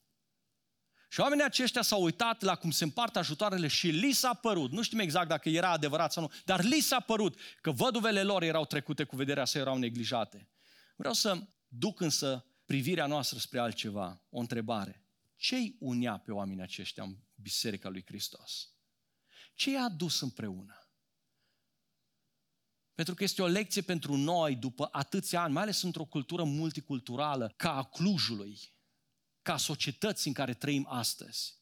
Și 1.09 1.19
oamenii 1.19 1.43
aceștia 1.43 1.81
s-au 1.81 2.03
uitat 2.03 2.41
la 2.41 2.55
cum 2.55 2.71
se 2.71 2.83
împart 2.83 3.15
ajutoarele 3.15 3.67
și 3.67 3.87
li 3.87 4.11
s-a 4.11 4.33
părut, 4.33 4.71
nu 4.71 4.81
știm 4.81 4.99
exact 4.99 5.27
dacă 5.27 5.49
era 5.49 5.69
adevărat 5.69 6.11
sau 6.11 6.23
nu, 6.23 6.31
dar 6.45 6.63
li 6.63 6.79
s-a 6.79 6.99
părut 6.99 7.39
că 7.61 7.71
văduvele 7.71 8.23
lor 8.23 8.43
erau 8.43 8.65
trecute 8.65 9.03
cu 9.03 9.15
vederea 9.15 9.45
să 9.45 9.57
erau 9.57 9.77
neglijate. 9.77 10.49
Vreau 10.95 11.13
să 11.13 11.47
duc 11.67 11.99
însă 11.99 12.45
privirea 12.65 13.05
noastră 13.05 13.37
spre 13.37 13.59
altceva, 13.59 14.21
o 14.29 14.39
întrebare. 14.39 15.05
Ce-i 15.35 15.75
unia 15.79 16.17
pe 16.17 16.31
oamenii 16.31 16.63
aceștia 16.63 17.03
în 17.03 17.15
Biserica 17.35 17.89
lui 17.89 18.03
Hristos? 18.05 18.69
Ce 19.53 19.69
i-a 19.69 19.83
adus 19.83 20.21
împreună? 20.21 20.79
Pentru 22.93 23.13
că 23.13 23.23
este 23.23 23.41
o 23.41 23.47
lecție 23.47 23.81
pentru 23.81 24.15
noi 24.15 24.55
după 24.55 24.89
atâția 24.91 25.41
ani, 25.41 25.53
mai 25.53 25.61
ales 25.63 25.81
într-o 25.81 26.05
cultură 26.05 26.43
multiculturală 26.43 27.53
ca 27.57 27.75
a 27.75 27.83
Clujului, 27.83 28.73
ca 29.41 29.57
societăți 29.57 30.27
în 30.27 30.33
care 30.33 30.53
trăim 30.53 30.85
astăzi. 30.89 31.59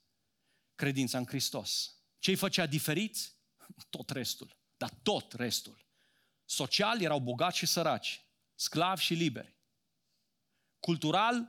Credința 0.75 1.17
în 1.17 1.25
Hristos. 1.25 1.97
Ce 2.19 2.29
îi 2.29 2.35
făcea 2.35 2.65
diferiți? 2.65 3.35
Tot 3.89 4.09
restul. 4.09 4.57
Dar 4.77 4.89
tot 5.03 5.33
restul. 5.33 5.87
Social 6.45 7.01
erau 7.01 7.19
bogați 7.19 7.57
și 7.57 7.65
săraci, 7.65 8.25
sclavi 8.55 9.03
și 9.03 9.13
liberi. 9.13 9.57
Cultural 10.79 11.47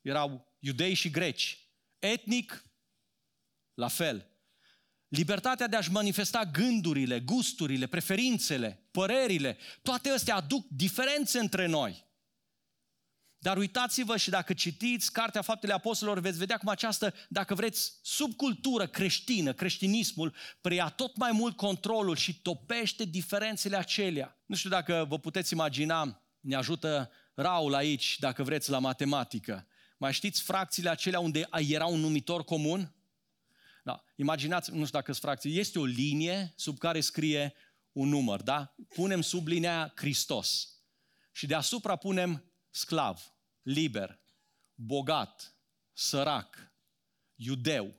erau 0.00 0.56
iudei 0.58 0.94
și 0.94 1.10
greci. 1.10 1.70
Etnic, 1.98 2.65
la 3.76 3.88
fel. 3.88 4.26
Libertatea 5.08 5.66
de 5.66 5.76
a-și 5.76 5.90
manifesta 5.90 6.44
gândurile, 6.44 7.20
gusturile, 7.20 7.86
preferințele, 7.86 8.88
părerile, 8.90 9.56
toate 9.82 10.08
astea 10.08 10.36
aduc 10.36 10.66
diferențe 10.68 11.38
între 11.38 11.66
noi. 11.66 12.04
Dar 13.38 13.56
uitați-vă 13.56 14.16
și 14.16 14.30
dacă 14.30 14.52
citiți 14.52 15.12
Cartea 15.12 15.42
Faptele 15.42 15.72
Apostolilor, 15.72 16.20
veți 16.20 16.38
vedea 16.38 16.56
cum 16.56 16.68
această, 16.68 17.14
dacă 17.28 17.54
vreți, 17.54 17.92
subcultură 18.02 18.86
creștină, 18.86 19.52
creștinismul, 19.52 20.34
preia 20.60 20.88
tot 20.88 21.16
mai 21.16 21.32
mult 21.32 21.56
controlul 21.56 22.16
și 22.16 22.40
topește 22.40 23.04
diferențele 23.04 23.76
acelea. 23.76 24.38
Nu 24.46 24.54
știu 24.54 24.70
dacă 24.70 25.06
vă 25.08 25.18
puteți 25.18 25.52
imagina, 25.52 26.22
ne 26.40 26.54
ajută 26.54 27.10
Raul 27.34 27.74
aici, 27.74 28.18
dacă 28.18 28.42
vreți, 28.42 28.70
la 28.70 28.78
matematică. 28.78 29.66
Mai 29.98 30.12
știți 30.12 30.42
fracțiile 30.42 30.90
acelea 30.90 31.20
unde 31.20 31.48
era 31.68 31.86
un 31.86 32.00
numitor 32.00 32.44
comun? 32.44 32.95
Da. 33.86 34.04
Imaginați, 34.16 34.70
nu 34.70 34.84
știu 34.84 34.98
dacă 34.98 35.12
sunt 35.12 35.24
fracții, 35.24 35.58
este 35.58 35.78
o 35.78 35.84
linie 35.84 36.52
sub 36.56 36.78
care 36.78 37.00
scrie 37.00 37.54
un 37.92 38.08
număr, 38.08 38.42
da? 38.42 38.74
Punem 38.88 39.20
sub 39.20 39.46
linia 39.46 39.92
Hristos. 39.96 40.68
Și 41.32 41.46
deasupra 41.46 41.96
punem 41.96 42.52
sclav, 42.70 43.34
liber, 43.62 44.20
bogat, 44.74 45.56
sărac, 45.92 46.72
iudeu, 47.34 47.94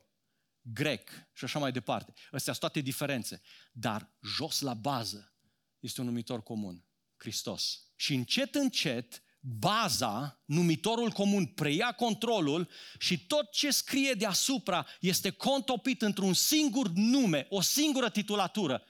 grec 0.62 1.10
și 1.34 1.44
așa 1.44 1.60
mai 1.60 1.72
departe. 1.72 2.14
Astea 2.24 2.54
sunt 2.54 2.60
toate 2.60 2.80
diferențe. 2.80 3.42
Dar 3.72 4.18
jos 4.22 4.60
la 4.60 4.74
bază 4.74 5.34
este 5.80 6.02
un 6.02 6.08
numitor 6.08 6.44
comun, 6.44 6.86
Hristos. 7.16 7.92
Și 7.96 8.14
încet, 8.14 8.56
încet, 8.56 9.24
baza, 9.40 10.42
numitorul 10.46 11.10
comun, 11.10 11.46
preia 11.46 11.92
controlul 11.92 12.70
și 13.00 13.26
tot 13.26 13.52
ce 13.52 13.72
scrie 13.72 14.14
deasupra 14.14 14.88
este 15.00 15.30
contopit 15.30 16.02
într-un 16.02 16.34
singur 16.34 16.90
nume, 16.94 17.48
o 17.50 17.62
singură 17.62 18.10
titulatură, 18.10 18.84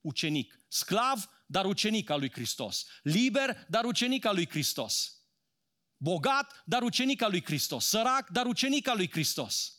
ucenic. 0.00 0.58
Sclav, 0.68 1.28
dar 1.46 1.64
ucenic 1.64 2.10
al 2.10 2.18
lui 2.18 2.30
Hristos. 2.32 2.86
Liber, 3.02 3.66
dar 3.68 3.84
ucenic 3.84 4.24
al 4.24 4.34
lui 4.34 4.48
Hristos. 4.48 5.18
Bogat, 5.96 6.62
dar 6.64 6.82
ucenic 6.82 7.22
al 7.22 7.30
lui 7.30 7.44
Hristos. 7.44 7.86
Sărac, 7.86 8.28
dar 8.28 8.46
ucenic 8.46 8.88
al 8.88 8.96
lui 8.96 9.10
Hristos. 9.10 9.78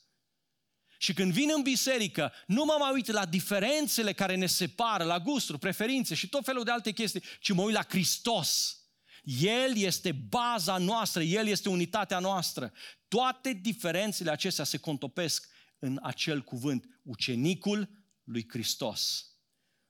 Și 0.97 1.13
când 1.13 1.31
vin 1.31 1.51
în 1.55 1.61
biserică, 1.61 2.33
nu 2.47 2.65
mă 2.65 2.75
mai 2.79 2.91
uit 2.93 3.07
la 3.07 3.25
diferențele 3.25 4.13
care 4.13 4.35
ne 4.35 4.45
separă, 4.45 5.03
la 5.03 5.19
gusturi, 5.19 5.59
preferințe 5.59 6.15
și 6.15 6.29
tot 6.29 6.45
felul 6.45 6.63
de 6.63 6.71
alte 6.71 6.91
chestii, 6.91 7.23
ci 7.39 7.51
mă 7.51 7.61
uit 7.61 7.75
la 7.75 7.83
Hristos. 7.83 8.79
El 9.25 9.77
este 9.77 10.11
baza 10.11 10.77
noastră, 10.77 11.21
El 11.23 11.47
este 11.47 11.69
unitatea 11.69 12.19
noastră. 12.19 12.73
Toate 13.07 13.53
diferențele 13.53 14.31
acestea 14.31 14.63
se 14.63 14.77
contopesc 14.77 15.47
în 15.79 15.99
acel 16.01 16.41
cuvânt, 16.41 16.85
ucenicul 17.01 17.89
lui 18.23 18.45
Hristos. 18.49 19.29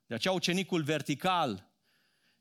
De 0.05 0.15
aceea 0.15 0.33
ucenicul 0.33 0.83
vertical, 0.83 1.73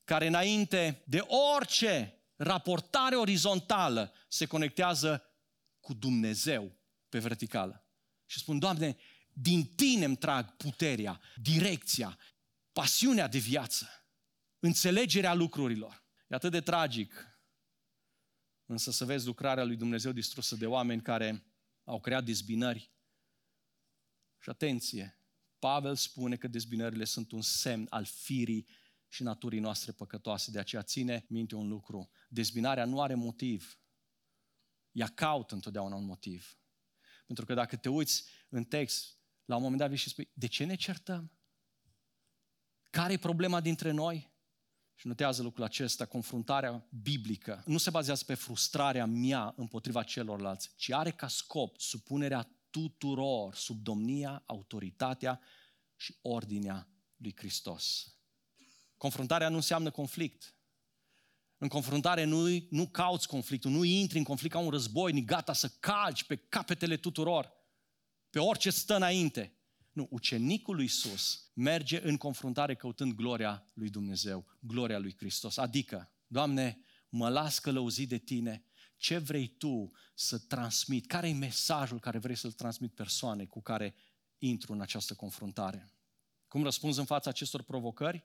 care 0.05 0.27
înainte 0.27 1.03
de 1.07 1.25
orice 1.55 2.23
raportare 2.37 3.17
orizontală 3.17 4.13
se 4.29 4.47
conectează 4.47 5.23
cu 5.81 5.95
Dumnezeu 5.95 6.79
pe 7.09 7.19
verticală. 7.19 7.89
Și 8.27 8.39
spun, 8.39 8.59
Doamne, 8.59 8.97
din 9.33 9.65
Tine 9.65 10.05
îmi 10.05 10.17
trag 10.17 10.57
puterea, 10.57 11.21
direcția, 11.43 12.19
pasiunea 12.73 13.29
de 13.29 13.39
viață, 13.39 13.89
înțelegerea 14.59 15.35
lucrurilor. 15.35 16.04
E 16.35 16.37
atât 16.37 16.51
de 16.51 16.61
tragic, 16.61 17.39
însă 18.67 18.91
să 18.91 19.05
vezi 19.05 19.27
lucrarea 19.27 19.65
lui 19.65 19.77
Dumnezeu 19.77 20.13
distrusă 20.13 20.57
de 20.57 20.67
oameni 20.67 21.03
care 21.03 21.45
au 21.85 22.01
creat 22.01 22.25
dezbinări. 22.25 22.93
Și 24.39 24.49
atenție, 24.49 25.19
Pavel 25.59 25.97
spune 25.97 26.37
că 26.37 26.49
dezbinările 26.49 27.05
sunt 27.05 27.33
un 27.33 27.43
semn 27.43 27.87
al 27.91 28.05
firii 28.05 28.69
și 29.09 29.23
naturii 29.23 29.61
noastre 29.61 29.93
păcătoase. 29.93 30.51
De 30.51 30.59
aceea 30.59 30.83
ține 30.83 31.25
minte 31.29 31.55
un 31.55 31.69
lucru. 31.69 32.11
Dezbinarea 32.29 32.85
nu 32.85 33.01
are 33.01 33.15
motiv. 33.15 33.79
Ea 34.93 35.07
caută 35.07 35.55
întotdeauna 35.55 35.97
un 35.97 36.05
motiv. 36.05 36.59
Pentru 37.27 37.45
că 37.45 37.55
dacă 37.55 37.77
te 37.77 37.89
uiți 37.89 38.25
în 38.49 38.65
text, 38.65 39.19
la 39.45 39.57
un 39.57 39.63
moment 39.63 39.81
dat 39.81 39.89
vii 39.89 39.99
și 39.99 40.09
spui, 40.09 40.31
de 40.33 40.47
ce 40.47 40.65
ne 40.65 40.75
certăm? 40.75 41.33
Care 42.91 43.13
e 43.13 43.19
problema 43.19 43.61
dintre 43.61 43.91
noi? 43.91 44.34
Și 44.95 45.07
notează 45.07 45.43
lucrul 45.43 45.65
acesta, 45.65 46.07
confruntarea 46.07 46.89
biblică 47.03 47.63
nu 47.67 47.79
se 47.79 47.91
bazează 47.91 48.25
pe 48.27 48.35
frustrarea 48.35 49.07
mea 49.07 49.55
împotriva 49.57 50.03
celorlalți, 50.03 50.71
ci 50.77 50.91
are 50.91 51.11
ca 51.11 51.29
scop 51.29 51.81
supunerea 51.81 52.49
tuturor 52.71 53.55
sub 53.55 53.83
domnia, 53.83 54.43
autoritatea 54.47 55.41
și 55.97 56.17
ordinea 56.23 56.89
lui 57.17 57.35
Hristos. 57.37 58.15
Confruntarea 58.97 59.49
nu 59.49 59.57
înseamnă 59.57 59.91
conflict. 59.91 60.55
În 61.59 61.69
confruntare 61.69 62.25
nu, 62.25 62.47
nu 62.71 62.87
cauți 62.87 63.29
conflictul, 63.29 63.71
nu 63.71 63.85
intri 63.85 64.19
în 64.19 64.25
conflict 64.25 64.55
ca 64.55 64.61
un 64.61 64.71
războinic, 64.71 65.27
gata 65.27 65.53
să 65.53 65.69
calci 65.69 66.25
pe 66.25 66.37
capetele 66.37 66.97
tuturor, 66.97 67.53
pe 68.31 68.39
orice 68.39 68.71
stă 68.71 68.97
înainte. 68.97 69.59
Nu, 69.95 70.07
ucenicul 70.11 70.75
lui 70.75 70.85
Iisus 70.85 71.51
merge 71.53 72.09
în 72.09 72.17
confruntare 72.17 72.75
căutând 72.75 73.13
gloria 73.13 73.67
lui 73.75 73.91
Dumnezeu, 73.91 74.47
gloria 74.61 74.99
lui 74.99 75.15
Hristos. 75.17 75.57
Adică, 75.57 76.11
Doamne, 76.27 76.79
mă 77.09 77.29
las 77.29 77.59
călăuzit 77.59 78.09
de 78.09 78.19
Tine, 78.19 78.65
ce 78.97 79.19
vrei 79.19 79.49
Tu 79.49 79.91
să 80.15 80.39
transmit? 80.39 81.07
Care 81.07 81.29
e 81.29 81.33
mesajul 81.33 82.01
care 82.01 82.19
vrei 82.19 82.37
să-l 82.37 82.53
transmit 82.53 82.95
persoanei 82.95 83.47
cu 83.47 83.63
care 83.63 83.95
intru 84.39 84.73
în 84.73 84.81
această 84.81 85.15
confruntare? 85.15 85.93
Cum 86.49 86.63
răspunzi 86.63 86.99
în 86.99 87.05
fața 87.05 87.31
acestor 87.31 87.63
provocări? 87.63 88.25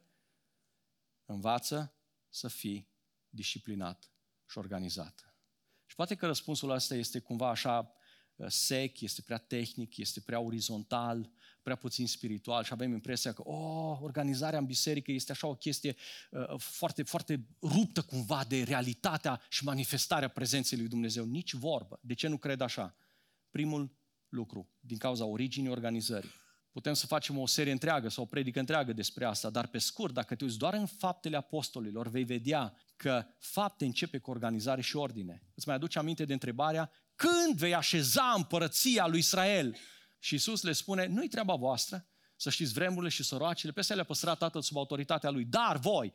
Învață 1.25 1.93
să 2.29 2.47
fii 2.47 2.89
disciplinat 3.29 4.11
și 4.49 4.57
organizat. 4.57 5.33
Și 5.85 5.95
poate 5.95 6.15
că 6.15 6.25
răspunsul 6.25 6.69
ăsta 6.69 6.95
este 6.95 7.19
cumva 7.19 7.49
așa 7.49 7.93
uh, 8.35 8.47
sec, 8.49 9.01
este 9.01 9.21
prea 9.21 9.37
tehnic, 9.37 9.97
este 9.97 10.21
prea 10.21 10.39
orizontal, 10.39 11.31
prea 11.63 11.75
puțin 11.75 12.07
spiritual 12.07 12.63
și 12.63 12.73
avem 12.73 12.91
impresia 12.91 13.33
că 13.33 13.41
oh, 13.41 13.97
organizarea 14.01 14.59
în 14.59 14.65
biserică 14.65 15.11
este 15.11 15.31
așa 15.31 15.47
o 15.47 15.55
chestie 15.55 15.95
uh, 16.31 16.59
foarte, 16.59 17.03
foarte 17.03 17.45
ruptă 17.61 18.01
cumva 18.01 18.43
de 18.47 18.63
realitatea 18.63 19.41
și 19.49 19.63
manifestarea 19.63 20.27
prezenței 20.27 20.77
lui 20.77 20.87
Dumnezeu. 20.87 21.25
Nici 21.25 21.53
vorbă. 21.53 21.99
De 22.01 22.13
ce 22.13 22.27
nu 22.27 22.37
cred 22.37 22.61
așa? 22.61 22.95
Primul 23.51 23.97
lucru, 24.29 24.69
din 24.79 24.97
cauza 24.97 25.25
originii 25.25 25.69
organizării. 25.69 26.29
Putem 26.71 26.93
să 26.93 27.05
facem 27.05 27.37
o 27.37 27.47
serie 27.47 27.71
întreagă 27.71 28.09
sau 28.09 28.23
o 28.23 28.27
predică 28.27 28.59
întreagă 28.59 28.93
despre 28.93 29.25
asta, 29.25 29.49
dar 29.49 29.67
pe 29.67 29.77
scurt, 29.77 30.13
dacă 30.13 30.35
te 30.35 30.43
uiți 30.43 30.57
doar 30.57 30.73
în 30.73 30.85
faptele 30.85 31.37
apostolilor, 31.37 32.07
vei 32.07 32.23
vedea 32.23 32.73
că 32.95 33.25
fapte 33.37 33.85
începe 33.85 34.17
cu 34.17 34.31
organizare 34.31 34.81
și 34.81 34.95
ordine. 34.95 35.43
Îți 35.55 35.67
mai 35.67 35.75
aduce 35.75 35.99
aminte 35.99 36.25
de 36.25 36.33
întrebarea, 36.33 36.91
când 37.15 37.57
vei 37.57 37.75
așeza 37.75 38.33
împărăția 38.35 39.07
lui 39.07 39.19
Israel? 39.19 39.77
Și 40.19 40.35
Isus 40.35 40.61
le 40.61 40.71
spune, 40.71 41.05
nu-i 41.05 41.27
treaba 41.27 41.55
voastră 41.55 42.07
să 42.35 42.49
știți 42.49 42.73
vremurile 42.73 43.09
și 43.09 43.23
soroacele, 43.23 43.71
pe 43.71 43.93
le-a 43.93 44.03
păstrat 44.03 44.37
Tatăl 44.37 44.61
sub 44.61 44.77
autoritatea 44.77 45.29
Lui, 45.29 45.45
dar 45.45 45.77
voi 45.77 46.13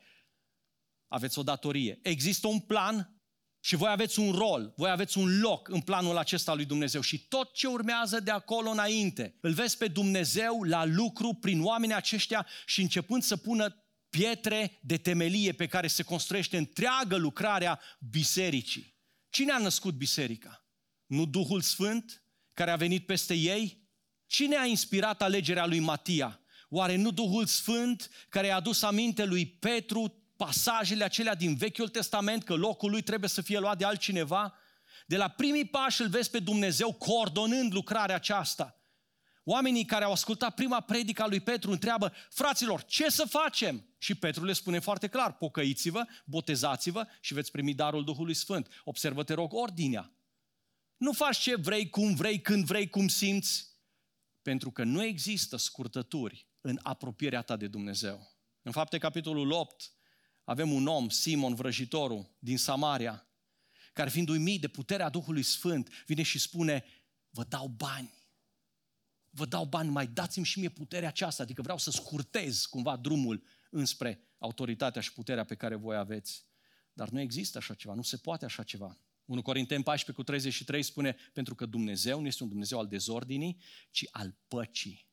aveți 1.07 1.39
o 1.39 1.43
datorie. 1.43 1.99
Există 2.01 2.47
un 2.47 2.59
plan 2.59 3.19
și 3.59 3.75
voi 3.75 3.89
aveți 3.89 4.19
un 4.19 4.31
rol, 4.31 4.73
voi 4.75 4.89
aveți 4.89 5.17
un 5.17 5.39
loc 5.39 5.67
în 5.67 5.81
planul 5.81 6.17
acesta 6.17 6.53
lui 6.53 6.65
Dumnezeu 6.65 7.01
și 7.01 7.27
tot 7.27 7.53
ce 7.53 7.67
urmează 7.67 8.19
de 8.19 8.31
acolo 8.31 8.69
înainte, 8.69 9.37
îl 9.41 9.53
vezi 9.53 9.77
pe 9.77 9.87
Dumnezeu 9.87 10.63
la 10.63 10.85
lucru 10.85 11.33
prin 11.33 11.63
oamenii 11.63 11.95
aceștia 11.95 12.47
și 12.65 12.81
începând 12.81 13.23
să 13.23 13.37
pună 13.37 13.85
pietre 14.09 14.79
de 14.81 14.97
temelie 14.97 15.51
pe 15.51 15.67
care 15.67 15.87
se 15.87 16.03
construiește 16.03 16.57
întreagă 16.57 17.15
lucrarea 17.15 17.79
bisericii. 17.99 18.95
Cine 19.29 19.51
a 19.51 19.57
născut 19.57 19.93
biserica? 19.93 20.65
Nu 21.05 21.25
Duhul 21.25 21.61
Sfânt 21.61 22.23
care 22.53 22.71
a 22.71 22.75
venit 22.75 23.05
peste 23.05 23.33
ei? 23.33 23.84
Cine 24.35 24.55
a 24.55 24.65
inspirat 24.65 25.21
alegerea 25.21 25.65
lui 25.65 25.79
Matia? 25.79 26.39
Oare 26.69 26.95
nu 26.95 27.11
Duhul 27.11 27.45
Sfânt 27.45 28.09
care 28.29 28.49
a 28.49 28.55
adus 28.55 28.81
aminte 28.81 29.25
lui 29.25 29.45
Petru 29.45 30.13
pasajele 30.35 31.03
acelea 31.03 31.35
din 31.35 31.55
Vechiul 31.55 31.89
Testament 31.89 32.43
că 32.43 32.53
locul 32.53 32.91
lui 32.91 33.01
trebuie 33.01 33.29
să 33.29 33.41
fie 33.41 33.59
luat 33.59 33.77
de 33.77 33.85
altcineva? 33.85 34.53
De 35.05 35.17
la 35.17 35.27
primii 35.27 35.65
pași 35.65 36.01
îl 36.01 36.07
vezi 36.07 36.29
pe 36.29 36.39
Dumnezeu 36.39 36.93
coordonând 36.93 37.73
lucrarea 37.73 38.15
aceasta. 38.15 38.79
Oamenii 39.43 39.85
care 39.85 40.03
au 40.03 40.11
ascultat 40.11 40.53
prima 40.53 40.79
predică 40.79 41.23
a 41.23 41.27
lui 41.27 41.39
Petru 41.39 41.71
întreabă, 41.71 42.13
fraților, 42.29 42.83
ce 42.83 43.09
să 43.09 43.25
facem? 43.29 43.85
Și 43.97 44.15
Petru 44.15 44.45
le 44.45 44.53
spune 44.53 44.79
foarte 44.79 45.07
clar, 45.07 45.33
pocăiți-vă, 45.33 46.05
botezați-vă 46.25 47.07
și 47.19 47.33
veți 47.33 47.51
primi 47.51 47.73
darul 47.73 48.03
Duhului 48.03 48.33
Sfânt. 48.33 48.67
Observă, 48.83 49.23
te 49.23 49.33
rog, 49.33 49.53
ordinea. 49.53 50.11
Nu 50.97 51.11
faci 51.11 51.37
ce 51.37 51.55
vrei, 51.55 51.89
cum 51.89 52.15
vrei, 52.15 52.41
când 52.41 52.65
vrei, 52.65 52.89
cum 52.89 53.07
simți, 53.07 53.73
pentru 54.45 54.71
că 54.71 54.83
nu 54.83 55.03
există 55.03 55.57
scurtături 55.57 56.47
în 56.61 56.79
apropierea 56.83 57.41
ta 57.41 57.55
de 57.55 57.67
Dumnezeu. 57.67 58.31
În 58.61 58.71
fapte, 58.71 58.97
capitolul 58.97 59.51
8, 59.51 59.91
avem 60.43 60.71
un 60.71 60.87
om, 60.87 61.09
Simon 61.09 61.55
vrăjitorul, 61.55 62.35
din 62.39 62.57
Samaria, 62.57 63.27
care 63.93 64.09
fiind 64.09 64.29
uimit 64.29 64.61
de 64.61 64.67
puterea 64.67 65.09
Duhului 65.09 65.43
Sfânt, 65.43 65.89
vine 66.05 66.23
și 66.23 66.39
spune, 66.39 66.85
vă 67.29 67.43
dau 67.43 67.67
bani. 67.67 68.13
Vă 69.29 69.45
dau 69.45 69.65
bani, 69.65 69.89
mai 69.89 70.07
dați-mi 70.07 70.45
și 70.45 70.59
mie 70.59 70.69
puterea 70.69 71.07
aceasta, 71.07 71.43
adică 71.43 71.61
vreau 71.61 71.77
să 71.77 71.91
scurtez 71.91 72.65
cumva 72.65 72.95
drumul 72.95 73.43
înspre 73.69 74.19
autoritatea 74.37 75.01
și 75.01 75.13
puterea 75.13 75.43
pe 75.43 75.55
care 75.55 75.75
voi 75.75 75.95
aveți. 75.95 76.45
Dar 76.93 77.09
nu 77.09 77.19
există 77.19 77.57
așa 77.57 77.73
ceva, 77.73 77.93
nu 77.93 78.01
se 78.01 78.17
poate 78.17 78.45
așa 78.45 78.63
ceva. 78.63 78.97
1 79.25 79.41
Corinteni 79.41 79.83
14 79.83 80.23
cu 80.23 80.23
33 80.31 80.83
spune, 80.83 81.15
pentru 81.33 81.55
că 81.55 81.65
Dumnezeu 81.65 82.19
nu 82.19 82.27
este 82.27 82.43
un 82.43 82.49
Dumnezeu 82.49 82.79
al 82.79 82.87
dezordinii, 82.87 83.57
ci 83.91 84.05
al 84.11 84.35
păcii. 84.47 85.07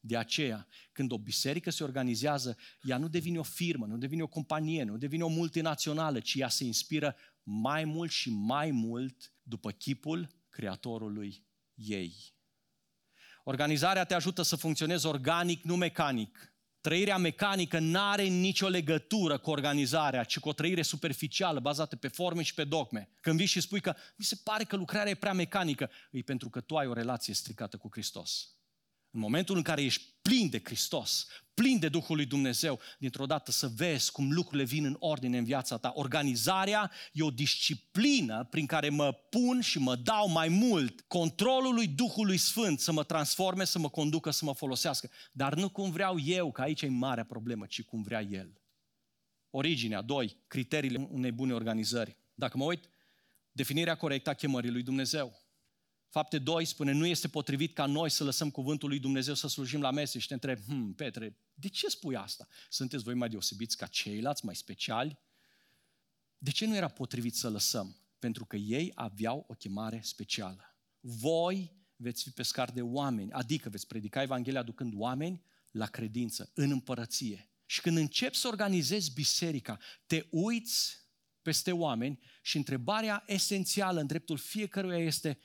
De 0.00 0.16
aceea, 0.16 0.66
când 0.92 1.12
o 1.12 1.18
biserică 1.18 1.70
se 1.70 1.84
organizează, 1.84 2.56
ea 2.82 2.98
nu 2.98 3.08
devine 3.08 3.38
o 3.38 3.42
firmă, 3.42 3.86
nu 3.86 3.96
devine 3.96 4.22
o 4.22 4.26
companie, 4.26 4.82
nu 4.82 4.96
devine 4.96 5.22
o 5.22 5.28
multinațională, 5.28 6.20
ci 6.20 6.34
ea 6.34 6.48
se 6.48 6.64
inspiră 6.64 7.16
mai 7.42 7.84
mult 7.84 8.10
și 8.10 8.30
mai 8.30 8.70
mult 8.70 9.32
după 9.42 9.70
chipul 9.70 10.28
Creatorului 10.48 11.46
ei. 11.74 12.34
Organizarea 13.44 14.04
te 14.04 14.14
ajută 14.14 14.42
să 14.42 14.56
funcționezi 14.56 15.06
organic, 15.06 15.62
nu 15.62 15.76
mecanic. 15.76 16.51
Trăirea 16.82 17.16
mecanică 17.16 17.78
nu 17.78 18.00
are 18.00 18.22
nicio 18.22 18.68
legătură 18.68 19.38
cu 19.38 19.50
organizarea, 19.50 20.24
ci 20.24 20.38
cu 20.38 20.48
o 20.48 20.52
trăire 20.52 20.82
superficială, 20.82 21.60
bazată 21.60 21.96
pe 21.96 22.08
forme 22.08 22.42
și 22.42 22.54
pe 22.54 22.64
dogme. 22.64 23.08
Când 23.20 23.36
vii 23.36 23.46
și 23.46 23.60
spui 23.60 23.80
că 23.80 23.94
mi 24.16 24.24
se 24.24 24.40
pare 24.44 24.64
că 24.64 24.76
lucrarea 24.76 25.10
e 25.10 25.14
prea 25.14 25.32
mecanică, 25.32 25.90
e 26.10 26.20
pentru 26.20 26.50
că 26.50 26.60
tu 26.60 26.76
ai 26.76 26.86
o 26.86 26.92
relație 26.92 27.34
stricată 27.34 27.76
cu 27.76 27.88
Hristos. 27.90 28.48
În 29.14 29.20
momentul 29.20 29.56
în 29.56 29.62
care 29.62 29.82
ești 29.82 30.02
plin 30.22 30.48
de 30.50 30.60
Hristos, 30.64 31.26
plin 31.54 31.78
de 31.78 31.88
Duhul 31.88 32.16
lui 32.16 32.26
Dumnezeu, 32.26 32.80
dintr-o 32.98 33.26
dată 33.26 33.50
să 33.50 33.68
vezi 33.68 34.12
cum 34.12 34.32
lucrurile 34.32 34.64
vin 34.64 34.84
în 34.84 34.96
ordine 34.98 35.38
în 35.38 35.44
viața 35.44 35.76
ta. 35.76 35.92
Organizarea 35.94 36.90
e 37.12 37.22
o 37.22 37.30
disciplină 37.30 38.44
prin 38.50 38.66
care 38.66 38.88
mă 38.88 39.12
pun 39.12 39.60
și 39.60 39.78
mă 39.78 39.96
dau 39.96 40.28
mai 40.28 40.48
mult 40.48 41.00
controlul 41.00 41.74
lui 41.74 41.86
Duhului 41.86 42.36
Sfânt 42.36 42.80
să 42.80 42.92
mă 42.92 43.04
transforme, 43.04 43.64
să 43.64 43.78
mă 43.78 43.88
conducă, 43.88 44.30
să 44.30 44.44
mă 44.44 44.54
folosească. 44.54 45.10
Dar 45.32 45.54
nu 45.54 45.68
cum 45.68 45.90
vreau 45.90 46.18
eu, 46.18 46.52
că 46.52 46.60
aici 46.60 46.82
e 46.82 46.88
marea 46.88 47.24
problemă, 47.24 47.66
ci 47.66 47.82
cum 47.82 48.02
vrea 48.02 48.20
El. 48.20 48.60
Originea, 49.50 50.02
doi, 50.02 50.36
criteriile 50.46 51.08
unei 51.10 51.32
bune 51.32 51.52
organizări. 51.52 52.16
Dacă 52.34 52.56
mă 52.56 52.64
uit, 52.64 52.88
definirea 53.52 53.94
corectă 53.94 54.30
a 54.30 54.34
chemării 54.34 54.70
lui 54.70 54.82
Dumnezeu. 54.82 55.41
Fapte 56.12 56.38
2 56.38 56.64
spune, 56.64 56.92
nu 56.92 57.06
este 57.06 57.28
potrivit 57.28 57.74
ca 57.74 57.86
noi 57.86 58.10
să 58.10 58.24
lăsăm 58.24 58.50
cuvântul 58.50 58.88
lui 58.88 58.98
Dumnezeu 58.98 59.34
să 59.34 59.48
slujim 59.48 59.80
la 59.80 59.90
mese 59.90 60.18
și 60.18 60.26
te 60.26 60.34
întreb, 60.34 60.58
hm, 60.66 60.92
Petre, 60.92 61.36
de 61.54 61.68
ce 61.68 61.88
spui 61.88 62.16
asta? 62.16 62.46
Sunteți 62.68 63.02
voi 63.02 63.14
mai 63.14 63.28
deosebiți 63.28 63.76
ca 63.76 63.86
ceilalți, 63.86 64.44
mai 64.44 64.56
speciali? 64.56 65.18
De 66.38 66.50
ce 66.50 66.66
nu 66.66 66.76
era 66.76 66.88
potrivit 66.88 67.34
să 67.34 67.50
lăsăm? 67.50 67.96
Pentru 68.18 68.44
că 68.44 68.56
ei 68.56 68.92
aveau 68.94 69.44
o 69.48 69.54
chemare 69.54 70.00
specială. 70.02 70.76
Voi 71.00 71.76
veți 71.96 72.22
fi 72.22 72.30
pescari 72.30 72.74
de 72.74 72.82
oameni, 72.82 73.32
adică 73.32 73.68
veți 73.68 73.86
predica 73.86 74.22
Evanghelia 74.22 74.60
aducând 74.60 74.92
oameni 74.96 75.42
la 75.70 75.86
credință, 75.86 76.50
în 76.54 76.70
împărăție. 76.70 77.50
Și 77.66 77.80
când 77.80 77.96
începi 77.96 78.36
să 78.36 78.48
organizezi 78.48 79.12
biserica, 79.12 79.78
te 80.06 80.26
uiți 80.30 81.06
peste 81.42 81.72
oameni 81.72 82.18
și 82.42 82.56
întrebarea 82.56 83.22
esențială 83.26 84.00
în 84.00 84.06
dreptul 84.06 84.36
fiecăruia 84.36 84.98
este 84.98 85.38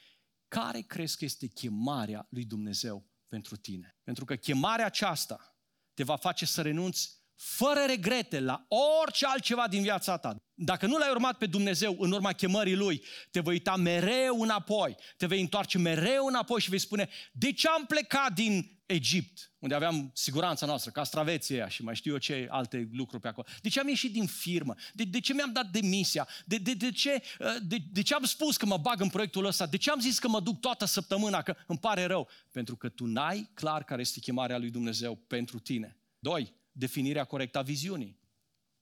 care 0.47 0.81
crezi 0.81 1.17
că 1.17 1.25
este 1.25 1.47
chemarea 1.47 2.27
lui 2.29 2.45
Dumnezeu 2.45 3.05
pentru 3.27 3.55
tine? 3.55 3.97
Pentru 4.03 4.25
că 4.25 4.35
chemarea 4.35 4.85
aceasta 4.85 5.57
te 5.93 6.03
va 6.03 6.15
face 6.15 6.45
să 6.45 6.61
renunți 6.61 7.17
fără 7.35 7.79
regrete 7.87 8.39
la 8.39 8.65
orice 8.99 9.25
altceva 9.25 9.67
din 9.67 9.81
viața 9.81 10.17
ta. 10.17 10.35
Dacă 10.53 10.85
nu 10.85 10.97
l-ai 10.97 11.09
urmat 11.09 11.37
pe 11.37 11.45
Dumnezeu 11.45 11.95
în 11.99 12.11
urma 12.11 12.33
chemării 12.33 12.75
Lui, 12.75 13.03
te 13.31 13.39
vei 13.39 13.53
uita 13.53 13.75
mereu 13.75 14.41
înapoi, 14.41 14.95
te 15.17 15.25
vei 15.25 15.41
întoarce 15.41 15.77
mereu 15.77 16.25
înapoi 16.25 16.61
și 16.61 16.69
vei 16.69 16.79
spune, 16.79 17.09
de 17.31 17.51
ce 17.51 17.67
am 17.67 17.85
plecat 17.85 18.33
din 18.33 18.76
Egipt, 18.87 19.51
unde 19.59 19.75
aveam 19.75 20.11
siguranța 20.13 20.65
noastră, 20.65 20.91
castraveția 20.91 21.67
și 21.67 21.83
mai 21.83 21.95
știu 21.95 22.11
eu 22.11 22.17
ce 22.17 22.47
alte 22.49 22.89
lucruri 22.91 23.21
pe 23.21 23.27
acolo. 23.27 23.47
De 23.61 23.69
ce 23.69 23.79
am 23.79 23.87
ieșit 23.87 24.11
din 24.11 24.25
firmă? 24.25 24.75
De, 24.93 25.03
de 25.03 25.19
ce 25.19 25.33
mi-am 25.33 25.51
dat 25.51 25.71
demisia? 25.71 26.27
De, 26.45 26.57
de, 26.57 26.73
de, 26.73 26.91
ce, 26.91 27.21
uh, 27.39 27.55
de, 27.61 27.77
de 27.91 28.01
ce 28.01 28.13
am 28.13 28.23
spus 28.23 28.57
că 28.57 28.65
mă 28.65 28.77
bag 28.77 29.01
în 29.01 29.09
proiectul 29.09 29.45
ăsta? 29.45 29.65
De 29.65 29.77
ce 29.77 29.91
am 29.91 29.99
zis 29.99 30.19
că 30.19 30.27
mă 30.27 30.39
duc 30.39 30.59
toată 30.59 30.85
săptămâna, 30.85 31.41
că 31.41 31.55
îmi 31.67 31.79
pare 31.79 32.05
rău? 32.05 32.29
Pentru 32.51 32.75
că 32.75 32.89
tu 32.89 33.05
n-ai 33.05 33.49
clar 33.53 33.83
care 33.83 34.01
este 34.01 34.19
chemarea 34.19 34.57
lui 34.57 34.69
Dumnezeu 34.69 35.15
pentru 35.15 35.59
tine. 35.59 35.97
Doi, 36.19 36.53
definirea 36.71 37.23
corectă 37.23 37.57
a 37.57 37.61
viziunii. 37.61 38.19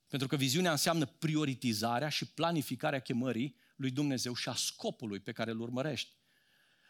Pentru 0.08 0.28
că 0.28 0.36
viziunea 0.36 0.72
înseamnă 0.72 1.06
prioritizarea 1.06 2.10
și 2.10 2.26
planificarea 2.26 3.00
chemării 3.00 3.56
lui 3.76 3.92
Dumnezeu 3.92 4.36
și 4.36 4.50
a 4.50 4.54
scopului 4.54 5.20
pe 5.20 5.32
care 5.32 5.52
îl 5.52 5.60
urmărești. 5.60 6.15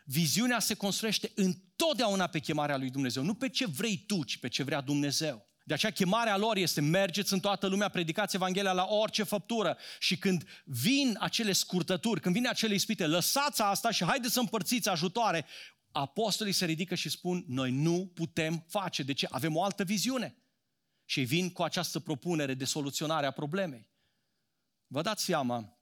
Viziunea 0.07 0.59
se 0.59 0.73
construiește 0.73 1.31
întotdeauna 1.35 2.27
pe 2.27 2.39
chemarea 2.39 2.77
lui 2.77 2.89
Dumnezeu, 2.89 3.23
nu 3.23 3.33
pe 3.33 3.49
ce 3.49 3.65
vrei 3.65 4.03
tu, 4.07 4.23
ci 4.23 4.37
pe 4.37 4.47
ce 4.47 4.63
vrea 4.63 4.81
Dumnezeu. 4.81 5.45
De 5.63 5.73
aceea 5.73 5.91
chemarea 5.91 6.37
lor 6.37 6.57
este 6.57 6.81
mergeți 6.81 7.33
în 7.33 7.39
toată 7.39 7.67
lumea, 7.67 7.89
predicați 7.89 8.35
Evanghelia 8.35 8.73
la 8.73 8.85
orice 8.89 9.23
făptură 9.23 9.77
și 9.99 10.17
când 10.17 10.43
vin 10.65 11.17
acele 11.19 11.51
scurtături, 11.51 12.21
când 12.21 12.35
vin 12.35 12.47
acele 12.47 12.73
ispite, 12.73 13.07
lăsați 13.07 13.61
asta 13.61 13.91
și 13.91 14.03
haideți 14.03 14.33
să 14.33 14.39
împărțiți 14.39 14.89
ajutoare. 14.89 15.45
Apostolii 15.91 16.53
se 16.53 16.65
ridică 16.65 16.95
și 16.95 17.09
spun, 17.09 17.43
noi 17.47 17.71
nu 17.71 18.11
putem 18.13 18.65
face. 18.67 19.03
De 19.03 19.13
ce? 19.13 19.27
Avem 19.29 19.55
o 19.55 19.63
altă 19.63 19.83
viziune. 19.83 20.35
Și 21.05 21.21
vin 21.21 21.51
cu 21.51 21.63
această 21.63 21.99
propunere 21.99 22.53
de 22.53 22.65
soluționare 22.65 23.25
a 23.25 23.31
problemei. 23.31 23.87
Vă 24.87 25.01
dați 25.01 25.23
seama, 25.23 25.74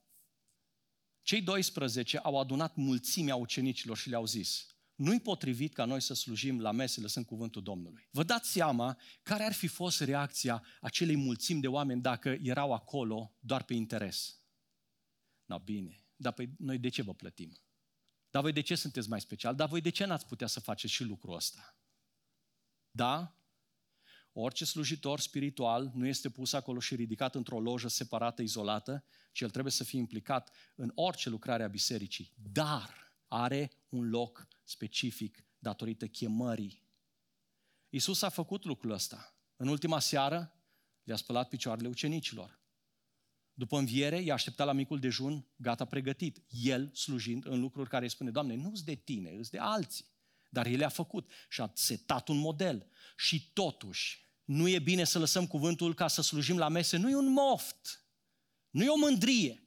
cei 1.24 1.42
12 1.42 2.18
au 2.18 2.40
adunat 2.40 2.76
mulțimea 2.76 3.36
ucenicilor 3.36 3.98
și 3.98 4.10
le-au 4.10 4.26
zis, 4.26 4.68
nu-i 4.96 5.20
potrivit 5.20 5.74
ca 5.74 5.86
noi 5.86 6.02
să 6.02 6.14
slujim 6.14 6.62
la 6.62 6.72
mese 6.72 7.02
lăsând 7.02 7.26
cuvântul 7.26 7.64
Domnului. 7.64 8.08
Vă 8.12 8.24
dați 8.24 8.52
seama 8.52 8.98
care 9.24 9.44
ar 9.44 9.54
fi 9.54 9.68
fost 9.68 10.02
reacția 10.02 10.64
acelei 10.82 11.16
mulțimi 11.16 11.62
de 11.62 11.68
oameni 11.68 12.02
dacă 12.02 12.38
erau 12.42 12.74
acolo 12.74 13.36
doar 13.40 13.64
pe 13.64 13.74
interes. 13.74 14.38
Na 15.46 15.58
bine, 15.58 16.06
dar 16.16 16.34
păi 16.34 16.50
noi 16.58 16.78
de 16.78 16.90
ce 16.90 17.02
vă 17.02 17.14
plătim? 17.14 17.58
Dar 18.30 18.42
voi 18.42 18.52
de 18.52 18.62
ce 18.62 18.76
sunteți 18.76 19.10
mai 19.10 19.22
special? 19.22 19.56
Dar 19.56 19.68
voi 19.68 19.82
de 19.82 19.90
ce 19.90 20.06
n-ați 20.06 20.26
putea 20.26 20.48
să 20.48 20.60
faceți 20.60 20.94
și 20.94 21.04
lucrul 21.04 21.36
ăsta? 21.36 21.78
Da, 22.92 23.36
Orice 24.34 24.66
slujitor 24.66 25.20
spiritual 25.20 25.92
nu 25.94 26.08
este 26.08 26.30
pus 26.30 26.54
acolo 26.54 26.80
și 26.80 26.96
ridicat 26.96 27.36
într-o 27.36 27.60
lojă 27.60 27.88
separată, 27.88 28.42
izolată, 28.42 29.04
ci 29.32 29.42
el 29.42 29.50
trebuie 29.50 29.72
să 29.72 29.84
fie 29.84 30.00
implicat 30.00 30.52
în 30.76 30.92
orice 30.96 31.30
lucrare 31.30 31.64
a 31.64 31.68
bisericii. 31.68 32.34
Dar 32.52 33.14
are 33.28 33.72
un 33.90 34.10
loc 34.10 34.48
specific 34.64 35.46
datorită 35.60 36.08
chemării. 36.08 36.84
Isus 37.90 38.22
a 38.22 38.30
făcut 38.30 38.64
lucrul 38.64 38.92
ăsta. 38.92 39.36
În 39.56 39.68
ultima 39.68 40.00
seară 40.00 40.54
le-a 41.04 41.16
spălat 41.16 41.50
picioarele 41.50 41.88
ucenicilor. 41.88 42.62
După 43.54 43.78
înviere, 43.78 44.22
i-a 44.22 44.34
așteptat 44.34 44.66
la 44.66 44.74
micul 44.74 45.00
dejun, 45.00 45.48
gata 45.56 45.86
pregătit. 45.86 46.44
El 46.50 46.92
slujind 46.94 47.46
în 47.46 47.60
lucruri 47.60 47.90
care 47.90 48.04
îi 48.04 48.10
spune, 48.10 48.32
Doamne, 48.32 48.56
nu-s 48.56 48.84
de 48.84 48.96
tine, 48.96 49.30
îs 49.30 49.50
de 49.50 49.58
alții. 49.58 50.06
Dar 50.50 50.66
el 50.66 50.78
le-a 50.78 50.90
făcut 50.90 51.32
și 51.50 51.62
a 51.62 51.72
setat 51.74 52.28
un 52.28 52.38
model. 52.38 52.88
Și 53.18 53.52
totuși, 53.54 54.23
nu 54.44 54.68
e 54.68 54.80
bine 54.80 55.04
să 55.04 55.20
lăsăm 55.20 55.48
cuvântul 55.48 55.94
ca 55.94 56.08
să 56.08 56.22
slujim 56.22 56.58
la 56.58 56.68
mese. 56.68 56.98
Nu 56.98 57.10
e 57.10 57.16
un 57.16 57.32
moft, 57.32 58.08
nu 58.70 58.84
e 58.84 58.90
o 58.90 58.98
mândrie, 58.98 59.64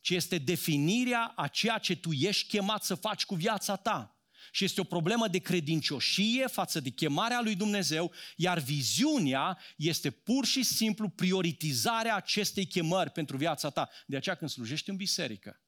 ci 0.00 0.10
este 0.10 0.38
definirea 0.38 1.32
a 1.36 1.48
ceea 1.48 1.78
ce 1.78 1.96
tu 1.96 2.12
ești 2.12 2.48
chemat 2.48 2.84
să 2.84 2.94
faci 2.94 3.24
cu 3.24 3.34
viața 3.34 3.76
ta. 3.76 4.08
Și 4.52 4.64
este 4.64 4.80
o 4.80 4.84
problemă 4.84 5.28
de 5.28 5.38
credincioșie 5.38 6.46
față 6.46 6.80
de 6.80 6.90
chemarea 6.90 7.40
lui 7.40 7.54
Dumnezeu, 7.54 8.12
iar 8.36 8.58
viziunea 8.58 9.58
este 9.76 10.10
pur 10.10 10.44
și 10.44 10.62
simplu 10.62 11.08
prioritizarea 11.08 12.16
acestei 12.16 12.66
chemări 12.66 13.10
pentru 13.10 13.36
viața 13.36 13.70
ta. 13.70 13.90
De 14.06 14.16
aceea 14.16 14.34
când 14.34 14.50
slujești 14.50 14.90
în 14.90 14.96
biserică, 14.96 15.60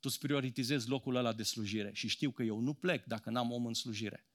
tu 0.00 0.08
îți 0.08 0.18
prioritizezi 0.18 0.88
locul 0.88 1.16
ăla 1.16 1.32
de 1.32 1.42
slujire 1.42 1.90
și 1.94 2.08
știu 2.08 2.30
că 2.30 2.42
eu 2.42 2.58
nu 2.58 2.74
plec 2.74 3.04
dacă 3.04 3.30
n-am 3.30 3.52
om 3.52 3.66
în 3.66 3.74
slujire. 3.74 4.26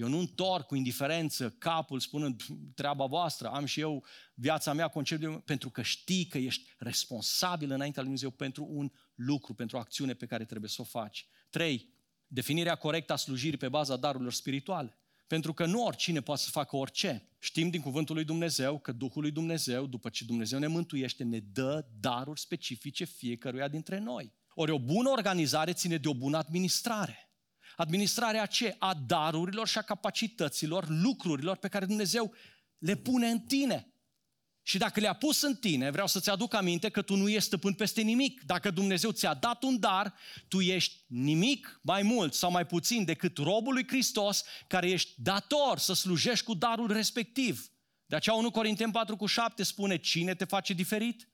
Eu 0.00 0.08
nu 0.08 0.18
întorc 0.18 0.66
cu 0.66 0.74
indiferență 0.74 1.50
capul 1.50 2.00
spunând 2.00 2.42
treaba 2.74 3.06
voastră, 3.06 3.48
am 3.48 3.64
și 3.64 3.80
eu 3.80 4.04
viața 4.34 4.72
mea, 4.72 4.88
conceptul 4.88 5.40
pentru 5.40 5.70
că 5.70 5.82
știi 5.82 6.24
că 6.24 6.38
ești 6.38 6.74
responsabil 6.78 7.70
înaintea 7.70 8.02
lui 8.02 8.10
Dumnezeu 8.12 8.30
pentru 8.30 8.66
un 8.70 8.90
lucru, 9.14 9.54
pentru 9.54 9.76
o 9.76 9.80
acțiune 9.80 10.14
pe 10.14 10.26
care 10.26 10.44
trebuie 10.44 10.70
să 10.70 10.80
o 10.80 10.84
faci. 10.84 11.28
Trei, 11.50 11.94
definirea 12.26 12.74
corectă 12.74 13.12
a 13.12 13.16
slujirii 13.16 13.58
pe 13.58 13.68
baza 13.68 13.96
darurilor 13.96 14.32
spirituale. 14.32 14.98
Pentru 15.26 15.52
că 15.52 15.66
nu 15.66 15.84
oricine 15.84 16.20
poate 16.20 16.42
să 16.42 16.50
facă 16.50 16.76
orice. 16.76 17.28
Știm 17.38 17.70
din 17.70 17.80
cuvântul 17.80 18.14
lui 18.14 18.24
Dumnezeu 18.24 18.78
că 18.78 18.92
Duhul 18.92 19.22
lui 19.22 19.30
Dumnezeu, 19.30 19.86
după 19.86 20.08
ce 20.08 20.24
Dumnezeu 20.24 20.58
ne 20.58 20.66
mântuiește, 20.66 21.24
ne 21.24 21.38
dă 21.38 21.86
daruri 22.00 22.40
specifice 22.40 23.04
fiecăruia 23.04 23.68
dintre 23.68 23.98
noi. 23.98 24.32
Ori 24.54 24.70
o 24.70 24.78
bună 24.78 25.08
organizare 25.08 25.72
ține 25.72 25.96
de 25.96 26.08
o 26.08 26.14
bună 26.14 26.36
administrare. 26.36 27.29
Administrarea 27.80 28.46
ce? 28.46 28.76
A 28.78 28.94
darurilor 28.94 29.68
și 29.68 29.78
a 29.78 29.82
capacităților, 29.82 30.88
lucrurilor 30.88 31.56
pe 31.56 31.68
care 31.68 31.86
Dumnezeu 31.86 32.34
le 32.78 32.94
pune 32.94 33.28
în 33.28 33.40
tine. 33.40 33.94
Și 34.62 34.78
dacă 34.78 35.00
le-a 35.00 35.12
pus 35.12 35.42
în 35.42 35.56
tine, 35.56 35.90
vreau 35.90 36.06
să-ți 36.06 36.30
aduc 36.30 36.54
aminte 36.54 36.88
că 36.88 37.02
tu 37.02 37.14
nu 37.16 37.28
ești 37.28 37.46
stăpân 37.46 37.72
peste 37.72 38.00
nimic. 38.00 38.42
Dacă 38.42 38.70
Dumnezeu 38.70 39.10
ți-a 39.10 39.34
dat 39.34 39.62
un 39.62 39.78
dar, 39.78 40.14
tu 40.48 40.60
ești 40.60 41.04
nimic 41.06 41.80
mai 41.82 42.02
mult 42.02 42.34
sau 42.34 42.50
mai 42.50 42.66
puțin 42.66 43.04
decât 43.04 43.36
robul 43.36 43.72
lui 43.72 43.86
Hristos, 43.88 44.44
care 44.66 44.90
ești 44.90 45.12
dator 45.16 45.78
să 45.78 45.92
slujești 45.92 46.44
cu 46.44 46.54
darul 46.54 46.92
respectiv. 46.92 47.72
De 48.06 48.16
aceea 48.16 48.36
1 48.36 48.50
Corinteni 48.50 48.92
4 48.92 49.16
cu 49.16 49.26
7 49.26 49.62
spune, 49.62 49.96
cine 49.98 50.34
te 50.34 50.44
face 50.44 50.72
diferit? 50.72 51.28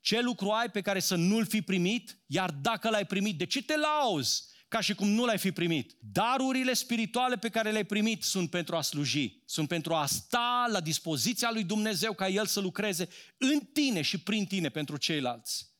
Ce 0.00 0.20
lucru 0.20 0.50
ai 0.50 0.70
pe 0.70 0.80
care 0.80 1.00
să 1.00 1.14
nu-l 1.14 1.46
fi 1.46 1.62
primit? 1.62 2.18
Iar 2.26 2.50
dacă 2.50 2.90
l-ai 2.90 3.06
primit, 3.06 3.38
de 3.38 3.46
ce 3.46 3.62
te 3.62 3.76
lauzi? 3.76 4.54
Ca 4.68 4.80
și 4.80 4.94
cum 4.94 5.08
nu 5.08 5.24
l-ai 5.24 5.38
fi 5.38 5.52
primit. 5.52 5.96
Darurile 6.00 6.72
spirituale 6.72 7.36
pe 7.36 7.48
care 7.48 7.70
le-ai 7.70 7.84
primit 7.84 8.22
sunt 8.22 8.50
pentru 8.50 8.76
a 8.76 8.80
sluji, 8.80 9.42
sunt 9.44 9.68
pentru 9.68 9.94
a 9.94 10.06
sta 10.06 10.66
la 10.70 10.80
dispoziția 10.80 11.50
lui 11.50 11.64
Dumnezeu 11.64 12.12
ca 12.12 12.28
El 12.28 12.46
să 12.46 12.60
lucreze 12.60 13.08
în 13.38 13.60
tine 13.60 14.02
și 14.02 14.18
prin 14.18 14.46
tine 14.46 14.68
pentru 14.68 14.96
ceilalți. 14.96 15.74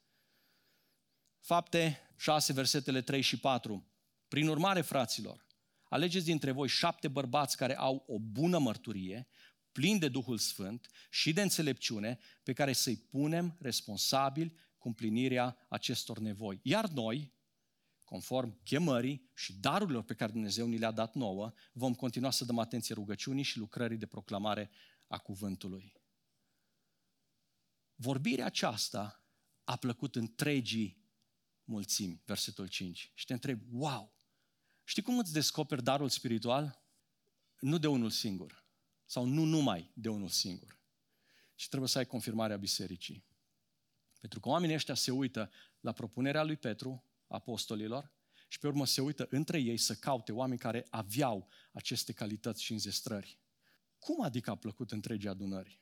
Fapte 1.41 2.01
6, 2.17 2.53
versetele 2.53 3.01
3 3.01 3.21
și 3.21 3.39
4. 3.39 3.87
Prin 4.29 4.49
urmare, 4.49 4.81
fraților, 4.81 5.47
alegeți 5.89 6.25
dintre 6.25 6.51
voi 6.51 6.69
șapte 6.69 7.09
bărbați 7.09 7.57
care 7.57 7.77
au 7.77 8.05
o 8.07 8.19
bună 8.19 8.59
mărturie, 8.59 9.27
plini 9.73 9.99
de 9.99 10.09
Duhul 10.09 10.39
Sfânt 10.39 10.87
și 11.11 11.33
de 11.33 11.43
înțelepciune, 11.43 12.19
pe 12.43 12.53
care 12.53 12.73
să-i 12.73 12.97
punem 12.97 13.57
responsabili 13.61 14.55
cu 14.79 14.89
împlinirea 14.89 15.67
acestor 15.69 16.19
nevoi. 16.19 16.61
Iar 16.63 16.89
noi, 16.89 17.33
conform 18.07 18.63
chemării 18.63 19.31
și 19.35 19.53
darurilor 19.53 20.03
pe 20.03 20.15
care 20.15 20.33
Dumnezeu 20.33 20.67
ni 20.67 20.79
le-a 20.79 20.91
dat 20.91 21.15
nouă, 21.15 21.53
vom 21.73 21.95
continua 21.95 22.31
să 22.31 22.45
dăm 22.45 22.59
atenție 22.59 22.95
rugăciunii 22.95 23.43
și 23.43 23.59
lucrării 23.59 23.97
de 23.97 24.07
proclamare 24.07 24.71
a 25.07 25.19
cuvântului. 25.19 25.93
Vorbirea 27.95 28.45
aceasta 28.45 29.25
a 29.65 29.77
plăcut 29.77 30.17
întregii 30.17 31.05
mulțimi, 31.65 32.23
versetul 32.25 32.67
5. 32.67 33.13
Și 33.15 33.25
te 33.25 33.33
întreb, 33.33 33.61
wow, 33.71 34.15
știi 34.85 35.03
cum 35.03 35.19
îți 35.19 35.33
descoperi 35.33 35.83
darul 35.83 36.09
spiritual? 36.09 36.85
Nu 37.61 37.79
de 37.79 37.87
unul 37.87 38.11
singur, 38.11 38.65
sau 39.05 39.25
nu 39.25 39.45
numai 39.45 39.91
de 39.95 40.09
unul 40.09 40.29
singur, 40.29 40.79
ci 41.55 41.69
trebuie 41.69 41.89
să 41.89 41.99
ai 41.99 42.07
confirmarea 42.07 42.57
bisericii. 42.57 43.25
Pentru 44.21 44.41
că 44.41 44.49
oamenii 44.49 44.75
ăștia 44.75 44.95
se 44.95 45.11
uită 45.11 45.51
la 45.81 45.93
propunerea 45.93 46.43
lui 46.43 46.57
Petru, 46.57 47.05
apostolilor 47.29 48.13
și 48.49 48.59
pe 48.59 48.67
urmă 48.67 48.87
se 48.87 49.01
uită 49.01 49.27
între 49.31 49.59
ei 49.59 49.77
să 49.77 49.95
caute 49.95 50.33
oameni 50.33 50.59
care 50.59 50.87
aveau 50.91 51.49
aceste 51.73 52.13
calități 52.13 52.63
și 52.63 52.73
înzestrări. 52.73 53.39
Cum 53.99 54.23
adică 54.23 54.51
a 54.51 54.55
plăcut 54.55 54.93
întregii 54.93 55.29
adunări? 55.29 55.81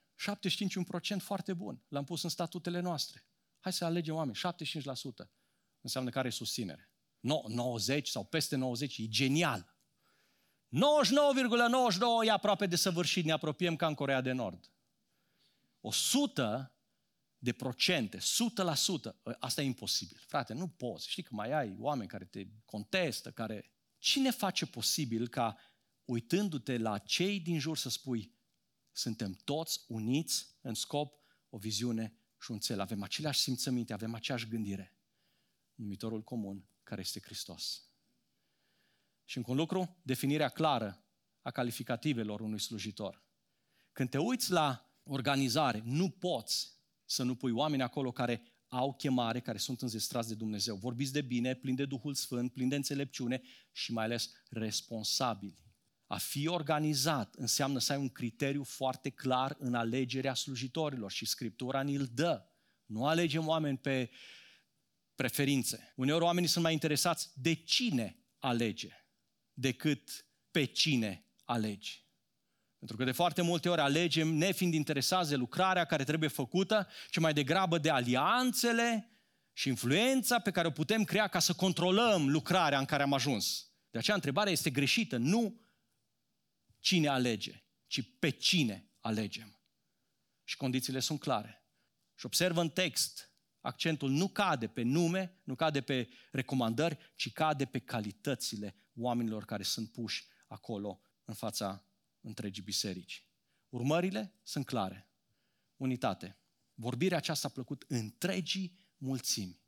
75% 1.19 1.19
foarte 1.19 1.53
bun. 1.53 1.83
L-am 1.89 2.05
pus 2.05 2.23
în 2.23 2.29
statutele 2.29 2.81
noastre. 2.81 3.25
Hai 3.61 3.73
să 3.73 3.85
alegem 3.85 4.15
oameni. 4.15 4.39
75% 5.25 5.29
înseamnă 5.81 6.11
care 6.11 6.29
e 6.29 6.31
susținere. 6.31 6.91
No, 7.21 7.43
90 7.47 8.09
sau 8.09 8.25
peste 8.25 8.57
90 8.57 8.99
e 8.99 9.09
genial. 9.09 9.75
99,99 10.69 10.71
,99 10.71 12.27
e 12.27 12.31
aproape 12.31 12.67
de 12.67 12.77
săvârșit, 12.77 13.25
ne 13.25 13.33
apropiem 13.33 13.77
ca 13.77 13.87
în 13.87 13.95
Corea 13.95 14.21
de 14.21 14.33
Nord. 14.33 14.73
100 15.81 16.74
de 17.45 17.53
procente, 17.53 18.19
100%, 18.19 18.23
ă, 19.25 19.37
asta 19.39 19.63
e 19.63 19.65
imposibil. 19.65 20.19
Frate, 20.27 20.53
nu 20.53 20.69
poți. 20.69 21.09
Știi 21.09 21.23
că 21.23 21.35
mai 21.35 21.53
ai 21.53 21.77
oameni 21.79 22.09
care 22.09 22.25
te 22.25 22.47
contestă, 22.65 23.31
care... 23.31 23.69
Cine 23.99 24.31
face 24.31 24.67
posibil 24.67 25.29
ca, 25.29 25.57
uitându-te 26.05 26.79
la 26.79 26.99
cei 26.99 27.41
din 27.41 27.59
jur, 27.59 27.77
să 27.77 27.89
spui, 27.89 28.35
suntem 28.93 29.33
toți 29.33 29.85
uniți 29.89 30.47
în 30.61 30.75
scop, 30.75 31.21
o 31.49 31.59
viziune 31.59 32.19
și 32.41 32.51
un 32.51 32.59
cel. 32.59 32.81
Avem 32.81 33.03
aceleași 33.03 33.41
simțăminte, 33.41 33.93
avem 33.93 34.15
aceeași 34.15 34.49
gândire. 34.49 34.97
Numitorul 35.75 36.23
comun, 36.23 36.69
care 36.83 37.01
este 37.01 37.21
Hristos. 37.21 37.89
Și 39.25 39.37
încă 39.37 39.51
un 39.51 39.57
lucru, 39.57 39.97
definirea 40.03 40.49
clară 40.49 41.05
a 41.43 41.51
calificativelor 41.51 42.41
unui 42.41 42.61
slujitor. 42.61 43.23
Când 43.93 44.11
te 44.11 44.19
uiți 44.19 44.51
la 44.51 44.99
organizare, 45.03 45.83
nu 45.85 46.11
poți 46.11 46.75
să 47.05 47.23
nu 47.23 47.35
pui 47.35 47.51
oameni 47.51 47.83
acolo 47.83 48.13
care 48.13 48.43
au 48.69 48.95
chemare, 48.95 49.41
care 49.41 49.59
sunt 49.59 49.83
înzestrați 49.83 50.29
de 50.29 50.35
Dumnezeu. 50.35 50.77
Vorbiți 50.77 51.13
de 51.13 51.21
bine, 51.21 51.55
plin 51.55 51.75
de 51.75 51.85
Duhul 51.85 52.15
Sfânt, 52.15 52.53
plin 52.53 52.69
de 52.69 52.77
înțelepciune 52.77 53.43
și 53.73 53.93
mai 53.93 54.05
ales 54.05 54.31
responsabili. 54.51 55.59
A 56.07 56.19
fi 56.19 56.47
organizat 56.47 57.35
înseamnă 57.35 57.79
să 57.79 57.93
ai 57.93 57.99
un 57.99 58.09
criteriu 58.09 58.63
foarte 58.63 59.11
clar 59.11 59.57
în 59.59 59.75
alegerea 59.75 60.35
slujitorilor 60.35 61.11
și 61.11 61.27
Scriptura 61.27 61.83
ni-l 61.83 62.11
dă. 62.13 62.49
Nu 62.87 63.07
alegem 63.07 63.47
oameni 63.47 63.79
pe 63.79 64.11
preferințe. 65.15 65.93
Uneori 65.97 66.25
oamenii 66.25 66.49
sunt 66.49 66.65
mai 66.65 66.73
interesați 66.73 67.31
de 67.35 67.55
cine 67.55 68.19
alege 68.39 69.07
decât 69.53 70.27
pe 70.51 70.65
cine 70.65 71.27
alegi. 71.45 72.04
Pentru 72.87 73.05
că 73.05 73.11
de 73.11 73.17
foarte 73.17 73.43
multe 73.43 73.69
ori 73.69 73.81
alegem, 73.81 74.29
nefiind 74.29 74.75
interesați 74.75 75.29
de 75.29 75.37
lucrarea 75.37 75.85
care 75.85 76.05
trebuie 76.05 76.29
făcută, 76.29 76.89
ci 77.11 77.19
mai 77.19 77.33
degrabă 77.33 77.79
de 77.79 77.91
alianțele 77.91 79.19
și 79.53 79.69
influența 79.69 80.39
pe 80.39 80.51
care 80.51 80.67
o 80.67 80.71
putem 80.71 81.05
crea 81.05 81.29
ca 81.29 81.39
să 81.39 81.53
controlăm 81.53 82.31
lucrarea 82.31 82.79
în 82.79 82.85
care 82.85 83.03
am 83.03 83.13
ajuns. 83.13 83.71
De 83.91 83.99
aceea 83.99 84.17
întrebarea 84.17 84.53
este 84.53 84.71
greșită, 84.71 85.17
nu 85.17 85.61
cine 86.79 87.09
alege, 87.09 87.65
ci 87.87 88.01
pe 88.19 88.31
cine 88.31 88.91
alegem. 89.01 89.61
Și 90.45 90.57
condițiile 90.57 91.01
sunt 91.01 91.21
clare. 91.21 91.67
Și 92.15 92.27
observă 92.27 92.61
în 92.61 92.71
text 92.71 93.35
Accentul 93.61 94.11
nu 94.11 94.29
cade 94.29 94.67
pe 94.67 94.83
nume, 94.83 95.41
nu 95.45 95.55
cade 95.55 95.81
pe 95.81 96.09
recomandări, 96.31 96.99
ci 97.17 97.33
cade 97.33 97.65
pe 97.65 97.79
calitățile 97.79 98.75
oamenilor 98.97 99.45
care 99.45 99.63
sunt 99.63 99.93
puși 99.93 100.27
acolo 100.47 101.01
în 101.25 101.35
fața 101.35 101.85
întregii 102.25 102.63
biserici. 102.63 103.27
Urmările 103.69 104.35
sunt 104.43 104.67
clare. 104.67 105.09
Unitate. 105.77 106.39
Vorbirea 106.75 107.17
aceasta 107.17 107.49
a 107.49 107.51
plăcut 107.51 107.85
întregii 107.89 108.79
mulțimi. 108.97 109.63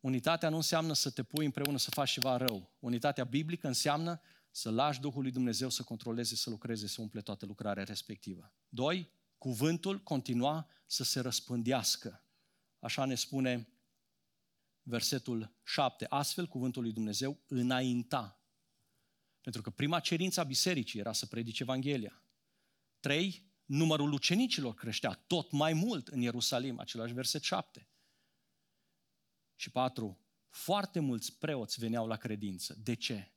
Unitatea 0.00 0.48
nu 0.48 0.56
înseamnă 0.56 0.92
să 0.92 1.10
te 1.10 1.22
pui 1.22 1.44
împreună 1.44 1.78
să 1.78 1.90
faci 1.90 2.10
ceva 2.10 2.36
rău. 2.36 2.76
Unitatea 2.78 3.24
biblică 3.24 3.66
înseamnă 3.66 4.20
să 4.50 4.70
lași 4.70 5.00
Duhul 5.00 5.22
lui 5.22 5.30
Dumnezeu 5.30 5.68
să 5.68 5.82
controleze, 5.82 6.36
să 6.36 6.50
lucreze, 6.50 6.86
să 6.86 7.00
umple 7.00 7.20
toată 7.20 7.46
lucrarea 7.46 7.84
respectivă. 7.84 8.52
Doi, 8.68 9.10
cuvântul 9.38 10.02
continua 10.02 10.68
să 10.86 11.04
se 11.04 11.20
răspândească. 11.20 12.24
Așa 12.78 13.04
ne 13.04 13.14
spune 13.14 13.68
versetul 14.82 15.56
7. 15.64 16.06
Astfel, 16.08 16.46
cuvântul 16.46 16.82
lui 16.82 16.92
Dumnezeu 16.92 17.38
înainta. 17.46 18.40
Pentru 19.46 19.64
că 19.64 19.70
prima 19.70 20.00
cerință 20.00 20.40
a 20.40 20.44
bisericii 20.44 21.00
era 21.00 21.12
să 21.12 21.26
predice 21.26 21.62
Evanghelia. 21.62 22.22
Trei, 23.00 23.50
numărul 23.64 24.12
ucenicilor 24.12 24.74
creștea 24.74 25.12
tot 25.26 25.50
mai 25.50 25.72
mult 25.72 26.08
în 26.08 26.20
Ierusalim, 26.20 26.78
același 26.78 27.12
verset 27.12 27.42
7. 27.42 27.88
Și 29.54 29.70
patru, 29.70 30.26
foarte 30.48 31.00
mulți 31.00 31.38
preoți 31.38 31.80
veneau 31.80 32.06
la 32.06 32.16
credință. 32.16 32.74
De 32.82 32.94
ce? 32.94 33.32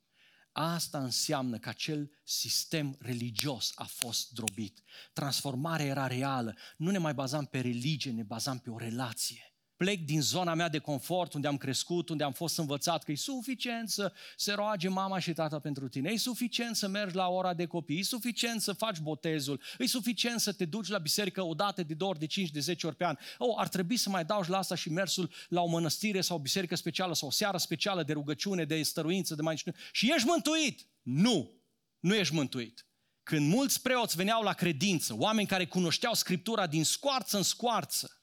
Asta 0.51 1.03
înseamnă 1.03 1.57
că 1.57 1.69
acel 1.69 2.11
sistem 2.23 2.95
religios 2.99 3.71
a 3.75 3.85
fost 3.85 4.31
drobit. 4.31 4.83
Transformarea 5.13 5.85
era 5.85 6.07
reală. 6.07 6.57
Nu 6.77 6.91
ne 6.91 6.97
mai 6.97 7.13
bazam 7.13 7.45
pe 7.45 7.59
religie, 7.59 8.11
ne 8.11 8.23
bazam 8.23 8.59
pe 8.59 8.69
o 8.69 8.77
relație 8.77 9.48
plec 9.83 10.05
din 10.05 10.21
zona 10.21 10.53
mea 10.53 10.69
de 10.69 10.77
confort, 10.77 11.33
unde 11.33 11.47
am 11.47 11.57
crescut, 11.57 12.09
unde 12.09 12.23
am 12.23 12.31
fost 12.31 12.57
învățat 12.57 13.03
că 13.03 13.11
e 13.11 13.15
suficient 13.15 13.89
să 13.89 14.13
se 14.37 14.53
roage 14.53 14.87
mama 14.87 15.19
și 15.19 15.33
tata 15.33 15.59
pentru 15.59 15.87
tine, 15.87 16.09
e 16.09 16.17
suficient 16.17 16.75
să 16.75 16.87
mergi 16.87 17.15
la 17.15 17.27
ora 17.27 17.53
de 17.53 17.65
copii, 17.65 17.99
e 17.99 18.03
suficient 18.03 18.61
să 18.61 18.73
faci 18.73 18.99
botezul, 18.99 19.61
e 19.77 19.85
suficient 19.85 20.39
să 20.39 20.51
te 20.51 20.65
duci 20.65 20.87
la 20.87 20.97
biserică 20.97 21.41
o 21.41 21.53
dată, 21.53 21.83
de 21.83 21.93
două 21.93 22.11
ori, 22.11 22.19
de 22.19 22.25
cinci, 22.25 22.49
de 22.49 22.59
zece 22.59 22.87
ori 22.87 22.95
pe 22.95 23.05
an. 23.05 23.17
Oh, 23.37 23.53
ar 23.57 23.67
trebui 23.67 23.97
să 23.97 24.09
mai 24.09 24.25
dau 24.25 24.43
la 24.47 24.57
asta 24.57 24.75
și 24.75 24.91
mersul 24.91 25.31
la 25.49 25.61
o 25.61 25.67
mănăstire 25.67 26.21
sau 26.21 26.37
o 26.37 26.39
biserică 26.39 26.75
specială 26.75 27.13
sau 27.13 27.27
o 27.27 27.31
seară 27.31 27.57
specială 27.57 28.03
de 28.03 28.13
rugăciune, 28.13 28.65
de 28.65 28.81
stăruință, 28.81 29.35
de 29.35 29.41
mai 29.41 29.57
știu. 29.57 29.73
Și 29.91 30.11
ești 30.13 30.27
mântuit! 30.27 30.87
Nu! 31.01 31.51
Nu 31.99 32.15
ești 32.15 32.33
mântuit. 32.33 32.85
Când 33.23 33.53
mulți 33.53 33.81
preoți 33.81 34.15
veneau 34.15 34.43
la 34.43 34.53
credință, 34.53 35.15
oameni 35.17 35.47
care 35.47 35.65
cunoșteau 35.65 36.13
Scriptura 36.13 36.67
din 36.67 36.83
scoarță 36.83 37.37
în 37.37 37.43
scoarță, 37.43 38.18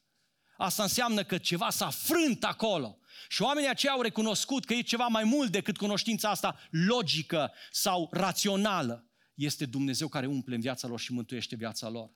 Asta 0.57 0.83
înseamnă 0.83 1.23
că 1.23 1.37
ceva 1.37 1.69
s-a 1.69 1.89
frânt 1.89 2.43
acolo. 2.43 2.97
Și 3.29 3.41
oamenii 3.41 3.69
aceia 3.69 3.91
au 3.91 4.01
recunoscut 4.01 4.65
că 4.65 4.73
e 4.73 4.81
ceva 4.81 5.07
mai 5.07 5.23
mult 5.23 5.51
decât 5.51 5.77
cunoștința 5.77 6.29
asta 6.29 6.59
logică 6.69 7.51
sau 7.71 8.09
rațională. 8.11 9.09
Este 9.33 9.65
Dumnezeu 9.65 10.07
care 10.07 10.25
umple 10.25 10.55
în 10.55 10.61
viața 10.61 10.87
lor 10.87 10.99
și 10.99 11.13
mântuiește 11.13 11.55
viața 11.55 11.89
lor. 11.89 12.11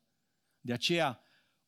De 0.60 0.74
aceea, 0.74 1.20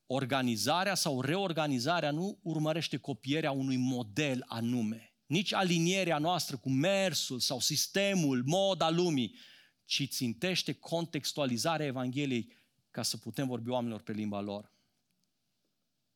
organizarea 0.06 0.94
sau 0.94 1.20
reorganizarea 1.20 2.10
nu 2.10 2.38
urmărește 2.42 2.96
copierea 2.96 3.50
unui 3.50 3.76
model 3.76 4.44
anume, 4.46 5.14
nici 5.26 5.52
alinierea 5.52 6.18
noastră 6.18 6.56
cu 6.56 6.70
mersul 6.70 7.40
sau 7.40 7.60
sistemul, 7.60 8.42
moda 8.46 8.90
lumii, 8.90 9.38
ci 9.84 10.08
țintește 10.08 10.72
contextualizarea 10.72 11.86
Evangheliei 11.86 12.52
ca 12.90 13.02
să 13.02 13.16
putem 13.16 13.46
vorbi 13.46 13.70
oamenilor 13.70 14.00
pe 14.00 14.12
limba 14.12 14.40
lor. 14.40 14.72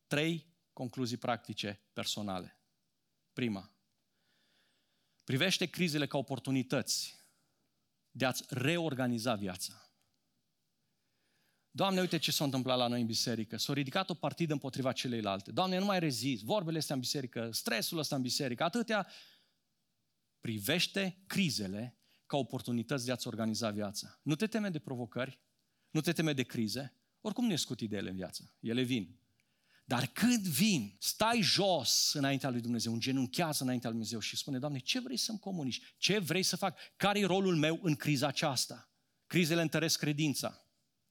Trei 0.07 0.48
concluzii 0.79 1.17
practice 1.17 1.81
personale. 1.93 2.61
Prima, 3.33 3.73
privește 5.25 5.67
crizele 5.67 6.07
ca 6.07 6.19
oportunități 6.19 7.25
de 8.11 8.25
a-ți 8.25 8.45
reorganiza 8.49 9.35
viața. 9.35 9.93
Doamne, 11.71 12.01
uite 12.01 12.19
ce 12.19 12.31
s-a 12.31 12.45
întâmplat 12.45 12.79
la 12.79 12.87
noi 12.87 13.01
în 13.01 13.07
biserică. 13.07 13.57
S-a 13.57 13.73
ridicat 13.73 14.11
o 14.11 14.15
partidă 14.15 14.53
împotriva 14.53 14.93
celeilalte. 14.93 15.53
Doamne, 15.53 15.79
nu 15.79 15.85
mai 15.85 15.99
rezist. 15.99 16.43
Vorbele 16.43 16.79
astea 16.79 16.95
în 16.95 17.01
biserică, 17.01 17.51
stresul 17.53 17.99
ăsta 17.99 18.17
în 18.17 18.23
biserică, 18.23 18.65
atâtea. 18.65 19.07
Privește 20.41 21.23
crizele 21.27 21.99
ca 22.27 22.37
oportunități 22.37 23.05
de 23.05 23.13
a-ți 23.13 23.27
organiza 23.27 23.71
viața. 23.71 24.21
Nu 24.23 24.35
te 24.35 24.47
teme 24.47 24.71
de 24.71 24.79
provocări, 24.79 25.41
nu 25.91 26.01
te 26.01 26.13
teme 26.13 26.33
de 26.33 26.43
crize. 26.43 26.93
Oricum 27.21 27.47
nu 27.47 27.57
scut 27.57 27.81
ideile 27.81 28.11
în 28.11 28.17
viață. 28.17 28.57
Ele 28.61 28.83
vin. 28.83 29.18
Dar 29.89 30.07
când 30.07 30.47
vin, 30.47 30.97
stai 30.99 31.41
jos 31.43 32.11
înaintea 32.13 32.51
lui 32.51 32.61
Dumnezeu, 32.61 32.93
îngenunchează 32.93 33.63
înaintea 33.63 33.91
lui 33.91 33.99
Dumnezeu 33.99 34.21
și 34.21 34.37
spune, 34.37 34.59
Doamne, 34.59 34.79
ce 34.79 35.01
vrei 35.01 35.17
să-mi 35.17 35.39
comunici? 35.39 35.81
Ce 35.99 36.19
vrei 36.19 36.43
să 36.43 36.57
fac? 36.57 36.79
Care 36.97 37.19
e 37.19 37.25
rolul 37.25 37.57
meu 37.57 37.79
în 37.83 37.95
criza 37.95 38.27
aceasta? 38.27 38.91
Crizele 39.27 39.61
întăresc 39.61 39.99
credința. 39.99 40.63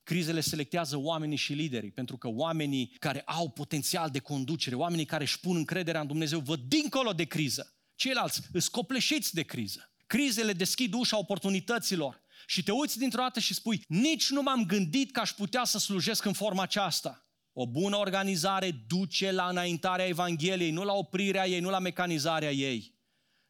Crizele 0.03 0.41
selectează 0.41 0.97
oamenii 0.97 1.37
și 1.37 1.53
liderii, 1.53 1.91
pentru 1.91 2.17
că 2.17 2.27
oamenii 2.27 2.95
care 2.99 3.21
au 3.21 3.49
potențial 3.49 4.09
de 4.09 4.19
conducere, 4.19 4.75
oamenii 4.75 5.05
care 5.05 5.23
își 5.23 5.39
pun 5.39 5.55
încrederea 5.55 6.01
în 6.01 6.07
Dumnezeu, 6.07 6.39
văd 6.39 6.59
dincolo 6.59 7.13
de 7.13 7.23
criză. 7.23 7.75
Ceilalți 7.95 8.41
îți 8.51 8.71
copleșiți 8.71 9.33
de 9.33 9.43
criză. 9.43 9.91
Crizele 10.07 10.53
deschid 10.53 10.93
ușa 10.93 11.17
oportunităților 11.17 12.21
și 12.47 12.63
te 12.63 12.71
uiți 12.71 12.97
dintr-o 12.97 13.21
dată 13.21 13.39
și 13.39 13.53
spui, 13.53 13.83
nici 13.87 14.29
nu 14.29 14.41
m-am 14.41 14.65
gândit 14.65 15.11
că 15.11 15.19
aș 15.19 15.31
putea 15.31 15.63
să 15.63 15.77
slujesc 15.77 16.25
în 16.25 16.33
forma 16.33 16.63
aceasta. 16.63 17.26
O 17.59 17.67
bună 17.67 17.95
organizare 17.95 18.71
duce 18.71 19.31
la 19.31 19.47
înaintarea 19.47 20.05
Evangheliei, 20.05 20.71
nu 20.71 20.83
la 20.83 20.93
oprirea 20.93 21.47
ei, 21.47 21.59
nu 21.59 21.69
la 21.69 21.79
mecanizarea 21.79 22.51
ei. 22.51 22.95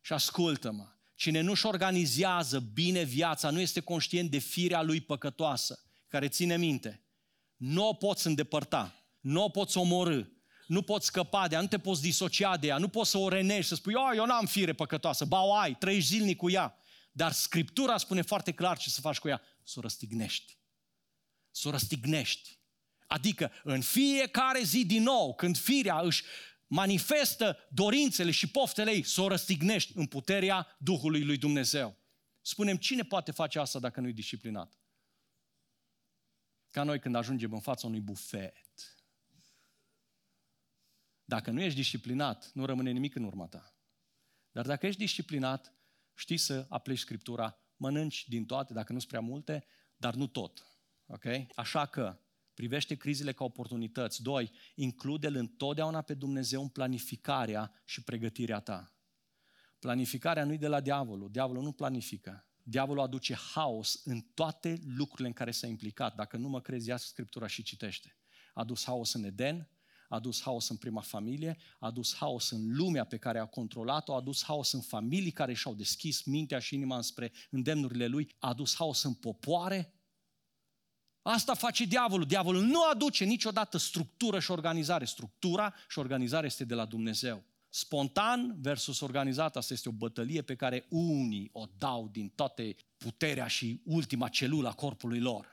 Și 0.01 0.14
ascultă-mă, 0.14 0.88
cine 1.16 1.41
nu-și 1.41 1.66
organizează 1.66 2.60
bine 2.60 3.03
viața, 3.03 3.49
nu 3.49 3.60
este 3.60 3.80
conștient 3.80 4.32
de 4.32 4.38
firea 4.38 4.82
lui 4.82 5.01
păcătoasă, 5.01 5.80
care 6.08 6.28
ține 6.28 6.58
minte. 6.58 7.03
Nu 7.55 7.88
o 7.88 7.93
poți 7.93 8.28
îndepărta, 8.28 9.05
nu 9.20 9.43
o 9.43 9.49
poți 9.49 9.78
omorâ, 9.78 10.24
nu 10.68 10.82
poți 10.82 11.05
scăpa 11.05 11.47
de 11.47 11.55
ea, 11.55 11.62
nu 11.62 11.68
te 11.68 11.80
poți 11.80 12.01
disocia 12.01 12.58
de 12.58 12.68
ea, 12.68 12.78
nu 12.78 12.88
poți 12.88 13.10
să 13.10 13.18
o 13.18 13.30
renești, 13.30 13.68
să 13.68 13.76
spui, 13.76 13.93
oh, 13.93 14.12
eu 14.16 14.26
n-am 14.26 14.45
fire 14.45 14.74
păcătoasă, 14.74 15.26
ba 15.26 15.41
o 15.41 15.53
ai, 15.53 15.76
trăiești 15.76 16.16
zilnic 16.16 16.38
cu 16.38 16.49
ea. 16.49 16.78
Dar 17.12 17.32
Scriptura 17.32 17.97
spune 17.97 18.22
foarte 18.22 18.51
clar 18.51 18.78
ce 18.78 18.89
să 18.89 19.01
faci 19.01 19.20
cu 19.20 19.28
ea, 19.28 19.41
să 19.64 19.74
o 19.78 19.82
răstignești. 19.82 20.58
Să 21.51 21.68
o 21.68 21.72
răstignești. 21.72 22.58
Adică 23.08 23.51
în 23.64 23.82
fiecare 23.82 24.62
zi 24.64 24.86
din 24.86 25.03
nou, 25.03 25.36
când 25.36 25.58
firea 25.58 25.99
își 25.99 26.24
manifestă 26.68 27.58
dorințele 27.70 28.32
și 28.32 28.49
poftele 28.49 28.91
ei, 28.91 29.03
să 29.03 29.22
o 29.22 29.28
răstignești 29.28 29.97
în 29.97 30.05
puterea 30.05 30.76
Duhului 30.80 31.24
lui 31.24 31.38
Dumnezeu. 31.38 31.97
Spunem, 32.41 32.78
cine 32.78 33.03
poate 33.03 33.32
face 33.32 33.60
asta 33.60 33.80
dacă 33.80 33.99
nu 33.99 34.08
e 34.08 34.12
disciplinat? 34.12 34.80
Ca 36.72 36.84
noi 36.84 36.99
când 36.99 37.16
ajungem 37.16 37.53
în 37.53 37.60
fața 37.60 37.88
unui 37.88 38.01
bufet. 38.01 38.95
Dacă 41.24 41.51
nu 41.51 41.62
ești 41.62 41.78
disciplinat, 41.78 42.51
nu 42.53 42.66
rămâne 42.66 42.91
nimic 42.91 43.16
în 43.16 43.24
urma 43.24 43.47
ta. 43.47 43.76
Dar 44.51 44.66
dacă 44.66 44.86
ești 44.86 44.99
disciplinat, 44.99 45.74
știi 46.16 46.38
să 46.38 46.66
apleci 46.70 46.99
Scriptura, 46.99 47.58
mănânci 47.76 48.28
din 48.28 48.45
toate, 48.45 48.74
dacă 48.74 48.93
nu 48.93 48.99
sunt 48.99 49.12
prea 49.12 49.22
multe, 49.22 49.66
dar 49.95 50.14
nu 50.14 50.28
tot. 50.28 50.68
Ok? 51.05 51.26
Așa 51.55 51.86
că, 51.86 52.20
privește 52.58 52.95
crizele 52.95 53.34
ca 53.34 53.43
oportunități. 53.43 54.22
Doi, 54.22 54.51
include-L 54.76 55.36
întotdeauna 55.36 56.01
pe 56.01 56.14
Dumnezeu 56.14 56.62
în 56.62 56.68
planificarea 56.68 57.72
și 57.86 58.03
pregătirea 58.03 58.60
ta. 58.60 58.93
Planificarea 59.80 60.43
nu 60.43 60.53
e 60.53 60.58
de 60.58 60.68
la 60.68 60.82
diavolul. 60.82 61.32
Diavolul 61.32 61.64
nu 61.64 61.72
planifică. 61.72 62.47
Diavolul 62.64 63.03
aduce 63.03 63.36
haos 63.53 64.01
în 64.03 64.22
toate 64.34 64.80
lucrurile 64.86 65.28
în 65.28 65.34
care 65.34 65.51
s-a 65.51 65.68
implicat. 65.68 66.16
Dacă 66.16 66.38
nu 66.38 66.47
mă 66.47 66.62
crezi, 66.62 66.88
ia 66.88 66.97
Scriptura 66.97 67.47
și 67.47 67.64
citește. 67.64 68.18
A 68.53 68.62
adus 68.62 68.84
haos 68.84 69.14
în 69.14 69.24
Eden, 69.24 69.70
a 70.10 70.16
adus 70.16 70.41
haos 70.41 70.70
în 70.70 70.78
prima 70.78 71.01
familie, 71.01 71.58
a 71.80 71.86
adus 71.86 72.16
haos 72.16 72.49
în 72.49 72.76
lumea 72.76 73.03
pe 73.03 73.18
care 73.18 73.39
a 73.39 73.45
controlat-o, 73.45 74.14
a 74.14 74.18
adus 74.18 74.43
haos 74.43 74.72
în 74.72 74.82
familii 74.82 75.32
care 75.32 75.53
și-au 75.53 75.74
deschis 75.74 76.24
mintea 76.24 76.60
și 76.60 76.76
inima 76.76 77.01
spre 77.01 77.32
îndemnurile 77.49 78.08
lui, 78.08 78.36
a 78.39 78.47
adus 78.47 78.76
haos 78.76 79.03
în 79.03 79.14
popoare, 79.14 79.96
Asta 81.30 81.53
face 81.53 81.86
diavolul. 81.86 82.25
Diavolul 82.25 82.61
nu 82.61 82.84
aduce 82.84 83.23
niciodată 83.23 83.78
structură 83.78 84.39
și 84.39 84.51
organizare. 84.51 85.05
Structura 85.05 85.73
și 85.89 85.99
organizarea 85.99 86.45
este 86.45 86.65
de 86.65 86.73
la 86.73 86.86
Dumnezeu. 86.86 87.43
Spontan 87.69 88.55
versus 88.61 88.99
organizat, 88.99 89.55
asta 89.55 89.73
este 89.73 89.89
o 89.89 89.91
bătălie 89.91 90.41
pe 90.41 90.55
care 90.55 90.86
unii 90.89 91.49
o 91.53 91.65
dau 91.78 92.09
din 92.11 92.30
toate 92.36 92.75
puterea 92.97 93.47
și 93.47 93.82
ultima 93.84 94.28
celulă 94.28 94.67
a 94.67 94.71
corpului 94.71 95.19
lor. 95.19 95.47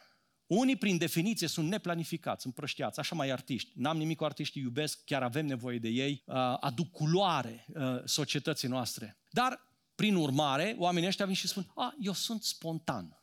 Unii, 0.46 0.76
prin 0.76 0.98
definiție, 0.98 1.46
sunt 1.46 1.68
neplanificați, 1.68 2.46
împrăștiați, 2.46 2.98
așa 2.98 3.14
mai 3.14 3.30
artiști. 3.30 3.70
N-am 3.74 3.96
nimic 3.96 4.16
cu 4.16 4.24
artiștii, 4.24 4.62
iubesc, 4.62 5.04
chiar 5.04 5.22
avem 5.22 5.46
nevoie 5.46 5.78
de 5.78 5.88
ei, 5.88 6.22
uh, 6.24 6.34
aduc 6.60 6.90
culoare 6.90 7.66
uh, 7.74 7.82
societății 8.04 8.68
noastre. 8.68 9.16
Dar, 9.30 9.60
prin 9.94 10.14
urmare, 10.14 10.76
oamenii 10.78 11.08
ăștia 11.08 11.26
vin 11.26 11.34
și 11.34 11.48
spun, 11.48 11.72
a, 11.74 11.94
eu 12.00 12.12
sunt 12.12 12.42
spontan. 12.42 13.18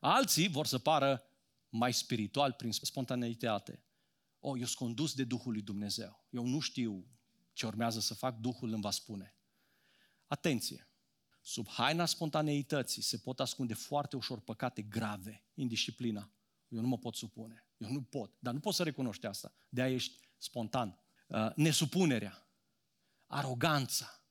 Alții 0.00 0.48
vor 0.48 0.66
să 0.66 0.78
pară 0.78 1.22
mai 1.76 1.92
spiritual 1.92 2.52
prin 2.52 2.72
spontaneitate. 2.72 3.84
oh, 4.38 4.58
eu 4.58 4.64
sunt 4.64 4.76
condus 4.76 5.14
de 5.14 5.24
Duhul 5.24 5.52
lui 5.52 5.62
Dumnezeu. 5.62 6.26
Eu 6.30 6.46
nu 6.46 6.60
știu 6.60 7.06
ce 7.52 7.66
urmează 7.66 8.00
să 8.00 8.14
fac, 8.14 8.38
Duhul 8.38 8.72
îmi 8.72 8.82
va 8.82 8.90
spune. 8.90 9.36
Atenție! 10.26 10.88
Sub 11.40 11.68
haina 11.68 12.06
spontaneității 12.06 13.02
se 13.02 13.18
pot 13.18 13.40
ascunde 13.40 13.74
foarte 13.74 14.16
ușor 14.16 14.40
păcate 14.40 14.82
grave, 14.82 15.44
indisciplina. 15.54 16.30
Eu 16.68 16.80
nu 16.80 16.86
mă 16.86 16.98
pot 16.98 17.14
supune. 17.14 17.66
Eu 17.76 17.90
nu 17.90 18.02
pot. 18.02 18.34
Dar 18.38 18.54
nu 18.54 18.60
pot 18.60 18.74
să 18.74 18.82
recunoști 18.82 19.26
asta. 19.26 19.54
De 19.68 19.82
aia 19.82 19.94
ești 19.94 20.28
spontan. 20.38 20.98
Uh, 21.26 21.54
nesupunerea, 21.54 22.48
aroganța. 23.26 24.22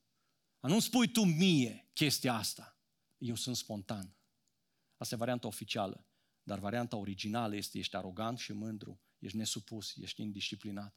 Nu 0.59 0.79
spui 0.79 1.07
tu 1.07 1.23
mie 1.23 1.89
chestia 1.93 2.33
asta. 2.33 2.77
Eu 3.17 3.35
sunt 3.35 3.55
spontan. 3.55 4.15
Asta 4.97 5.15
e 5.15 5.17
varianta 5.17 5.47
oficială. 5.47 6.07
Dar 6.43 6.59
varianta 6.59 6.95
originală 6.95 7.55
este 7.55 7.77
ești 7.77 7.95
arogant 7.95 8.39
și 8.39 8.53
mândru, 8.53 9.01
ești 9.19 9.37
nesupus, 9.37 9.95
ești 9.95 10.21
indisciplinat. 10.21 10.95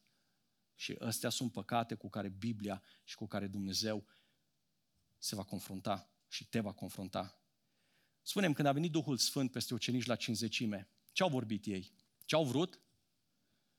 Și 0.75 0.97
astea 0.99 1.31
sunt 1.31 1.53
păcate 1.53 1.95
cu 1.95 2.09
care 2.09 2.29
Biblia 2.29 2.83
și 3.05 3.15
cu 3.15 3.27
care 3.27 3.47
Dumnezeu 3.47 4.07
se 5.19 5.35
va 5.35 5.43
confrunta 5.43 6.11
și 6.29 6.49
te 6.49 6.61
va 6.61 6.73
confrunta. 6.73 7.41
Spunem, 8.23 8.53
când 8.53 8.69
a 8.69 8.73
venit 8.73 8.91
Duhul 8.91 9.17
Sfânt 9.17 9.51
peste 9.51 9.75
ucenici 9.75 10.07
la 10.07 10.17
cinzecime, 10.17 10.89
ce 11.13 11.23
au 11.23 11.29
vorbit 11.29 11.67
ei? 11.67 11.93
Ce 12.25 12.35
au 12.35 12.45
vrut? 12.45 12.81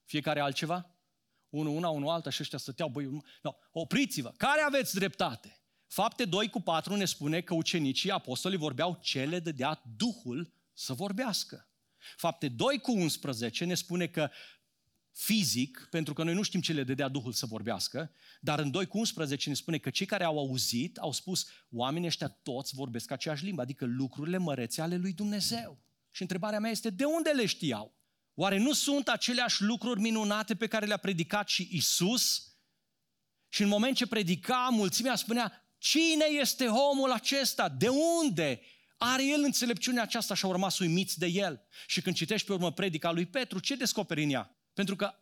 Fiecare 0.03 0.39
altceva? 0.39 0.91
Unul 1.49 1.75
una, 1.75 1.89
unul 1.89 2.09
alta 2.09 2.29
și 2.29 2.41
ăștia 2.41 2.57
stăteau, 2.57 2.89
băi, 2.89 3.21
no, 3.41 3.55
opriți-vă, 3.71 4.31
care 4.37 4.61
aveți 4.61 4.95
dreptate? 4.95 5.61
Fapte 5.87 6.25
2 6.25 6.49
cu 6.49 6.61
4 6.61 6.95
ne 6.95 7.05
spune 7.05 7.41
că 7.41 7.53
ucenicii 7.53 8.11
apostolii 8.11 8.57
vorbeau 8.57 8.99
ce 9.01 9.25
le 9.25 9.39
dădea 9.39 9.81
Duhul 9.95 10.53
să 10.77 10.93
vorbească. 10.93 11.69
Fapte 12.15 12.47
2 12.47 12.79
cu 12.79 12.91
11 12.91 13.65
ne 13.65 13.73
spune 13.73 14.07
că 14.07 14.29
fizic, 15.11 15.87
pentru 15.89 16.13
că 16.13 16.23
noi 16.23 16.33
nu 16.33 16.41
știm 16.41 16.61
ce 16.61 16.73
le 16.73 16.83
dădea 16.83 17.07
Duhul 17.07 17.33
să 17.33 17.45
vorbească, 17.45 18.11
dar 18.39 18.59
în 18.59 18.71
2 18.71 18.85
cu 18.85 18.97
11 18.97 19.49
ne 19.49 19.55
spune 19.55 19.77
că 19.77 19.89
cei 19.89 20.05
care 20.05 20.23
au 20.23 20.37
auzit 20.37 20.97
au 20.97 21.11
spus 21.11 21.47
oamenii 21.71 22.07
ăștia 22.07 22.27
toți 22.27 22.75
vorbesc 22.75 23.11
aceeași 23.11 23.43
limbă, 23.43 23.61
adică 23.61 23.85
lucrurile 23.85 24.37
mărețe 24.37 24.81
ale 24.81 24.95
lui 24.95 25.13
Dumnezeu. 25.13 25.79
Și 26.11 26.21
întrebarea 26.21 26.59
mea 26.59 26.71
este, 26.71 26.89
de 26.89 27.05
unde 27.05 27.29
le 27.29 27.45
știau? 27.45 27.95
Oare 28.33 28.57
nu 28.57 28.73
sunt 28.73 29.07
aceleași 29.07 29.63
lucruri 29.63 29.99
minunate 29.99 30.55
pe 30.55 30.67
care 30.67 30.85
le-a 30.85 30.97
predicat 30.97 31.47
și 31.47 31.69
Isus? 31.71 32.51
Și 33.49 33.61
în 33.61 33.67
moment 33.67 33.95
ce 33.95 34.07
predica, 34.07 34.67
mulțimea 34.71 35.15
spunea, 35.15 35.67
cine 35.77 36.25
este 36.39 36.67
omul 36.67 37.11
acesta? 37.11 37.69
De 37.69 37.87
unde? 37.87 38.61
Are 38.97 39.25
el 39.25 39.43
înțelepciunea 39.43 40.01
aceasta 40.01 40.33
și 40.33 40.45
au 40.45 40.51
rămas 40.51 40.79
uimiți 40.79 41.19
de 41.19 41.25
el. 41.25 41.61
Și 41.87 42.01
când 42.01 42.15
citești 42.15 42.47
pe 42.47 42.53
urmă 42.53 42.71
predica 42.71 43.11
lui 43.11 43.25
Petru, 43.25 43.59
ce 43.59 43.75
descoperi 43.75 44.23
în 44.23 44.29
ea? 44.29 44.55
Pentru 44.73 44.95
că 44.95 45.13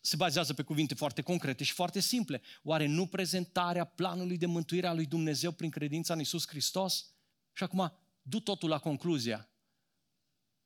se 0.00 0.16
bazează 0.16 0.54
pe 0.54 0.62
cuvinte 0.62 0.94
foarte 0.94 1.22
concrete 1.22 1.64
și 1.64 1.72
foarte 1.72 2.00
simple. 2.00 2.42
Oare 2.62 2.86
nu 2.86 3.06
prezentarea 3.06 3.84
planului 3.84 4.36
de 4.36 4.46
mântuire 4.46 4.86
a 4.86 4.92
lui 4.92 5.06
Dumnezeu 5.06 5.52
prin 5.52 5.70
credința 5.70 6.14
în 6.14 6.20
Isus 6.20 6.46
Hristos? 6.46 7.10
Și 7.52 7.62
acum, 7.62 7.92
du 8.22 8.40
totul 8.40 8.68
la 8.68 8.78
concluzia. 8.78 9.48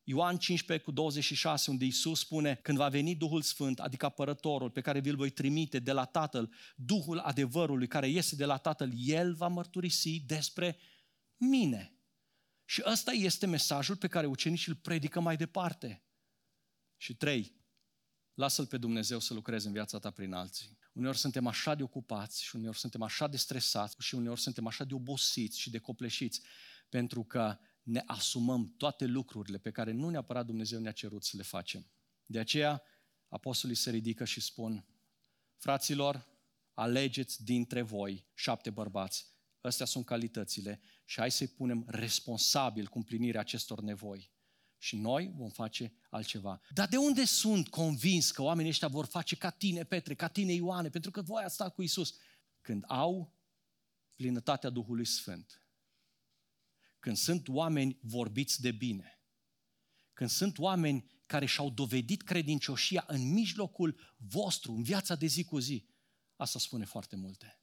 Ioan 0.04 0.38
15 0.38 0.86
cu 0.86 0.92
26, 0.92 1.70
unde 1.70 1.84
Isus 1.84 2.18
spune, 2.18 2.54
când 2.62 2.78
va 2.78 2.88
veni 2.88 3.14
Duhul 3.14 3.42
Sfânt, 3.42 3.80
adică 3.80 4.06
apărătorul 4.06 4.70
pe 4.70 4.80
care 4.80 5.00
vi-l 5.00 5.16
voi 5.16 5.30
trimite 5.30 5.78
de 5.78 5.92
la 5.92 6.04
Tatăl, 6.04 6.52
Duhul 6.76 7.18
adevărului 7.18 7.86
care 7.86 8.08
iese 8.08 8.36
de 8.36 8.44
la 8.44 8.56
Tatăl, 8.56 8.92
El 8.96 9.34
va 9.34 9.48
mărturisi 9.48 10.20
despre 10.26 10.76
mine. 11.36 11.99
Și 12.70 12.82
ăsta 12.84 13.12
este 13.12 13.46
mesajul 13.46 13.96
pe 13.96 14.08
care 14.08 14.26
ucenicii 14.26 14.72
îl 14.72 14.78
predică 14.78 15.20
mai 15.20 15.36
departe. 15.36 16.04
Și 16.96 17.14
trei, 17.14 17.56
lasă-L 18.34 18.66
pe 18.66 18.78
Dumnezeu 18.78 19.18
să 19.18 19.34
lucreze 19.34 19.66
în 19.66 19.72
viața 19.72 19.98
ta 19.98 20.10
prin 20.10 20.32
alții. 20.32 20.78
Uneori 20.92 21.18
suntem 21.18 21.46
așa 21.46 21.74
de 21.74 21.82
ocupați 21.82 22.42
și 22.42 22.56
uneori 22.56 22.78
suntem 22.78 23.02
așa 23.02 23.26
de 23.26 23.36
stresați 23.36 23.96
și 23.98 24.14
uneori 24.14 24.40
suntem 24.40 24.66
așa 24.66 24.84
de 24.84 24.94
obosiți 24.94 25.60
și 25.60 25.70
de 25.70 25.78
copleșiți 25.78 26.42
pentru 26.88 27.24
că 27.24 27.58
ne 27.82 28.02
asumăm 28.06 28.74
toate 28.76 29.04
lucrurile 29.04 29.58
pe 29.58 29.70
care 29.70 29.92
nu 29.92 30.08
neapărat 30.08 30.46
Dumnezeu 30.46 30.80
ne-a 30.80 30.92
cerut 30.92 31.24
să 31.24 31.36
le 31.36 31.42
facem. 31.42 31.90
De 32.26 32.38
aceea, 32.38 32.82
apostolii 33.28 33.76
se 33.76 33.90
ridică 33.90 34.24
și 34.24 34.40
spun, 34.40 34.86
fraților, 35.56 36.28
alegeți 36.74 37.44
dintre 37.44 37.82
voi 37.82 38.26
șapte 38.34 38.70
bărbați. 38.70 39.38
Astea 39.60 39.86
sunt 39.86 40.04
calitățile 40.04 40.80
și 41.04 41.20
hai 41.20 41.30
să-i 41.30 41.48
punem 41.48 41.84
responsabil 41.88 42.86
cu 42.86 42.98
împlinirea 42.98 43.40
acestor 43.40 43.80
nevoi. 43.80 44.30
Și 44.78 44.96
noi 44.96 45.32
vom 45.36 45.48
face 45.48 45.92
altceva. 46.10 46.60
Dar 46.70 46.88
de 46.88 46.96
unde 46.96 47.24
sunt 47.24 47.68
convins 47.68 48.30
că 48.30 48.42
oamenii 48.42 48.70
ăștia 48.70 48.88
vor 48.88 49.06
face 49.06 49.36
ca 49.36 49.50
tine, 49.50 49.84
Petre, 49.84 50.14
ca 50.14 50.28
tine, 50.28 50.52
Ioane, 50.52 50.88
pentru 50.88 51.10
că 51.10 51.22
voi 51.22 51.42
ați 51.42 51.54
stat 51.54 51.74
cu 51.74 51.82
Isus? 51.82 52.14
Când 52.60 52.84
au 52.86 53.34
plinătatea 54.14 54.70
Duhului 54.70 55.06
Sfânt 55.06 55.60
când 57.00 57.16
sunt 57.16 57.48
oameni 57.48 57.98
vorbiți 58.02 58.60
de 58.60 58.70
bine, 58.70 59.20
când 60.12 60.30
sunt 60.30 60.58
oameni 60.58 61.22
care 61.26 61.46
și-au 61.46 61.70
dovedit 61.70 62.22
credincioșia 62.22 63.04
în 63.06 63.32
mijlocul 63.32 64.14
vostru, 64.16 64.72
în 64.72 64.82
viața 64.82 65.14
de 65.14 65.26
zi 65.26 65.44
cu 65.44 65.58
zi, 65.58 65.88
asta 66.36 66.58
spune 66.58 66.84
foarte 66.84 67.16
multe. 67.16 67.59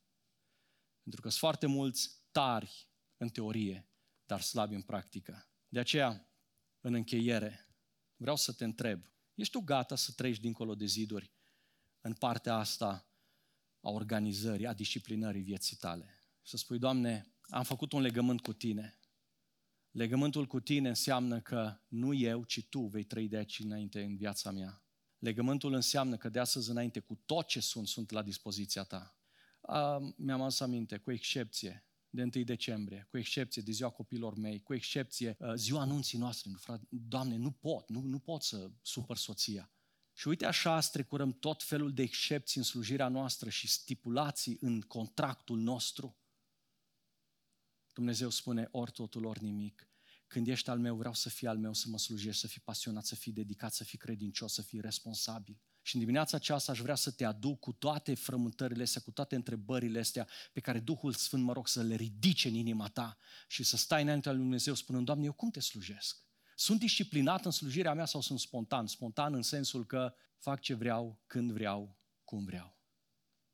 Pentru 1.07 1.25
că 1.25 1.29
sunt 1.29 1.41
foarte 1.41 1.65
mulți 1.65 2.09
tari 2.31 2.89
în 3.17 3.29
teorie, 3.29 3.89
dar 4.25 4.41
slabi 4.41 4.75
în 4.75 4.81
practică. 4.81 5.49
De 5.67 5.79
aceea, 5.79 6.29
în 6.79 6.93
încheiere, 6.93 7.75
vreau 8.15 8.35
să 8.35 8.53
te 8.53 8.63
întreb, 8.63 9.05
ești 9.33 9.53
tu 9.53 9.59
gata 9.59 9.95
să 9.95 10.11
treci 10.11 10.39
dincolo 10.39 10.75
de 10.75 10.85
ziduri 10.85 11.31
în 12.01 12.13
partea 12.13 12.55
asta 12.55 13.09
a 13.79 13.89
organizării, 13.89 14.67
a 14.67 14.73
disciplinării 14.73 15.41
vieții 15.41 15.75
tale? 15.75 16.19
Să 16.41 16.57
spui, 16.57 16.79
Doamne, 16.79 17.33
am 17.41 17.63
făcut 17.63 17.91
un 17.91 18.01
legământ 18.01 18.41
cu 18.41 18.53
Tine, 18.53 18.99
Legământul 19.91 20.45
cu 20.45 20.59
tine 20.59 20.87
înseamnă 20.87 21.41
că 21.41 21.79
nu 21.87 22.13
eu, 22.13 22.43
ci 22.43 22.67
tu 22.69 22.79
vei 22.79 23.03
trăi 23.03 23.27
de 23.27 23.37
aici 23.37 23.59
înainte 23.59 24.03
în 24.03 24.15
viața 24.15 24.51
mea. 24.51 24.83
Legământul 25.17 25.73
înseamnă 25.73 26.17
că 26.17 26.29
de 26.29 26.39
astăzi 26.39 26.69
înainte, 26.69 26.99
cu 26.99 27.15
tot 27.25 27.47
ce 27.47 27.59
sunt, 27.59 27.87
sunt 27.87 28.11
la 28.11 28.21
dispoziția 28.21 28.83
ta. 28.83 29.16
Uh, 29.67 30.13
mi-am 30.15 30.41
adus 30.41 30.59
aminte, 30.59 30.97
cu 30.97 31.11
excepție 31.11 31.85
de 32.09 32.21
1 32.21 32.43
decembrie, 32.43 33.07
cu 33.09 33.17
excepție 33.17 33.61
de 33.61 33.71
ziua 33.71 33.89
copilor 33.89 34.35
mei, 34.35 34.61
cu 34.61 34.73
excepție 34.73 35.35
uh, 35.39 35.53
ziua 35.55 35.81
anunții 35.81 36.17
noastre. 36.17 36.51
Doamne, 36.89 37.35
nu 37.35 37.51
pot, 37.51 37.89
nu, 37.89 38.01
nu 38.01 38.19
pot 38.19 38.43
să 38.43 38.71
supăr 38.81 39.17
soția. 39.17 39.71
Și 40.13 40.27
uite 40.27 40.45
așa 40.45 40.81
strecurăm 40.81 41.31
tot 41.31 41.63
felul 41.63 41.93
de 41.93 42.01
excepții 42.01 42.59
în 42.59 42.65
slujirea 42.65 43.07
noastră 43.07 43.49
și 43.49 43.67
stipulații 43.67 44.57
în 44.61 44.81
contractul 44.81 45.59
nostru. 45.59 46.17
Dumnezeu 47.93 48.29
spune 48.29 48.67
ori 48.71 48.91
totul, 48.91 49.25
ori 49.25 49.43
nimic. 49.43 49.89
Când 50.27 50.47
ești 50.47 50.69
al 50.69 50.79
meu, 50.79 50.95
vreau 50.95 51.13
să 51.13 51.29
fii 51.29 51.47
al 51.47 51.57
meu, 51.57 51.73
să 51.73 51.89
mă 51.89 51.97
slujești, 51.97 52.41
să 52.41 52.47
fii 52.47 52.61
pasionat, 52.61 53.05
să 53.05 53.15
fii 53.15 53.31
dedicat, 53.31 53.73
să 53.73 53.83
fii 53.83 53.97
credincios, 53.97 54.53
să 54.53 54.61
fii 54.61 54.79
responsabil. 54.79 55.61
Și 55.87 55.95
în 55.95 56.01
dimineața 56.01 56.37
aceasta 56.37 56.71
aș 56.71 56.79
vrea 56.79 56.95
să 56.95 57.11
te 57.11 57.25
aduc 57.25 57.59
cu 57.59 57.71
toate 57.73 58.13
frământările 58.15 58.83
astea, 58.83 59.01
cu 59.01 59.11
toate 59.11 59.35
întrebările 59.35 59.99
astea 59.99 60.27
pe 60.53 60.59
care 60.59 60.79
Duhul 60.79 61.13
Sfânt 61.13 61.43
mă 61.43 61.53
rog 61.53 61.67
să 61.67 61.81
le 61.81 61.95
ridice 61.95 62.47
în 62.47 62.53
inima 62.53 62.87
ta 62.87 63.17
și 63.47 63.63
să 63.63 63.77
stai 63.77 64.01
înaintea 64.01 64.31
lui 64.31 64.41
Dumnezeu 64.41 64.73
spunând, 64.73 65.05
Doamne, 65.05 65.25
eu 65.25 65.33
cum 65.33 65.49
te 65.49 65.59
slujesc? 65.59 66.25
Sunt 66.55 66.79
disciplinat 66.79 67.45
în 67.45 67.51
slujirea 67.51 67.93
mea 67.93 68.05
sau 68.05 68.21
sunt 68.21 68.39
spontan? 68.39 68.87
Spontan 68.87 69.33
în 69.33 69.41
sensul 69.41 69.85
că 69.85 70.13
fac 70.37 70.59
ce 70.59 70.73
vreau, 70.73 71.23
când 71.25 71.51
vreau, 71.51 71.97
cum 72.23 72.45
vreau. 72.45 72.79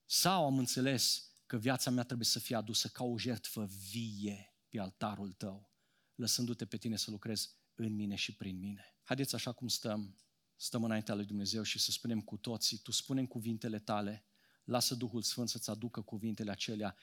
Sau 0.06 0.46
am 0.46 0.58
înțeles 0.58 1.32
că 1.46 1.58
viața 1.58 1.90
mea 1.90 2.04
trebuie 2.04 2.28
să 2.28 2.40
fie 2.40 2.56
adusă 2.56 2.88
ca 2.88 3.04
o 3.04 3.18
jertfă 3.18 3.70
vie 3.92 4.56
pe 4.70 4.80
altarul 4.80 5.32
tău, 5.32 5.72
lăsându-te 6.16 6.66
pe 6.66 6.78
tine 6.78 6.96
să 6.96 7.12
lucrezi 7.12 7.50
în 7.74 7.96
mine 7.96 8.16
și 8.16 8.36
prin 8.36 8.60
mine. 8.60 8.98
Haideți 9.04 9.36
așa 9.36 9.52
cum 9.52 9.68
stăm, 9.68 10.18
stăm 10.56 10.84
înaintea 10.84 11.16
lui 11.16 11.26
Dumnezeu 11.26 11.64
și 11.64 11.80
să 11.80 11.92
spunem 11.92 12.22
cu 12.22 12.38
toții, 12.38 12.78
tu 12.78 12.92
spunem 12.92 13.26
cuvintele 13.26 13.80
tale, 13.80 14.26
lasă 14.64 14.96
Duhul 14.96 15.22
Sfânt 15.22 15.50
să-ți 15.50 15.70
aducă 15.70 16.02
cuvintele 16.02 16.52
acelea 16.52 16.96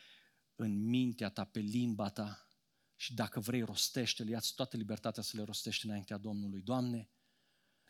în 0.54 0.84
mintea 0.84 1.28
ta, 1.28 1.44
pe 1.44 1.58
limba 1.58 2.08
ta 2.08 2.46
și 2.96 3.14
dacă 3.14 3.40
vrei, 3.40 3.62
rostește-le, 3.62 4.30
ia 4.30 4.40
toată 4.54 4.76
libertatea 4.76 5.22
să 5.22 5.36
le 5.36 5.42
rostești 5.42 5.86
înaintea 5.86 6.16
Domnului. 6.16 6.60
Doamne, 6.60 7.10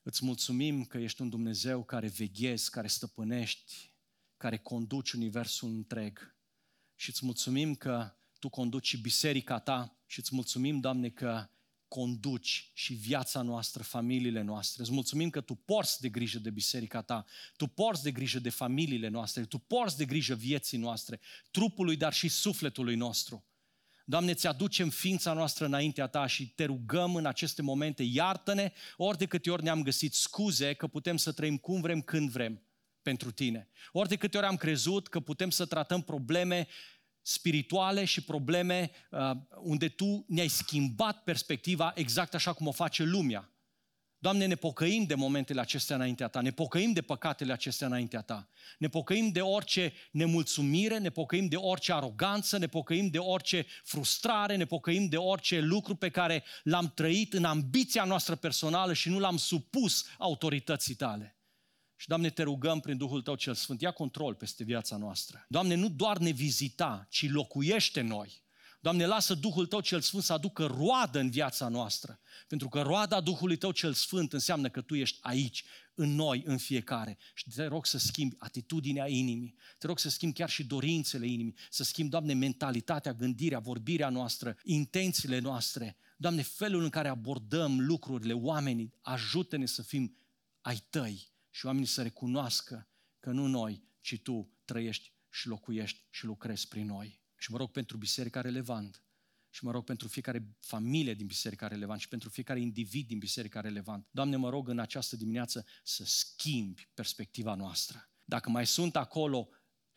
îți 0.02 0.24
mulțumim 0.24 0.84
că 0.84 0.98
ești 0.98 1.20
un 1.20 1.28
Dumnezeu 1.28 1.84
care 1.84 2.08
veghezi, 2.08 2.70
care 2.70 2.86
stăpânești, 2.86 3.94
care 4.36 4.58
conduci 4.58 5.12
universul 5.12 5.68
întreg 5.68 6.36
și 6.94 7.08
îți 7.08 7.24
mulțumim 7.24 7.74
că 7.74 8.14
Tu 8.38 8.48
conduci 8.48 8.86
și 8.86 9.00
biserica 9.00 9.58
Ta 9.58 9.98
și 10.06 10.18
îți 10.18 10.34
mulțumim, 10.34 10.80
Doamne, 10.80 11.08
că 11.08 11.48
conduci 11.90 12.70
și 12.74 12.94
viața 12.94 13.42
noastră, 13.42 13.82
familiile 13.82 14.42
noastre. 14.42 14.82
Îți 14.82 14.92
mulțumim 14.92 15.30
că 15.30 15.40
Tu 15.40 15.54
porți 15.54 16.00
de 16.00 16.08
grijă 16.08 16.38
de 16.38 16.50
biserica 16.50 17.02
Ta, 17.02 17.24
Tu 17.56 17.66
porți 17.66 18.02
de 18.02 18.10
grijă 18.10 18.38
de 18.38 18.50
familiile 18.50 19.08
noastre, 19.08 19.44
Tu 19.44 19.58
porți 19.58 19.96
de 19.96 20.04
grijă 20.04 20.34
vieții 20.34 20.78
noastre, 20.78 21.20
trupului, 21.50 21.96
dar 21.96 22.12
și 22.12 22.28
sufletului 22.28 22.94
nostru. 22.96 23.44
Doamne, 24.04 24.34
ți 24.34 24.46
aducem 24.46 24.88
ființa 24.88 25.32
noastră 25.32 25.64
înaintea 25.64 26.06
Ta 26.06 26.26
și 26.26 26.48
te 26.48 26.64
rugăm 26.64 27.16
în 27.16 27.26
aceste 27.26 27.62
momente, 27.62 28.02
iartă-ne 28.02 28.72
ori 28.96 29.18
de 29.18 29.26
câte 29.26 29.50
ori 29.50 29.62
ne-am 29.62 29.82
găsit 29.82 30.14
scuze 30.14 30.72
că 30.72 30.86
putem 30.86 31.16
să 31.16 31.32
trăim 31.32 31.56
cum 31.56 31.80
vrem, 31.80 32.02
când 32.02 32.30
vrem. 32.30 32.62
pentru 33.02 33.30
tine. 33.30 33.68
Ori 33.92 34.08
de 34.08 34.16
câte 34.16 34.36
ori 34.36 34.46
am 34.46 34.56
crezut 34.56 35.08
că 35.08 35.20
putem 35.20 35.50
să 35.50 35.66
tratăm 35.66 36.02
probleme 36.02 36.68
spirituale 37.22 38.04
și 38.04 38.24
probleme 38.24 38.90
uh, 39.10 39.30
unde 39.62 39.88
Tu 39.88 40.24
ne-ai 40.28 40.48
schimbat 40.48 41.22
perspectiva 41.22 41.92
exact 41.94 42.34
așa 42.34 42.52
cum 42.52 42.66
o 42.66 42.72
face 42.72 43.02
lumea. 43.02 43.50
Doamne, 44.22 44.46
ne 44.46 44.54
pocăim 44.54 45.04
de 45.04 45.14
momentele 45.14 45.60
acestea 45.60 45.96
înaintea 45.96 46.28
Ta, 46.28 46.40
ne 46.40 46.50
pocăim 46.50 46.92
de 46.92 47.02
păcatele 47.02 47.52
acestea 47.52 47.86
înaintea 47.86 48.20
Ta, 48.20 48.48
ne 48.78 48.88
pocăim 48.88 49.32
de 49.32 49.40
orice 49.40 49.92
nemulțumire, 50.10 50.98
ne 50.98 51.10
pocăim 51.10 51.46
de 51.46 51.56
orice 51.56 51.92
aroganță, 51.92 52.58
ne 52.58 52.66
pocăim 52.66 53.08
de 53.08 53.18
orice 53.18 53.66
frustrare, 53.84 54.56
ne 54.56 54.64
pocăim 54.64 55.08
de 55.08 55.16
orice 55.16 55.60
lucru 55.60 55.94
pe 55.94 56.08
care 56.08 56.44
l-am 56.62 56.92
trăit 56.94 57.32
în 57.32 57.44
ambiția 57.44 58.04
noastră 58.04 58.34
personală 58.34 58.92
și 58.92 59.08
nu 59.08 59.18
l-am 59.18 59.36
supus 59.36 60.06
autorității 60.18 60.94
Tale. 60.94 61.39
Și, 62.00 62.08
Doamne, 62.08 62.30
te 62.30 62.42
rugăm 62.42 62.80
prin 62.80 62.96
Duhul 62.96 63.22
Tău 63.22 63.34
cel 63.34 63.54
Sfânt, 63.54 63.80
ia 63.80 63.90
control 63.90 64.34
peste 64.34 64.64
viața 64.64 64.96
noastră. 64.96 65.44
Doamne, 65.48 65.74
nu 65.74 65.88
doar 65.88 66.18
ne 66.18 66.30
vizita, 66.30 67.06
ci 67.10 67.30
locuiește 67.30 68.00
noi. 68.00 68.42
Doamne, 68.80 69.06
lasă 69.06 69.34
Duhul 69.34 69.66
Tău 69.66 69.80
cel 69.80 70.00
Sfânt 70.00 70.22
să 70.22 70.32
aducă 70.32 70.66
roadă 70.66 71.18
în 71.18 71.30
viața 71.30 71.68
noastră. 71.68 72.20
Pentru 72.48 72.68
că 72.68 72.82
roada 72.82 73.20
Duhului 73.20 73.56
Tău 73.56 73.70
cel 73.70 73.92
Sfânt 73.92 74.32
înseamnă 74.32 74.68
că 74.68 74.80
Tu 74.80 74.94
ești 74.94 75.18
aici, 75.20 75.64
în 75.94 76.14
noi, 76.14 76.42
în 76.46 76.58
fiecare. 76.58 77.18
Și 77.34 77.44
te 77.54 77.64
rog 77.64 77.86
să 77.86 77.98
schimbi 77.98 78.34
atitudinea 78.38 79.08
inimii. 79.08 79.54
Te 79.78 79.86
rog 79.86 79.98
să 79.98 80.08
schimbi 80.08 80.34
chiar 80.34 80.50
și 80.50 80.64
dorințele 80.64 81.26
inimii. 81.26 81.56
Să 81.70 81.82
schimbi, 81.84 82.10
Doamne, 82.10 82.34
mentalitatea, 82.34 83.12
gândirea, 83.12 83.58
vorbirea 83.58 84.08
noastră, 84.08 84.56
intențiile 84.62 85.38
noastre. 85.38 85.96
Doamne, 86.16 86.42
felul 86.42 86.82
în 86.82 86.90
care 86.90 87.08
abordăm 87.08 87.80
lucrurile, 87.80 88.32
oamenii, 88.32 88.94
ajută-ne 89.00 89.66
să 89.66 89.82
fim 89.82 90.16
ai 90.60 90.82
Tăi 90.90 91.29
și 91.50 91.66
oamenii 91.66 91.86
să 91.86 92.02
recunoască 92.02 92.88
că 93.20 93.30
nu 93.30 93.46
noi, 93.46 93.84
ci 94.00 94.20
Tu 94.22 94.52
trăiești 94.64 95.12
și 95.30 95.46
locuiești 95.46 96.04
și 96.10 96.24
lucrezi 96.24 96.68
prin 96.68 96.86
noi. 96.86 97.20
Și 97.36 97.50
mă 97.50 97.56
rog 97.56 97.70
pentru 97.70 97.96
Biserica 97.96 98.40
Relevant 98.40 99.04
și 99.50 99.64
mă 99.64 99.70
rog 99.70 99.84
pentru 99.84 100.08
fiecare 100.08 100.56
familie 100.60 101.14
din 101.14 101.26
Biserica 101.26 101.66
Relevant 101.66 102.00
și 102.00 102.08
pentru 102.08 102.28
fiecare 102.28 102.60
individ 102.60 103.06
din 103.06 103.18
Biserica 103.18 103.60
Relevant. 103.60 104.06
Doamne, 104.10 104.36
mă 104.36 104.48
rog 104.48 104.68
în 104.68 104.78
această 104.78 105.16
dimineață 105.16 105.66
să 105.84 106.04
schimbi 106.04 106.88
perspectiva 106.94 107.54
noastră. 107.54 108.10
Dacă 108.24 108.50
mai 108.50 108.66
sunt 108.66 108.96
acolo 108.96 109.48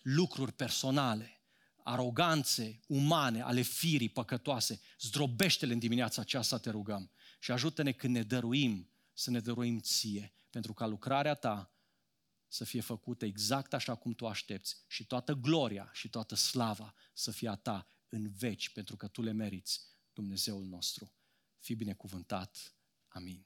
lucruri 0.02 0.54
personale, 0.54 1.42
aroganțe 1.84 2.80
umane 2.88 3.42
ale 3.42 3.62
firii 3.62 4.10
păcătoase, 4.10 4.80
zdrobește-le 5.00 5.74
în 5.74 5.80
dimineața 5.80 6.22
aceasta, 6.22 6.58
te 6.58 6.70
rugăm. 6.70 7.12
Și 7.40 7.52
ajută-ne 7.52 7.92
când 7.92 8.16
ne 8.16 8.24
dăruim, 8.24 8.90
să 9.14 9.32
ne 9.32 9.40
dăruim 9.40 9.80
ție, 9.80 10.34
pentru 10.54 10.74
ca 10.74 10.86
lucrarea 10.86 11.34
ta 11.34 11.74
să 12.48 12.64
fie 12.64 12.82
făcută 12.82 13.26
exact 13.26 13.74
așa 13.74 13.96
cum 13.96 14.14
tu 14.14 14.28
aștepți 14.28 14.84
și 14.88 15.06
toată 15.06 15.34
gloria 15.34 15.90
și 15.94 16.10
toată 16.10 16.36
slava 16.36 16.94
să 17.14 17.32
fie 17.32 17.50
a 17.50 17.56
ta 17.56 17.88
în 18.10 18.32
veci, 18.38 18.70
pentru 18.70 18.96
că 18.96 19.08
tu 19.08 19.22
le 19.22 19.32
meriți, 19.32 19.82
Dumnezeul 20.14 20.66
nostru. 20.66 21.14
Fii 21.60 21.76
binecuvântat. 21.76 22.76
Amin. 23.08 23.46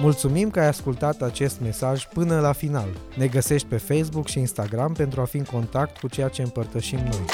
Mulțumim 0.00 0.50
că 0.50 0.60
ai 0.60 0.66
ascultat 0.66 1.22
acest 1.22 1.60
mesaj 1.60 2.06
până 2.06 2.40
la 2.40 2.52
final. 2.52 2.88
Ne 3.16 3.28
găsești 3.28 3.68
pe 3.68 3.76
Facebook 3.76 4.28
și 4.28 4.38
Instagram 4.38 4.92
pentru 4.92 5.20
a 5.20 5.24
fi 5.24 5.36
în 5.36 5.44
contact 5.44 5.98
cu 5.98 6.08
ceea 6.08 6.28
ce 6.28 6.42
împărtășim 6.42 6.98
noi. 6.98 7.24